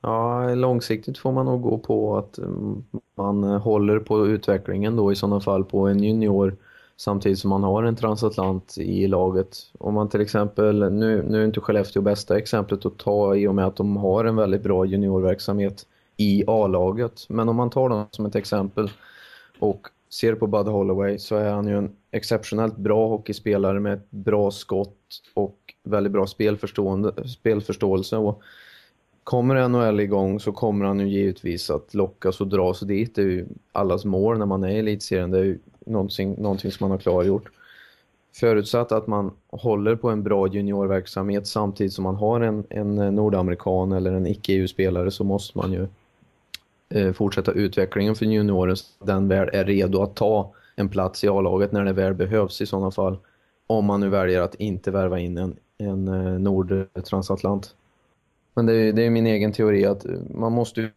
Ja, 0.00 0.54
långsiktigt 0.54 1.18
får 1.18 1.32
man 1.32 1.46
nog 1.46 1.62
gå 1.62 1.78
på 1.78 2.18
att 2.18 2.38
mm, 2.38 2.84
man 3.14 3.44
eh, 3.44 3.58
håller 3.58 3.98
på 3.98 4.26
utvecklingen 4.26 4.96
då 4.96 5.12
i 5.12 5.16
sådana 5.16 5.40
fall 5.40 5.64
på 5.64 5.88
en 5.88 6.02
junior 6.02 6.56
samtidigt 7.00 7.38
som 7.38 7.50
man 7.50 7.62
har 7.62 7.82
en 7.82 7.96
transatlant 7.96 8.78
i 8.78 9.06
laget. 9.06 9.56
Om 9.78 9.94
man 9.94 10.08
till 10.08 10.20
exempel, 10.20 10.92
nu, 10.92 11.22
nu 11.22 11.40
är 11.40 11.44
inte 11.44 11.60
Skellefteå 11.60 12.02
bästa 12.02 12.38
exemplet 12.38 12.86
att 12.86 12.98
ta 12.98 13.36
i 13.36 13.46
och 13.46 13.54
med 13.54 13.66
att 13.66 13.76
de 13.76 13.96
har 13.96 14.24
en 14.24 14.36
väldigt 14.36 14.62
bra 14.62 14.84
juniorverksamhet 14.84 15.86
i 16.16 16.44
A-laget. 16.46 17.26
Men 17.28 17.48
om 17.48 17.56
man 17.56 17.70
tar 17.70 17.88
dem 17.88 18.06
som 18.10 18.26
ett 18.26 18.34
exempel 18.34 18.90
och 19.58 19.86
ser 20.10 20.34
på 20.34 20.46
Bud 20.46 20.66
Holloway 20.66 21.18
så 21.18 21.36
är 21.36 21.50
han 21.50 21.66
ju 21.66 21.78
en 21.78 21.96
exceptionellt 22.10 22.76
bra 22.76 23.08
hockeyspelare 23.08 23.80
med 23.80 23.92
ett 23.92 24.10
bra 24.10 24.50
skott 24.50 25.22
och 25.34 25.58
väldigt 25.82 26.12
bra 26.12 26.26
spelförståelse. 27.26 28.16
Och 28.16 28.42
kommer 29.24 29.68
NHL 29.68 30.00
igång 30.00 30.40
så 30.40 30.52
kommer 30.52 30.84
han 30.84 31.00
ju 31.00 31.08
givetvis 31.08 31.70
att 31.70 31.94
lockas 31.94 32.40
och 32.40 32.46
dras 32.46 32.80
dit. 32.80 33.14
Det 33.14 33.22
är 33.22 33.26
ju 33.26 33.46
allas 33.72 34.04
mål 34.04 34.38
när 34.38 34.46
man 34.46 34.64
är 34.64 34.68
i 34.68 34.78
elitserien. 34.78 35.30
Det 35.30 35.38
är 35.38 35.44
ju 35.44 35.58
någonting, 35.86 36.34
någonting 36.38 36.72
som 36.72 36.84
man 36.84 36.90
har 36.90 36.98
klargjort. 36.98 37.50
Förutsatt 38.34 38.92
att 38.92 39.06
man 39.06 39.30
håller 39.48 39.96
på 39.96 40.10
en 40.10 40.22
bra 40.22 40.48
juniorverksamhet 40.48 41.46
samtidigt 41.46 41.92
som 41.92 42.04
man 42.04 42.16
har 42.16 42.40
en, 42.40 42.64
en 42.70 42.96
nordamerikan 42.96 43.92
eller 43.92 44.12
en 44.12 44.26
icke-EU-spelare 44.26 45.10
så 45.10 45.24
måste 45.24 45.58
man 45.58 45.72
ju 45.72 45.86
Eh, 46.94 47.12
fortsätta 47.12 47.52
utvecklingen 47.52 48.14
för 48.14 48.26
junioren 48.26 48.76
så 48.76 48.84
att 48.98 49.06
den 49.06 49.28
väl 49.28 49.48
är 49.52 49.64
redo 49.64 50.02
att 50.02 50.16
ta 50.16 50.52
en 50.76 50.88
plats 50.88 51.24
i 51.24 51.28
A-laget 51.28 51.72
när 51.72 51.84
det 51.84 51.92
väl 51.92 52.14
behövs 52.14 52.60
i 52.60 52.66
sådana 52.66 52.90
fall. 52.90 53.18
Om 53.66 53.84
man 53.84 54.00
nu 54.00 54.08
väljer 54.08 54.40
att 54.40 54.54
inte 54.54 54.90
värva 54.90 55.18
in 55.18 55.38
en, 55.38 55.56
en 55.78 56.08
eh, 56.08 56.38
nordtransatlant. 56.38 57.74
Men 58.54 58.66
det 58.66 58.72
är, 58.72 58.92
det 58.92 59.02
är 59.02 59.10
min 59.10 59.26
egen 59.26 59.52
teori 59.52 59.86
att 59.86 60.06
man 60.34 60.52
måste 60.52 60.90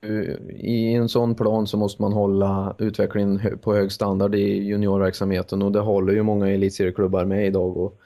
i 0.49 0.93
en 0.93 1.09
sån 1.09 1.35
plan 1.35 1.67
så 1.67 1.77
måste 1.77 2.01
man 2.01 2.13
hålla 2.13 2.75
utvecklingen 2.79 3.59
på 3.61 3.73
hög 3.73 3.91
standard 3.91 4.35
i 4.35 4.63
juniorverksamheten 4.63 5.61
och 5.61 5.71
det 5.71 5.79
håller 5.79 6.13
ju 6.13 6.23
många 6.23 6.49
elitserieklubbar 6.49 7.25
med 7.25 7.47
idag 7.47 7.77
och 7.77 7.99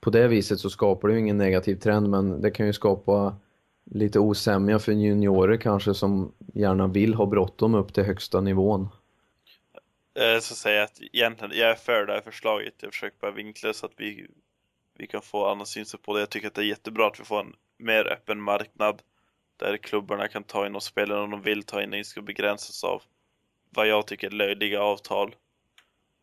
på 0.00 0.10
det 0.10 0.28
viset 0.28 0.60
så 0.60 0.70
skapar 0.70 1.08
det 1.08 1.14
ju 1.14 1.20
ingen 1.20 1.38
negativ 1.38 1.76
trend 1.76 2.10
men 2.10 2.40
det 2.40 2.50
kan 2.50 2.66
ju 2.66 2.72
skapa 2.72 3.36
lite 3.90 4.18
osämja 4.18 4.78
för 4.78 4.92
juniorer 4.92 5.56
kanske 5.56 5.94
som 5.94 6.32
gärna 6.54 6.86
vill 6.86 7.14
ha 7.14 7.26
bråttom 7.26 7.74
upp 7.74 7.94
till 7.94 8.04
högsta 8.04 8.40
nivån. 8.40 8.88
Eh, 10.18 10.24
jag 10.24 10.42
ska 10.42 10.54
säga 10.54 10.82
att 10.82 11.00
egentligen, 11.12 11.58
jag 11.58 11.70
är 11.70 11.74
för 11.74 12.06
det 12.06 12.12
här 12.12 12.20
förslaget. 12.20 12.74
Jag 12.80 12.92
försöker 12.92 13.16
bara 13.20 13.30
vinkla 13.30 13.72
så 13.72 13.86
att 13.86 13.92
vi, 13.96 14.26
vi 14.98 15.06
kan 15.06 15.22
få 15.22 15.46
annan 15.46 15.66
synsätt 15.66 16.02
på 16.02 16.14
det. 16.14 16.20
Jag 16.20 16.30
tycker 16.30 16.46
att 16.46 16.54
det 16.54 16.62
är 16.62 16.66
jättebra 16.66 17.06
att 17.06 17.20
vi 17.20 17.24
får 17.24 17.40
en 17.40 17.52
mer 17.78 18.12
öppen 18.12 18.40
marknad 18.40 19.02
där 19.56 19.76
klubbarna 19.76 20.28
kan 20.28 20.44
ta 20.44 20.66
in 20.66 20.76
och 20.76 20.82
spela 20.82 21.22
om 21.22 21.30
de 21.30 21.42
vill 21.42 21.62
ta 21.62 21.82
in 21.82 21.92
och 21.92 21.98
inte 21.98 22.10
ska 22.10 22.22
begränsas 22.22 22.84
av 22.84 23.02
vad 23.70 23.86
jag 23.86 24.06
tycker 24.06 24.26
är 24.26 24.30
löjliga 24.30 24.82
avtal. 24.82 25.36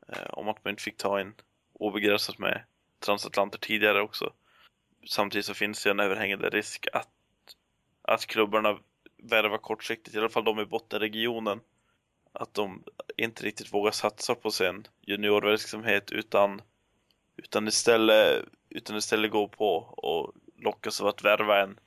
Eh, 0.07 0.29
om 0.29 0.49
att 0.49 0.63
man 0.63 0.71
inte 0.71 0.83
fick 0.83 0.97
ta 0.97 1.21
in 1.21 1.33
obegränsat 1.73 2.37
med 2.37 2.63
transatlanter 2.99 3.59
tidigare 3.59 4.01
också. 4.01 4.33
Samtidigt 5.07 5.45
så 5.45 5.53
finns 5.53 5.83
det 5.83 5.89
en 5.89 5.99
överhängande 5.99 6.49
risk 6.49 6.87
att 6.93 7.09
att 8.07 8.25
klubbarna 8.25 8.79
värvar 9.17 9.57
kortsiktigt, 9.57 10.15
i 10.15 10.19
alla 10.19 10.29
fall 10.29 10.43
de 10.43 10.59
i 10.59 10.65
bottenregionen. 10.65 11.59
Att 12.31 12.53
de 12.53 12.83
inte 13.17 13.43
riktigt 13.43 13.73
vågar 13.73 13.91
satsa 13.91 14.35
på 14.35 14.51
sin 14.51 14.87
juniorverksamhet 15.01 16.11
utan, 16.11 16.61
utan, 17.37 17.67
istället, 17.67 18.45
utan 18.69 18.95
istället 18.97 19.31
gå 19.31 19.47
på 19.47 19.75
och 19.77 20.33
lockas 20.55 21.01
av 21.01 21.07
att 21.07 21.23
värva 21.23 21.61
en, 21.61 21.79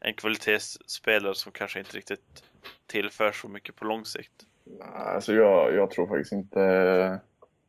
en 0.00 0.14
kvalitetsspelare 0.14 1.34
som 1.34 1.52
kanske 1.52 1.78
inte 1.78 1.96
riktigt 1.96 2.44
tillför 2.86 3.32
så 3.32 3.48
mycket 3.48 3.76
på 3.76 3.84
lång 3.84 4.04
sikt. 4.04 4.46
Alltså 4.94 5.32
jag, 5.32 5.74
jag 5.74 5.90
tror 5.90 6.06
faktiskt 6.06 6.32
inte 6.32 6.60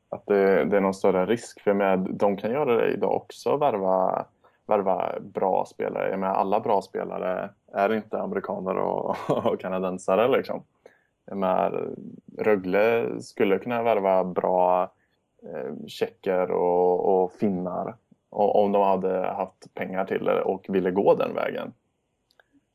att 0.10 0.26
det, 0.26 0.66
det 0.66 0.78
är 0.78 0.82
någon 0.82 0.94
större 0.94 1.26
risk. 1.26 1.62
För 1.62 1.74
med, 1.74 2.00
de 2.00 2.38
kan 2.38 2.52
göra 2.52 2.76
det 2.76 2.94
idag 2.94 3.16
också, 3.16 3.58
värva 3.58 4.26
värva 4.66 5.16
bra 5.22 5.66
spelare. 5.66 6.10
Jag 6.10 6.20
menar, 6.20 6.34
alla 6.34 6.60
bra 6.60 6.82
spelare 6.82 7.50
är 7.74 7.94
inte 7.94 8.20
amerikaner 8.22 8.78
och, 8.78 9.16
och 9.30 9.60
kanadensare. 9.60 10.38
Liksom. 10.38 10.64
Med, 11.32 11.96
Rögle 12.38 13.22
skulle 13.22 13.60
kunna 13.60 13.84
värva 13.84 14.24
bra 14.24 14.92
eh, 15.44 15.88
tjecker 15.88 16.52
och, 16.52 17.24
och 17.24 17.32
finnar 17.32 17.96
om 18.36 18.72
de 18.72 18.82
hade 18.82 19.28
haft 19.28 19.74
pengar 19.74 20.06
till 20.06 20.26
det 20.26 20.42
och 20.42 20.66
ville 20.70 20.92
gå 20.92 21.16
den 21.16 21.34
vägen. 21.34 21.74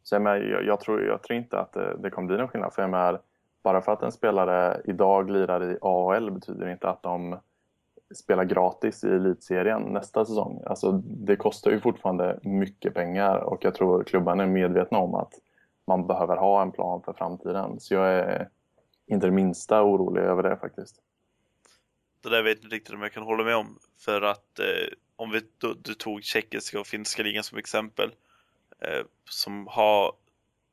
Så 0.02 0.14
jag, 0.14 0.22
med, 0.22 0.48
jag, 0.48 0.64
jag, 0.64 0.80
tror, 0.80 1.02
jag 1.02 1.22
tror 1.22 1.38
inte 1.38 1.58
att 1.58 1.72
det, 1.72 1.96
det 1.98 2.10
kommer 2.10 2.28
bli 2.28 2.36
någon 2.36 2.48
skillnad. 2.48 2.74
För 2.74 2.82
jag 2.82 2.90
med, 2.90 3.18
bara 3.62 3.82
för 3.82 3.92
att 3.92 4.02
en 4.02 4.12
spelare 4.12 4.80
idag 4.84 5.30
lirar 5.30 5.64
i 5.64 5.78
AHL 5.80 6.30
betyder 6.30 6.68
inte 6.68 6.88
att 6.88 7.02
de 7.02 7.38
spelar 8.14 8.44
gratis 8.44 9.04
i 9.04 9.08
elitserien 9.08 9.82
nästa 9.82 10.24
säsong. 10.24 10.62
Alltså, 10.66 10.92
det 11.02 11.36
kostar 11.36 11.70
ju 11.70 11.80
fortfarande 11.80 12.38
mycket 12.42 12.94
pengar 12.94 13.36
och 13.36 13.64
jag 13.64 13.74
tror 13.74 14.04
klubbarna 14.04 14.42
är 14.42 14.46
medvetna 14.46 14.98
om 14.98 15.14
att 15.14 15.32
man 15.86 16.06
behöver 16.06 16.36
ha 16.36 16.62
en 16.62 16.72
plan 16.72 17.02
för 17.02 17.12
framtiden. 17.12 17.80
Så 17.80 17.94
jag 17.94 18.12
är 18.12 18.48
inte 19.06 19.26
det 19.26 19.32
minsta 19.32 19.82
orolig 19.82 20.22
över 20.22 20.42
det 20.42 20.56
faktiskt. 20.56 21.02
Det 22.22 22.30
där 22.30 22.42
vet 22.42 22.58
jag 22.58 22.64
inte 22.64 22.76
riktigt 22.76 22.94
om 22.94 23.02
jag 23.02 23.12
kan 23.12 23.22
hålla 23.22 23.44
med 23.44 23.56
om. 23.56 23.78
För 24.04 24.22
att 24.22 24.58
eh, 24.58 24.92
om 25.20 25.30
vi, 25.30 25.40
du, 25.58 25.74
du, 25.74 25.94
tog 25.94 26.24
tjeckiska 26.24 26.80
och 26.80 26.86
finska 26.86 27.22
ligan 27.22 27.44
som 27.44 27.58
exempel. 27.58 28.14
Eh, 28.80 29.04
som 29.24 29.66
har, 29.66 30.16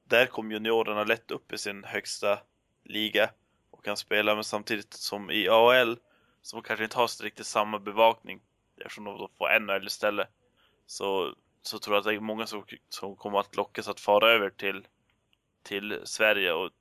där 0.04 0.26
kom 0.26 0.52
juniorerna 0.52 1.04
lätt 1.04 1.32
upp 1.32 1.54
i 1.54 1.58
sin 1.58 1.84
högsta 1.84 2.40
liga 2.84 3.30
och 3.72 3.86
kan 3.86 3.98
spela. 3.98 4.36
Men 4.36 4.44
samtidigt 4.44 4.94
som 4.94 5.32
i 5.32 5.50
AHL 5.50 5.98
som 6.42 6.62
kanske 6.62 6.84
inte 6.84 6.98
har 6.98 7.24
riktigt 7.24 7.46
samma 7.46 7.80
bevakning 7.80 8.42
eftersom 8.78 9.04
de 9.04 9.18
då 9.18 9.30
får 9.38 9.60
NHL 9.60 9.88
istället. 9.88 10.28
Så, 10.86 11.36
så 11.62 11.80
tror 11.80 11.96
jag 11.96 12.00
att 12.00 12.06
det 12.06 12.14
är 12.14 12.20
många 12.20 12.48
som, 12.48 12.66
som 12.90 13.16
kommer 13.16 13.40
att 13.40 13.56
lockas 13.56 13.88
att 13.88 14.00
fara 14.00 14.32
över 14.32 14.50
till, 14.50 14.88
till 15.64 16.02
Sverige 16.04 16.54
och 16.54 16.72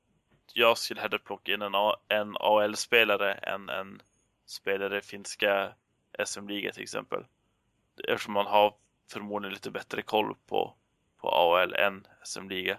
jag 0.52 0.78
skulle 0.78 1.00
hellre 1.00 1.18
plocka 1.18 1.54
in 1.54 1.62
en, 1.62 1.74
en 2.08 2.36
AL-spelare 2.36 3.34
än 3.34 3.68
en 3.68 4.02
spelare 4.46 4.98
i 4.98 5.00
finska 5.00 5.72
SM-liga 6.24 6.72
till 6.72 6.82
exempel. 6.82 7.24
Eftersom 8.08 8.34
man 8.34 8.46
har 8.46 8.74
förmodligen 9.12 9.54
lite 9.54 9.70
bättre 9.70 10.02
koll 10.02 10.34
på, 10.46 10.74
på 11.20 11.28
AL 11.28 11.74
än 11.74 12.06
SM-liga. 12.24 12.78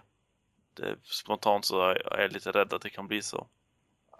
Spontant 1.02 1.64
så 1.64 1.80
är 1.90 2.20
jag 2.20 2.32
lite 2.32 2.50
rädd 2.50 2.72
att 2.72 2.82
det 2.82 2.90
kan 2.90 3.06
bli 3.08 3.22
så. 3.22 3.46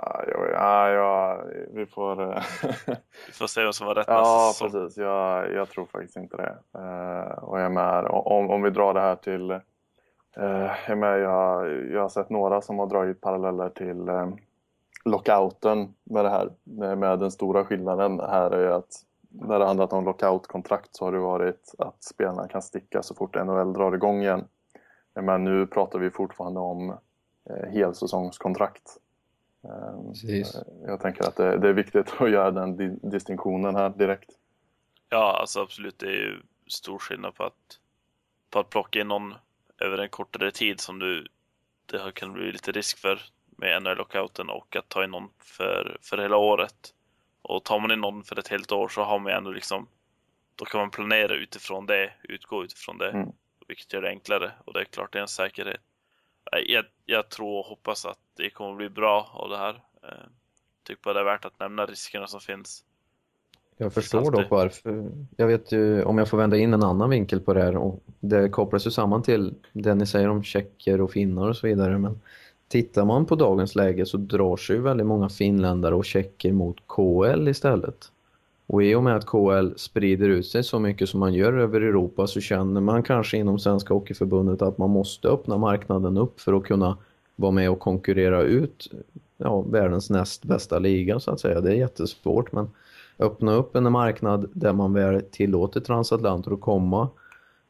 Ja, 0.03 0.25
ja, 0.53 0.89
ja, 0.91 1.43
vi 1.73 1.87
får... 1.87 2.23
Eh, 2.23 2.43
vi 3.27 3.33
får 3.33 3.47
se 3.47 3.63
vem 3.63 3.73
som 3.73 3.87
var 3.87 3.95
rätt 3.95 4.05
Ja, 4.09 4.53
precis. 4.61 4.97
Jag, 4.97 5.53
jag 5.53 5.69
tror 5.69 5.87
faktiskt 5.87 6.17
inte 6.17 6.37
det. 6.37 6.79
Uh, 6.79 7.45
och 7.45 7.61
jag 7.61 7.73
med, 7.73 8.05
om, 8.05 8.51
om 8.51 8.63
vi 8.63 8.71
drar 8.71 8.95
det 8.95 9.01
här 9.01 9.17
till... 9.17 9.51
Uh, 9.51 10.71
jag, 10.89 10.99
med, 10.99 11.21
jag, 11.21 11.71
jag 11.91 12.01
har 12.01 12.09
sett 12.09 12.31
några 12.31 12.61
som 12.61 12.79
har 12.79 12.87
dragit 12.87 13.21
paralleller 13.21 13.69
till 13.69 14.09
uh, 14.09 14.35
lockouten 15.05 15.95
med 16.05 16.25
det 16.25 16.31
här. 16.31 16.51
Med, 16.65 16.99
med 16.99 17.19
den 17.19 17.31
stora 17.31 17.65
skillnaden 17.65 18.21
här 18.21 18.51
är 18.51 18.71
att 18.71 19.05
när 19.29 19.59
det 19.59 19.67
handlat 19.67 19.93
om 19.93 20.05
lockoutkontrakt 20.05 20.97
så 20.97 21.05
har 21.05 21.13
det 21.13 21.19
varit 21.19 21.75
att 21.79 22.05
spelarna 22.05 22.49
kan 22.49 22.63
sticka 22.63 23.03
så 23.03 23.15
fort 23.15 23.35
NHL 23.35 23.73
drar 23.73 23.95
igång 23.95 24.23
igen. 24.23 24.45
Men 25.15 25.45
nu 25.45 25.67
pratar 25.67 25.99
vi 25.99 26.11
fortfarande 26.11 26.61
om 26.61 26.91
eh, 27.51 27.71
helsäsongskontrakt. 27.71 28.97
Precis. 30.09 30.55
Eh, 30.55 30.63
jag 30.87 31.01
tänker 31.01 31.29
att 31.29 31.37
det, 31.37 31.59
det, 31.59 31.69
är 31.69 31.73
viktigt 31.73 32.21
att 32.21 32.31
göra 32.31 32.51
den 32.51 32.77
di 32.77 32.89
distinktionen 33.03 33.77
här 33.77 33.91
direkt. 33.91 34.31
Ja, 35.09 35.39
alltså 35.41 35.61
absolut. 35.61 35.99
Det 35.99 36.07
är 36.07 36.11
ju 36.11 36.43
stor 36.67 36.99
skillnad 36.99 37.35
på 37.35 37.45
att, 37.45 37.79
på 38.51 38.59
att 38.59 38.71
plocka 38.71 39.01
in 39.01 39.09
någon 39.09 39.35
över 39.81 39.99
en 39.99 40.09
kortare 40.09 40.51
tid 40.51 40.81
som 40.81 40.99
du 40.99 41.27
det 41.87 42.13
kan 42.15 42.33
bli 42.33 42.53
lite 42.53 42.73
risk 42.73 42.99
för 42.99 43.23
med 43.57 43.83
NHL-lockouten 43.83 44.51
och 44.51 44.77
att 44.77 44.89
ta 44.89 45.05
in 45.05 45.11
någon 45.11 45.31
för, 45.39 45.99
för 46.03 46.19
hela 46.19 46.37
året. 46.37 46.95
Och 47.43 47.65
tar 47.65 47.81
man 47.81 47.91
in 47.91 48.01
någon 48.01 48.25
för 48.25 48.39
ett 48.39 48.49
helt 48.49 48.73
år 48.73 48.89
så 48.89 49.03
har 49.03 49.19
man 49.19 49.33
ändå 49.33 49.51
liksom 49.51 49.89
då 50.57 50.65
kan 50.65 50.81
man 50.81 50.91
planera 50.91 51.35
utifrån 51.35 51.87
det, 51.87 52.13
utgå 52.23 52.65
utifrån 52.65 52.99
det, 52.99 53.11
mm. 53.11 53.29
vilket 53.69 53.93
gör 53.93 54.03
det 54.03 54.09
enklare 54.09 54.53
och 54.65 54.73
det 54.73 54.81
är 54.81 54.85
klart 54.85 55.13
det 55.13 55.19
är 55.19 55.23
en 55.23 55.29
säkerhet 55.29 55.81
jag, 56.53 56.85
jag 57.07 57.29
tror 57.29 57.59
och 57.59 57.65
hoppas 57.65 58.07
att 58.07 58.19
det 58.37 58.51
kommer 58.51 58.77
bli 58.77 58.89
bra 58.89 59.31
av 59.33 59.51
det 59.51 59.57
här. 59.57 59.83
Eh, 60.03 60.29
tycker 60.87 61.03
bara 61.05 61.15
det 61.15 61.21
är 61.21 61.25
värt 61.25 61.45
att 61.45 61.61
nämna 61.61 61.87
riskerna 61.87 62.27
som 62.27 62.41
finns. 62.41 62.85
Jag 63.77 63.93
förstår 63.93 64.31
dock 64.31 64.51
varför. 64.51 65.11
Jag 65.37 65.47
vet 65.47 65.73
ju, 65.73 66.05
om 66.05 66.19
jag 66.19 66.29
får 66.29 66.39
vända 66.39 66.57
in 66.57 66.75
en 66.75 66.83
annan 66.83 67.11
vinkel 67.11 67.41
på 67.41 67.55
det 67.55 67.63
här, 67.63 67.77
och 67.77 68.03
det 68.21 68.49
kopplas 68.49 68.87
ju 68.87 68.91
samman 68.91 69.23
till 69.23 69.55
det 69.73 69.95
ni 69.95 70.07
säger 70.07 70.29
om 70.29 70.43
tjecker 70.43 71.01
och 71.01 71.11
finnar 71.11 71.49
och 71.49 71.57
så 71.57 71.67
vidare, 71.67 71.99
men 71.99 72.21
tittar 72.69 73.05
man 73.05 73.27
på 73.27 73.35
dagens 73.35 73.75
läge 73.75 74.07
så 74.07 74.17
drar 74.17 74.57
sig 74.57 74.77
ju 74.77 74.83
väldigt 74.83 75.07
många 75.07 75.29
finländare 75.29 75.95
och 75.95 76.05
tjecker 76.05 76.53
mot 76.53 76.77
KL 76.87 77.49
istället. 77.49 78.13
Och 78.67 78.83
i 78.83 78.95
och 78.95 79.03
med 79.03 79.17
att 79.17 79.27
KL 79.27 79.69
sprider 79.77 80.29
ut 80.29 80.47
sig 80.47 80.65
så 80.65 80.79
mycket 80.79 81.09
som 81.09 81.21
man 81.21 81.35
gör 81.35 81.53
över 81.53 81.81
Europa 81.81 82.27
så 82.27 82.41
känner 82.41 82.81
man 82.81 83.03
kanske 83.03 83.37
inom 83.37 83.59
Svenska 83.59 83.95
Hockeyförbundet 83.95 84.63
att 84.63 84.79
man 84.79 84.91
måste 84.91 85.29
öppna 85.29 85.59
marknaden 85.59 86.17
upp 86.17 86.41
för 86.41 86.53
att 86.53 86.65
kunna 86.65 86.97
vara 87.37 87.53
med 87.53 87.71
och 87.71 87.81
konkurrera 87.81 88.43
ut 88.43 88.91
ja, 89.37 89.61
världens 89.61 90.11
näst 90.11 90.45
bästa 90.45 90.79
liga 90.79 91.21
så 91.21 91.31
att 91.31 91.41
säga. 91.41 91.61
Det 91.61 91.71
är 91.71 91.75
jättesvårt 91.75 92.53
men 92.53 92.71
öppna 93.19 93.53
upp 93.53 93.77
en 93.77 93.93
marknad 93.93 94.51
där 94.53 94.73
man 94.73 94.93
väl 94.93 95.23
tillåter 95.31 95.81
transatlanter 95.81 96.53
att 96.53 96.61
komma 96.61 97.09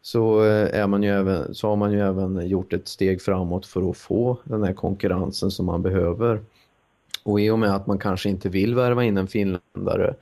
så, 0.02 0.44
eh, 0.44 0.80
är 0.80 0.86
man 0.86 1.02
ju 1.02 1.10
även, 1.10 1.54
så 1.54 1.68
har 1.68 1.76
man 1.76 1.92
ju 1.92 2.00
även 2.00 2.48
gjort 2.48 2.72
ett 2.72 2.88
steg 2.88 3.22
framåt 3.22 3.66
för 3.66 3.90
att 3.90 3.96
få 3.96 4.38
den 4.44 4.62
här 4.62 4.72
konkurrensen 4.72 5.50
som 5.50 5.66
man 5.66 5.82
behöver. 5.82 6.40
Och 7.22 7.40
i 7.40 7.50
och 7.50 7.58
med 7.58 7.74
att 7.74 7.86
man 7.86 7.98
kanske 7.98 8.28
inte 8.28 8.48
vill 8.48 8.74
värva 8.74 9.04
in 9.04 9.16
en 9.16 9.26
finländare 9.26 10.14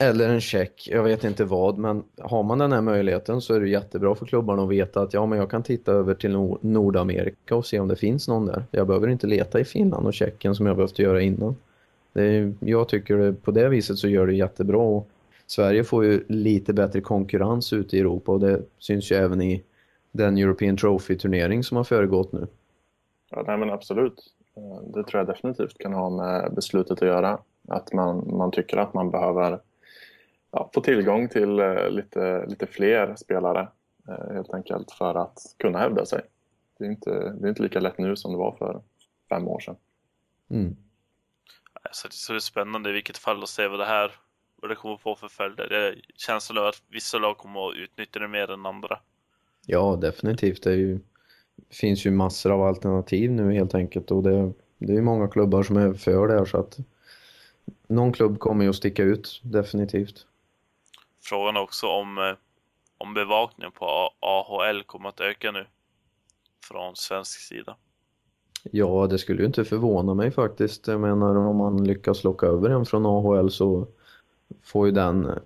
eller 0.00 0.28
en 0.28 0.40
check, 0.40 0.88
jag 0.92 1.02
vet 1.02 1.24
inte 1.24 1.44
vad, 1.44 1.78
men 1.78 2.02
har 2.18 2.42
man 2.42 2.58
den 2.58 2.72
här 2.72 2.80
möjligheten 2.80 3.40
så 3.40 3.54
är 3.54 3.60
det 3.60 3.68
jättebra 3.68 4.14
för 4.14 4.26
klubbarna 4.26 4.62
att 4.62 4.68
veta 4.68 5.00
att 5.00 5.14
ja, 5.14 5.26
men 5.26 5.38
jag 5.38 5.50
kan 5.50 5.62
titta 5.62 5.92
över 5.92 6.14
till 6.14 6.56
Nordamerika 6.60 7.56
och 7.56 7.66
se 7.66 7.80
om 7.80 7.88
det 7.88 7.96
finns 7.96 8.28
någon 8.28 8.46
där. 8.46 8.64
Jag 8.70 8.86
behöver 8.86 9.08
inte 9.08 9.26
leta 9.26 9.60
i 9.60 9.64
Finland 9.64 10.06
och 10.06 10.14
Tjeckien 10.14 10.54
som 10.54 10.66
jag 10.66 10.76
behövt 10.76 10.98
göra 10.98 11.22
innan. 11.22 11.56
Det 12.12 12.22
är, 12.22 12.54
jag 12.60 12.88
tycker 12.88 13.16
det, 13.16 13.32
på 13.32 13.50
det 13.50 13.68
viset 13.68 13.98
så 13.98 14.08
gör 14.08 14.26
det 14.26 14.34
jättebra 14.34 14.78
och 14.78 15.08
Sverige 15.48 15.84
får 15.84 16.04
ju 16.04 16.24
lite 16.28 16.72
bättre 16.72 17.00
konkurrens 17.00 17.72
ute 17.72 17.96
i 17.96 18.00
Europa 18.00 18.32
och 18.32 18.40
det 18.40 18.62
syns 18.78 19.12
ju 19.12 19.16
även 19.16 19.42
i 19.42 19.64
den 20.12 20.38
European 20.38 20.76
Trophy-turnering 20.76 21.64
som 21.64 21.76
har 21.76 21.84
föregått 21.84 22.32
nu. 22.32 22.46
Ja, 23.30 23.44
nej 23.46 23.58
men 23.58 23.70
absolut. 23.70 24.34
Det 24.94 25.04
tror 25.04 25.18
jag 25.20 25.26
definitivt 25.26 25.78
kan 25.78 25.92
ha 25.92 26.10
med 26.10 26.54
beslutet 26.54 27.02
att 27.02 27.08
göra. 27.08 27.38
Att 27.68 27.92
man, 27.92 28.36
man 28.36 28.50
tycker 28.50 28.76
att 28.76 28.94
man 28.94 29.10
behöver 29.10 29.60
ja, 30.50 30.70
få 30.74 30.80
tillgång 30.80 31.28
till 31.28 31.58
eh, 31.58 31.90
lite, 31.90 32.46
lite 32.46 32.66
fler 32.66 33.14
spelare 33.16 33.68
eh, 34.08 34.34
helt 34.34 34.54
enkelt 34.54 34.92
för 34.92 35.14
att 35.14 35.38
kunna 35.56 35.78
hävda 35.78 36.06
sig. 36.06 36.20
Det 36.78 36.84
är, 36.84 36.90
inte, 36.90 37.10
det 37.10 37.46
är 37.46 37.48
inte 37.48 37.62
lika 37.62 37.80
lätt 37.80 37.98
nu 37.98 38.16
som 38.16 38.32
det 38.32 38.38
var 38.38 38.52
för 38.52 38.82
fem 39.28 39.48
år 39.48 39.60
sedan. 39.60 39.76
Mm. 40.50 40.76
Så, 41.92 42.08
så 42.10 42.32
det 42.32 42.36
är 42.36 42.40
spännande 42.40 42.90
i 42.90 42.92
vilket 42.92 43.18
fall 43.18 43.42
att 43.42 43.48
se 43.48 43.68
vad 43.68 43.78
det 43.78 43.86
här 43.86 44.12
vad 44.60 44.70
det 44.70 44.74
kommer 44.74 44.96
få 44.96 45.14
för 45.14 45.28
följder. 45.28 45.68
Det 45.68 45.94
känns 46.16 46.44
som 46.44 46.58
att 46.58 46.82
vissa 46.88 47.18
lag 47.18 47.38
kommer 47.38 47.68
att 47.68 47.76
utnyttja 47.76 48.20
det 48.20 48.28
mer 48.28 48.50
än 48.50 48.66
andra. 48.66 48.98
Ja, 49.66 49.98
definitivt. 50.00 50.62
Det 50.62 50.74
ju, 50.74 51.00
finns 51.70 52.06
ju 52.06 52.10
massor 52.10 52.52
av 52.52 52.62
alternativ 52.62 53.30
nu 53.30 53.52
helt 53.52 53.74
enkelt 53.74 54.10
och 54.10 54.22
det, 54.22 54.52
det 54.78 54.92
är 54.92 55.02
många 55.02 55.28
klubbar 55.28 55.62
som 55.62 55.76
är 55.76 55.94
för 55.94 56.28
det 56.28 56.34
här 56.34 56.44
så 56.44 56.60
att 56.60 56.76
någon 57.86 58.12
klubb 58.12 58.38
kommer 58.38 58.64
ju 58.64 58.70
att 58.70 58.76
sticka 58.76 59.02
ut, 59.02 59.40
definitivt. 59.44 60.26
Frågan 61.22 61.56
är 61.56 61.60
också 61.60 61.86
om, 61.86 62.18
eh, 62.18 62.36
om 62.98 63.14
bevakningen 63.14 63.72
på 63.72 64.10
AHL 64.20 64.82
kommer 64.82 65.08
att 65.08 65.20
öka 65.20 65.52
nu 65.52 65.66
från 66.68 66.96
svensk 66.96 67.40
sida. 67.40 67.76
Ja, 68.62 69.06
det 69.06 69.18
skulle 69.18 69.40
ju 69.40 69.46
inte 69.46 69.64
förvåna 69.64 70.14
mig 70.14 70.30
faktiskt. 70.30 70.86
Jag 70.86 71.00
menar, 71.00 71.36
om 71.36 71.56
man 71.56 71.84
lyckas 71.84 72.24
locka 72.24 72.46
över 72.46 72.70
en 72.70 72.86
från 72.86 73.06
AHL 73.06 73.50
så 73.50 73.88
får 74.64 74.86
ju 74.86 74.92
den 74.92 75.26
eh, 75.26 75.36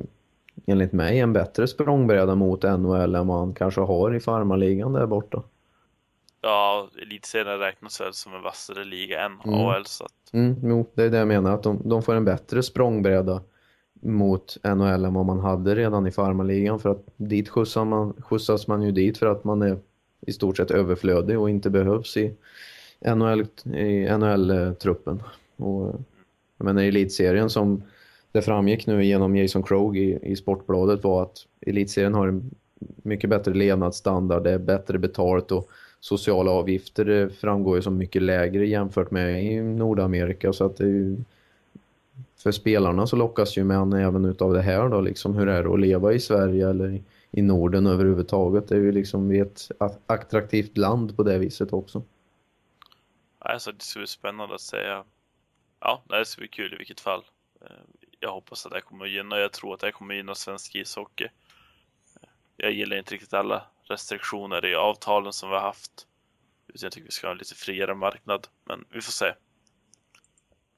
enligt 0.67 0.93
mig 0.93 1.19
en 1.19 1.33
bättre 1.33 1.69
språngbräda 1.69 2.35
mot 2.35 2.63
NHL 2.63 3.15
än 3.15 3.27
man 3.27 3.55
kanske 3.55 3.81
har 3.81 4.15
i 4.15 4.21
farmarligan 4.21 4.93
där 4.93 5.07
borta. 5.07 5.43
Ja, 6.41 6.89
elitserien 7.03 7.59
räknas 7.59 8.01
väl 8.01 8.13
som 8.13 8.35
en 8.35 8.43
vassare 8.43 8.85
liga 8.85 9.21
än 9.21 9.33
mm. 9.45 9.61
AHL. 9.61 9.87
Så 9.87 10.05
att... 10.05 10.33
mm, 10.33 10.57
jo, 10.63 10.91
det 10.95 11.05
är 11.05 11.11
det 11.11 11.19
jag 11.19 11.29
menar, 11.29 11.55
att 11.55 11.63
de, 11.63 11.81
de 11.85 12.03
får 12.03 12.15
en 12.15 12.25
bättre 12.25 12.63
språngbräda 12.63 13.43
mot 14.03 14.57
NHL 14.63 15.05
än 15.05 15.15
vad 15.15 15.27
man 15.27 15.41
hade 15.41 15.75
redan 15.75 16.07
i 16.07 16.11
farmarligan 16.11 16.81
för 16.81 16.91
att 16.91 17.05
dit 17.17 17.49
skjutsar 17.49 17.85
man, 17.85 18.13
skjutsas 18.13 18.67
man 18.67 18.83
ju 18.83 18.93
dit 18.93 19.19
för 19.19 19.27
att 19.27 19.45
man 19.45 19.63
är 19.63 19.79
i 20.27 20.33
stort 20.33 20.57
sett 20.57 20.71
överflödig 20.71 21.39
och 21.39 21.51
inte 21.51 21.71
behövs 21.71 22.17
i 22.17 22.35
NHL, 23.01 23.47
i 23.65 24.09
NHL-truppen. 24.19 25.23
Och 25.57 26.01
jag 26.57 26.65
menar 26.65 26.83
elitserien 26.83 27.51
som 27.51 27.83
det 28.33 28.43
framgick 28.43 28.87
nu 28.87 29.05
genom 29.05 29.37
Jason 29.37 29.63
Krog 29.63 29.99
i, 29.99 30.19
i 30.23 30.37
Sportbladet 30.37 31.05
var 31.05 31.23
att 31.23 31.47
elitserien 31.61 32.15
har 32.15 32.29
en 32.29 32.51
mycket 33.03 33.31
bättre 33.31 33.55
levnadsstandard, 33.55 34.45
det 34.45 34.51
är 34.51 34.59
bättre 34.59 34.99
betalt 34.99 35.53
och 35.53 35.71
sociala 36.01 36.51
avgifter 36.51 37.09
eh, 37.09 37.29
framgår 37.29 37.77
ju 37.77 37.83
som 37.83 37.97
mycket 37.97 38.23
lägre 38.23 38.67
jämfört 38.67 39.11
med 39.11 39.45
i 39.45 39.61
Nordamerika 39.61 40.53
så 40.53 40.67
att 40.67 40.77
det 40.77 40.85
är 40.85 40.89
ju, 40.89 41.17
för 42.37 42.53
spelarna 42.53 43.07
så 43.07 43.17
lockas 43.17 43.59
ju 43.59 43.65
man 43.65 43.93
även 43.93 44.25
utav 44.25 44.53
det 44.53 44.63
här 44.63 44.89
då 44.89 45.01
liksom 45.01 45.35
hur 45.35 45.49
är 45.49 45.63
det 45.63 45.73
att 45.73 45.81
leva 45.81 46.13
i 46.13 46.21
Sverige 46.21 46.69
eller 46.69 47.01
i 47.31 47.43
Norden 47.43 47.87
överhuvudtaget. 47.87 48.69
Det 48.69 48.75
är 48.75 48.81
ju 48.81 48.93
liksom 48.93 49.31
ett 49.31 49.71
attraktivt 50.07 50.77
land 50.77 51.17
på 51.17 51.23
det 51.23 51.39
viset 51.39 51.73
också. 51.73 52.03
Alltså 53.39 53.73
det 53.73 53.83
ska 53.83 53.99
bli 53.99 54.07
spännande 54.07 54.55
att 54.55 54.61
säga. 54.61 55.05
Ja, 55.81 56.03
det 56.09 56.25
ska 56.25 56.41
bli 56.41 56.49
kul 56.49 56.75
i 56.75 56.77
vilket 56.77 57.01
fall. 57.01 57.23
Eh, 57.61 57.67
jag 58.25 58.33
hoppas 58.33 58.67
att 58.67 58.73
det 58.73 58.81
kommer 58.81 59.05
att 59.05 59.11
gynna, 59.11 59.39
jag 59.39 59.53
tror 59.53 59.75
att 59.75 59.81
det 59.81 59.93
kommer 59.93 60.15
att 60.15 60.17
gynna 60.17 60.35
svensk 60.35 60.75
ishockey. 60.75 61.29
Jag 62.57 62.73
gillar 62.73 62.97
inte 62.97 63.15
riktigt 63.15 63.35
alla 63.35 63.67
restriktioner 63.83 64.67
i 64.67 64.75
avtalen 64.75 65.33
som 65.33 65.49
vi 65.49 65.55
har 65.55 65.63
haft. 65.63 66.07
Jag 66.67 66.93
tycker 66.93 67.05
vi 67.05 67.11
ska 67.11 67.27
ha 67.27 67.33
en 67.33 67.39
lite 67.39 67.55
friare 67.55 67.95
marknad, 67.95 68.49
men 68.65 68.85
vi 68.91 69.01
får 69.01 69.13
se. 69.13 69.35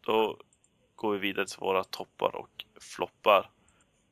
Då 0.00 0.38
går 0.94 1.12
vi 1.12 1.18
vidare 1.18 1.46
till 1.46 1.58
våra 1.58 1.84
toppar 1.84 2.36
och 2.36 2.64
floppar. 2.80 3.50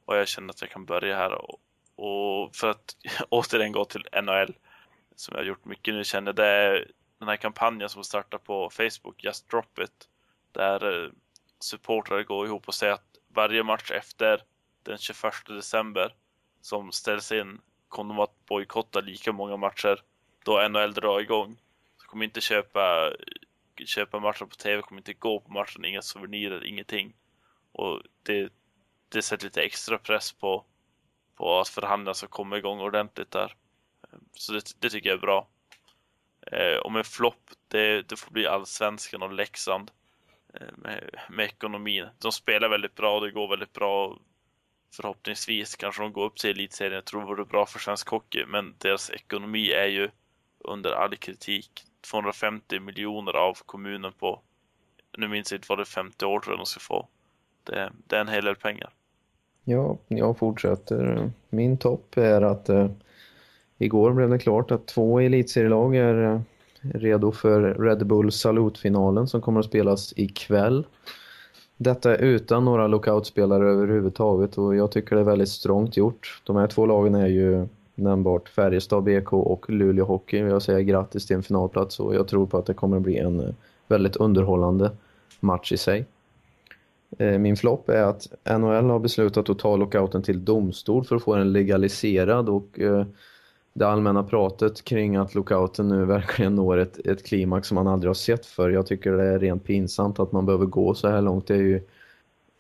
Och 0.05 0.17
jag 0.17 0.29
känner 0.29 0.51
att 0.51 0.61
jag 0.61 0.71
kan 0.71 0.85
börja 0.85 1.17
här 1.17 1.33
och, 1.33 1.61
och 1.97 2.57
för 2.57 2.71
att 2.71 2.97
återigen 3.29 3.73
gå 3.73 3.85
till 3.85 4.07
NHL 4.23 4.55
som 5.17 5.33
jag 5.35 5.41
har 5.41 5.47
gjort 5.47 5.65
mycket 5.65 5.95
nu 5.95 6.05
känner 6.05 6.33
det 6.33 6.47
är 6.47 6.91
den 7.19 7.29
här 7.29 7.37
kampanjen 7.37 7.89
som 7.89 8.05
startar 8.05 8.39
på 8.39 8.71
Facebook, 8.71 9.25
Just 9.25 9.49
Drop 9.49 9.79
It, 9.79 10.09
där 10.53 11.05
eh, 11.05 11.11
supportrar 11.61 12.23
går 12.23 12.47
ihop 12.47 12.69
och 12.69 12.75
säger 12.75 12.93
att 12.93 13.12
varje 13.35 13.63
match 13.63 13.91
efter 13.91 14.43
den 14.83 14.99
21 14.99 15.35
december 15.47 16.15
som 16.61 16.93
ställs 16.93 17.33
in 17.33 17.61
kommer 17.89 18.15
de 18.15 18.23
att 18.23 18.47
bojkotta 18.47 19.01
lika 19.01 19.33
många 19.33 19.57
matcher 19.57 20.03
då 20.45 20.69
NHL 20.69 20.95
drar 20.95 21.21
igång. 21.21 21.57
Så 21.97 22.07
kommer 22.07 22.25
inte 22.25 22.41
köpa, 22.41 23.13
köpa 23.85 24.19
matcher 24.19 24.45
på 24.45 24.57
TV, 24.57 24.83
kommer 24.83 25.01
inte 25.01 25.13
gå 25.13 25.41
på 25.41 25.53
matchen, 25.53 25.85
inga 25.85 26.03
souvenirer, 26.03 26.65
ingenting. 26.65 27.15
Och 27.73 28.03
det, 28.23 28.53
det 29.09 29.23
sätter 29.23 29.45
lite 29.45 29.63
extra 29.63 29.99
press 29.99 30.33
på, 30.33 30.65
på 31.37 31.61
att 31.61 31.69
förhandlingarna 31.69 32.15
ska 32.15 32.27
komma 32.27 32.59
igång 32.59 32.81
ordentligt 32.81 33.31
där. 33.31 33.55
Så 34.33 34.53
det, 34.53 34.75
det 34.79 34.91
tycker 34.91 35.09
jag 35.09 35.17
är 35.17 35.21
bra. 35.21 35.49
Eh, 36.47 36.77
och 36.77 36.93
med 36.93 37.07
flopp, 37.07 37.51
det, 37.69 38.03
det 38.03 38.17
får 38.17 38.31
bli 38.31 38.47
allsvenskan 38.47 39.23
och 39.23 39.33
Leksand 39.33 39.91
eh, 39.91 40.02
Eh, 40.55 40.67
med, 40.77 41.11
med 41.31 41.45
ekonomin. 41.45 42.07
De 42.19 42.33
spelar 42.33 42.69
väldigt 42.69 42.95
bra, 42.95 43.21
det 43.21 43.31
går 43.31 43.49
väldigt 43.49 43.73
bra 43.73 44.19
förhoppningsvis 44.97 45.77
kanske 45.77 46.03
de 46.03 46.13
går 46.13 46.25
upp 46.25 46.37
till 46.37 46.51
elitserien. 46.51 46.95
Jag 46.95 47.05
tror 47.05 47.21
det 47.21 47.27
vore 47.27 47.45
bra 47.45 47.67
för 47.67 47.79
svensk 47.79 48.09
hockey, 48.09 48.45
men 48.49 48.75
deras 48.79 49.11
ekonomi 49.11 49.71
är 49.71 49.87
ju 49.87 50.09
under 50.61 50.93
all 50.93 51.17
kritik. 51.17 51.85
250 52.11 52.81
miljoner 52.81 53.37
av 53.37 53.59
kommunen 53.67 54.13
på, 54.19 54.41
nu 55.19 55.29
minns 55.29 55.53
jag 55.53 55.59
inte 55.59 55.67
vad 55.69 55.79
det 55.79 55.83
är, 55.83 55.85
50 55.85 56.25
år 56.25 56.41
tror 56.41 56.53
jag 56.53 56.61
de 56.61 56.67
ska 56.67 56.81
få. 56.81 57.09
Det, 57.65 57.93
det 58.07 58.17
är 58.17 58.21
en 58.21 58.29
hel 58.29 58.45
del 58.45 58.57
pengar. 58.57 58.91
Ja, 59.65 59.99
jag 60.09 60.39
fortsätter. 60.39 61.31
Min 61.49 61.79
topp 61.79 62.17
är 62.17 62.43
att 62.43 62.69
eh, 62.69 62.91
igår 63.79 64.13
blev 64.13 64.31
det 64.31 64.39
klart 64.39 64.71
att 64.71 64.87
två 64.87 65.21
elitserielag 65.21 65.97
är 65.97 66.25
eh, 66.25 66.41
redo 66.83 67.33
för 67.33 67.61
Red 67.61 68.07
Bull 68.07 68.33
Salutfinalen 68.33 69.27
som 69.29 69.41
kommer 69.41 69.61
att 69.61 69.67
spelas 69.67 70.13
ikväll. 70.17 70.87
Detta 71.77 72.17
utan 72.17 72.65
några 72.65 72.87
lockoutspelare 72.87 73.71
överhuvudtaget 73.71 74.59
och 74.59 74.77
jag 74.77 74.91
tycker 74.91 75.17
det 75.17 75.23
är 75.23 75.27
väldigt 75.27 75.49
strångt 75.49 75.97
gjort. 75.97 76.41
De 76.45 76.57
här 76.57 76.67
två 76.67 76.87
lagen 76.87 77.15
är 77.15 77.27
ju 77.27 77.67
nämnbart 77.95 78.49
Färjestad 78.49 79.03
BK 79.03 79.33
och 79.33 79.71
Luleå 79.71 80.05
Hockey. 80.05 80.39
Jag 80.39 80.63
säger 80.63 80.81
grattis 80.81 81.27
till 81.27 81.37
en 81.37 81.43
finalplats 81.43 82.01
och 82.01 82.15
jag 82.15 82.29
tror 82.29 82.47
på 82.47 82.59
att 82.59 82.67
det 82.67 82.75
kommer 82.75 83.01
bli 83.01 83.19
en 83.19 83.55
väldigt 83.89 84.17
underhållande 84.17 84.91
match 85.41 85.73
i 85.73 85.77
sig. 85.77 86.07
Eh, 87.19 87.39
min 87.39 87.57
flopp 87.57 87.89
är 87.89 88.03
att 88.03 88.27
NHL 88.45 88.91
har 88.91 88.99
beslutat 88.99 89.51
att 89.51 89.59
ta 89.59 89.77
lockouten 89.77 90.23
till 90.23 90.45
domstol 90.45 91.05
för 91.05 91.17
att 91.17 91.23
få 91.23 91.37
den 91.37 91.53
legaliserad 91.53 92.49
och 92.49 92.81
eh, 92.81 93.07
det 93.73 93.89
allmänna 93.89 94.23
pratet 94.23 94.85
kring 94.85 95.17
att 95.17 95.35
lockouten 95.35 95.89
nu 95.89 96.05
verkligen 96.05 96.55
når 96.55 96.77
ett, 96.77 97.07
ett 97.07 97.27
klimax 97.27 97.69
som 97.69 97.75
man 97.75 97.87
aldrig 97.89 98.09
har 98.09 98.15
sett 98.15 98.47
för. 98.47 98.71
Jag 98.71 98.87
tycker 98.87 99.13
det 99.13 99.25
är 99.25 99.39
rent 99.39 99.65
pinsamt 99.65 100.19
att 100.19 100.33
man 100.33 100.47
behöver 100.47 100.67
gå 100.67 100.95
så 100.95 101.09
här 101.09 101.23
långt. 101.23 101.47
Det 101.47 101.55
är 101.55 101.59
ju, 101.59 101.83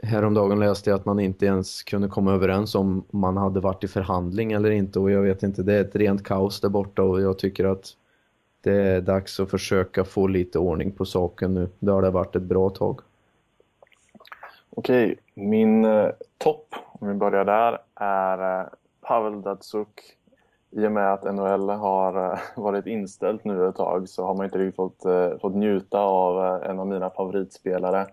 häromdagen 0.02 0.60
läste 0.60 0.90
jag 0.90 0.98
att 0.98 1.04
man 1.04 1.20
inte 1.20 1.46
ens 1.46 1.82
kunde 1.82 2.08
komma 2.08 2.32
överens 2.32 2.74
om 2.74 3.04
man 3.10 3.36
hade 3.36 3.60
varit 3.60 3.84
i 3.84 3.88
förhandling 3.88 4.52
eller 4.52 4.70
inte 4.70 4.98
och 4.98 5.10
jag 5.10 5.22
vet 5.22 5.42
inte, 5.42 5.62
det 5.62 5.74
är 5.74 5.80
ett 5.80 5.96
rent 5.96 6.24
kaos 6.24 6.60
där 6.60 6.68
borta 6.68 7.02
och 7.02 7.20
jag 7.20 7.38
tycker 7.38 7.64
att 7.64 7.96
det 8.60 8.72
är 8.72 9.00
dags 9.00 9.40
att 9.40 9.50
försöka 9.50 10.04
få 10.04 10.26
lite 10.26 10.58
ordning 10.58 10.92
på 10.92 11.04
saken 11.04 11.54
nu. 11.54 11.68
Det 11.78 11.92
har 11.92 12.02
det 12.02 12.10
varit 12.10 12.36
ett 12.36 12.42
bra 12.42 12.70
tag. 12.70 13.00
Okej, 14.70 15.18
min 15.34 15.84
eh, 15.84 16.08
topp, 16.38 16.74
om 16.92 17.08
vi 17.08 17.14
börjar 17.14 17.44
där, 17.44 17.78
är 17.94 18.60
eh, 18.60 18.66
Pavel 19.00 19.42
Datsuk 19.42 20.16
i 20.72 20.86
och 20.86 20.92
med 20.92 21.12
att 21.12 21.34
NHL 21.34 21.68
har 21.70 22.32
eh, 22.32 22.38
varit 22.62 22.86
inställt 22.86 23.44
nu 23.44 23.68
ett 23.68 23.76
tag 23.76 24.08
så 24.08 24.26
har 24.26 24.34
man 24.34 24.44
inte 24.44 24.58
riktigt 24.58 24.76
fått, 24.76 25.04
eh, 25.04 25.38
fått 25.40 25.54
njuta 25.54 26.00
av 26.00 26.62
eh, 26.62 26.70
en 26.70 26.78
av 26.78 26.86
mina 26.86 27.10
favoritspelare. 27.10 28.06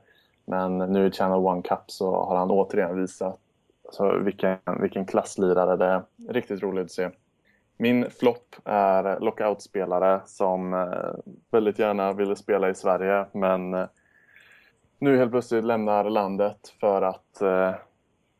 Men 0.45 0.78
nu 0.78 1.07
i 1.07 1.12
Channel 1.12 1.39
One 1.39 1.62
Cup 1.62 1.84
så 1.88 2.16
har 2.16 2.36
han 2.36 2.51
återigen 2.51 3.01
visat 3.01 3.39
alltså, 3.86 4.18
vilken, 4.18 4.57
vilken 4.82 5.05
klasslirare 5.05 5.78
det 5.78 5.86
är. 5.86 6.03
Riktigt 6.30 6.64
roligt 6.64 6.86
att 6.86 6.91
se. 6.91 7.10
Min 7.78 8.10
flopp 8.10 8.55
är 8.66 9.20
lockoutspelare 9.20 10.22
som 10.26 10.89
väldigt 11.51 11.80
gärna 11.80 12.14
ville 12.14 12.36
spela 12.36 12.70
i 12.70 12.76
Sverige 12.76 13.26
men 13.32 13.88
nu 14.99 15.18
helt 15.18 15.32
plötsligt 15.32 15.64
lämnar 15.64 16.10
landet 16.10 16.74
för 16.80 17.01
att 17.01 17.41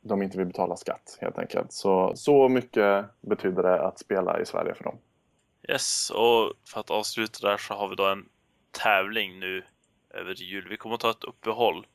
de 0.02 0.22
inte 0.22 0.38
vill 0.38 0.48
betala 0.48 0.78
skatt 0.78 1.18
helt 1.22 1.38
enkelt. 1.38 1.74
Så, 1.74 2.16
så 2.16 2.50
mycket 2.50 3.06
betyder 3.22 3.64
det 3.64 3.82
att 3.82 4.00
spela 4.00 4.40
i 4.40 4.46
Sverige 4.46 4.74
för 4.74 4.84
dem. 4.84 4.98
Yes, 5.70 6.10
och 6.10 6.54
för 6.68 6.80
att 6.80 6.90
avsluta 6.90 7.48
där 7.48 7.58
så 7.58 7.74
har 7.74 7.88
vi 7.88 7.96
då 7.96 8.06
en 8.06 8.30
tävling 8.72 9.40
nu 9.40 9.64
över 10.10 10.34
jul. 10.34 10.68
Vi 10.70 10.78
kommer 10.78 10.96
att 10.96 11.02
ta 11.02 11.10
ett 11.10 11.24
uppehåll, 11.24 11.88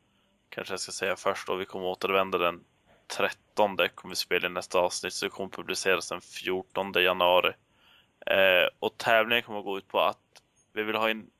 kanske 0.48 0.72
jag 0.72 0.80
ska 0.80 0.92
säga 0.92 1.16
först 1.16 1.46
då. 1.46 1.55
Vi 1.55 1.64
kommer 1.64 1.92
att 1.92 1.96
återvända 1.96 2.38
den 2.38 2.64
13 3.07 3.76
kommer 3.94 4.12
vi 4.12 4.16
spela 4.16 4.46
i 4.46 4.50
nästa 4.50 4.78
avsnitt, 4.78 5.12
så 5.12 5.26
det 5.26 5.30
kommer 5.30 5.50
publiceras 5.50 6.09
den 6.09 6.20
14 6.20 6.92
januari. 6.92 7.52
Eh, 8.26 8.68
och 8.78 8.98
tävlingen 8.98 9.42
kommer 9.42 9.59
att 9.59 9.64
gå 9.64 9.78
ut 9.78 9.88
på 9.88 10.00
att 10.00 10.18
vi 10.72 10.82
vill 10.82 10.96
ha 10.96 11.11
in 11.11 11.30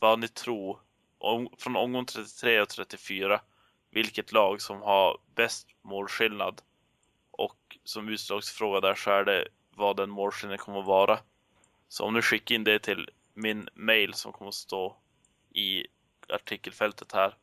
vad 0.00 0.18
ni 0.18 0.28
tror 0.28 0.78
om, 1.18 1.48
från 1.58 1.76
omgång 1.76 2.06
33 2.06 2.60
och 2.60 2.68
34 2.68 3.40
vilket 3.98 4.32
lag 4.32 4.60
som 4.62 4.82
har 4.82 5.18
bäst 5.34 5.68
målskillnad. 5.82 6.62
Och 7.30 7.78
som 7.84 8.08
utslagsfråga 8.08 8.80
där 8.80 8.94
så 8.94 9.10
är 9.10 9.24
det 9.24 9.48
vad 9.76 9.96
den 9.96 10.10
målskillnaden 10.10 10.58
kommer 10.58 10.80
att 10.80 10.86
vara. 10.86 11.18
Så 11.88 12.04
om 12.04 12.14
du 12.14 12.22
skickar 12.22 12.54
in 12.54 12.64
det 12.64 12.78
till 12.78 13.10
min 13.34 13.68
mail 13.74 14.14
som 14.14 14.32
kommer 14.32 14.48
att 14.48 14.54
stå 14.54 14.96
i 15.54 15.86
artikelfältet 16.28 17.12
här 17.12 17.36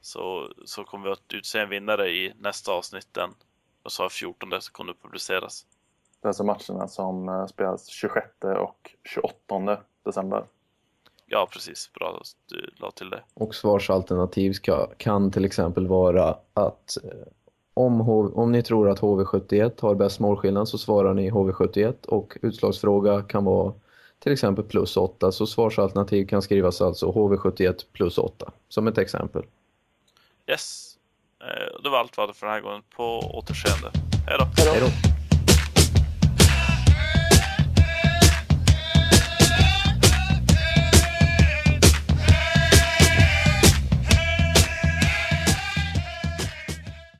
så, 0.00 0.52
så 0.64 0.84
kommer 0.84 1.06
vi 1.06 1.12
att 1.12 1.32
utse 1.32 1.58
en 1.58 1.68
vinnare 1.68 2.10
i 2.10 2.34
nästa 2.38 2.72
avsnitt 2.72 3.08
den 3.12 3.34
och 3.82 3.92
så 3.92 4.08
14 4.08 4.60
så 4.60 4.72
kommer 4.72 4.92
det 4.92 4.98
publiceras. 4.98 5.66
Det 6.20 6.26
är 6.26 6.28
alltså 6.28 6.44
matcherna 6.44 6.88
som 6.88 7.28
eh, 7.28 7.46
spelas 7.46 7.86
26 7.86 8.26
och 8.58 8.94
28 9.04 9.78
december. 10.04 10.44
Ja, 11.32 11.48
precis. 11.52 11.90
Bra 11.92 12.18
att 12.20 12.32
du 12.48 12.70
la 12.76 12.90
till 12.90 13.10
det. 13.10 13.22
Och 13.34 13.54
svarsalternativ 13.54 14.52
ska, 14.52 14.86
kan 14.86 15.30
till 15.30 15.44
exempel 15.44 15.86
vara 15.86 16.36
att 16.54 16.96
eh, 17.04 17.10
om, 17.74 18.00
om 18.34 18.52
ni 18.52 18.62
tror 18.62 18.90
att 18.90 19.00
HV71 19.00 19.82
har 19.82 19.94
bäst 19.94 20.20
målskillnad 20.20 20.68
så 20.68 20.78
svarar 20.78 21.14
ni 21.14 21.30
HV71 21.30 22.06
och 22.06 22.36
utslagsfråga 22.42 23.22
kan 23.22 23.44
vara 23.44 23.72
till 24.18 24.32
exempel 24.32 24.64
plus 24.64 24.96
8. 24.96 25.32
Så 25.32 25.46
svarsalternativ 25.46 26.26
kan 26.26 26.42
skrivas 26.42 26.80
alltså 26.80 27.12
HV71 27.12 27.84
plus 27.92 28.18
8 28.18 28.52
som 28.68 28.86
ett 28.86 28.98
exempel. 28.98 29.42
Yes. 30.50 30.96
Eh, 31.40 31.82
det 31.82 31.90
var 31.90 31.98
allt 31.98 32.18
vi 32.18 32.20
hade 32.20 32.34
för 32.34 32.46
den 32.46 32.54
här 32.54 32.62
gången. 32.62 32.82
På 32.96 33.18
återseende. 33.18 33.90
Hej 34.26 34.38
då. 34.38 34.44
Hej 34.70 34.80
då. 34.80 35.19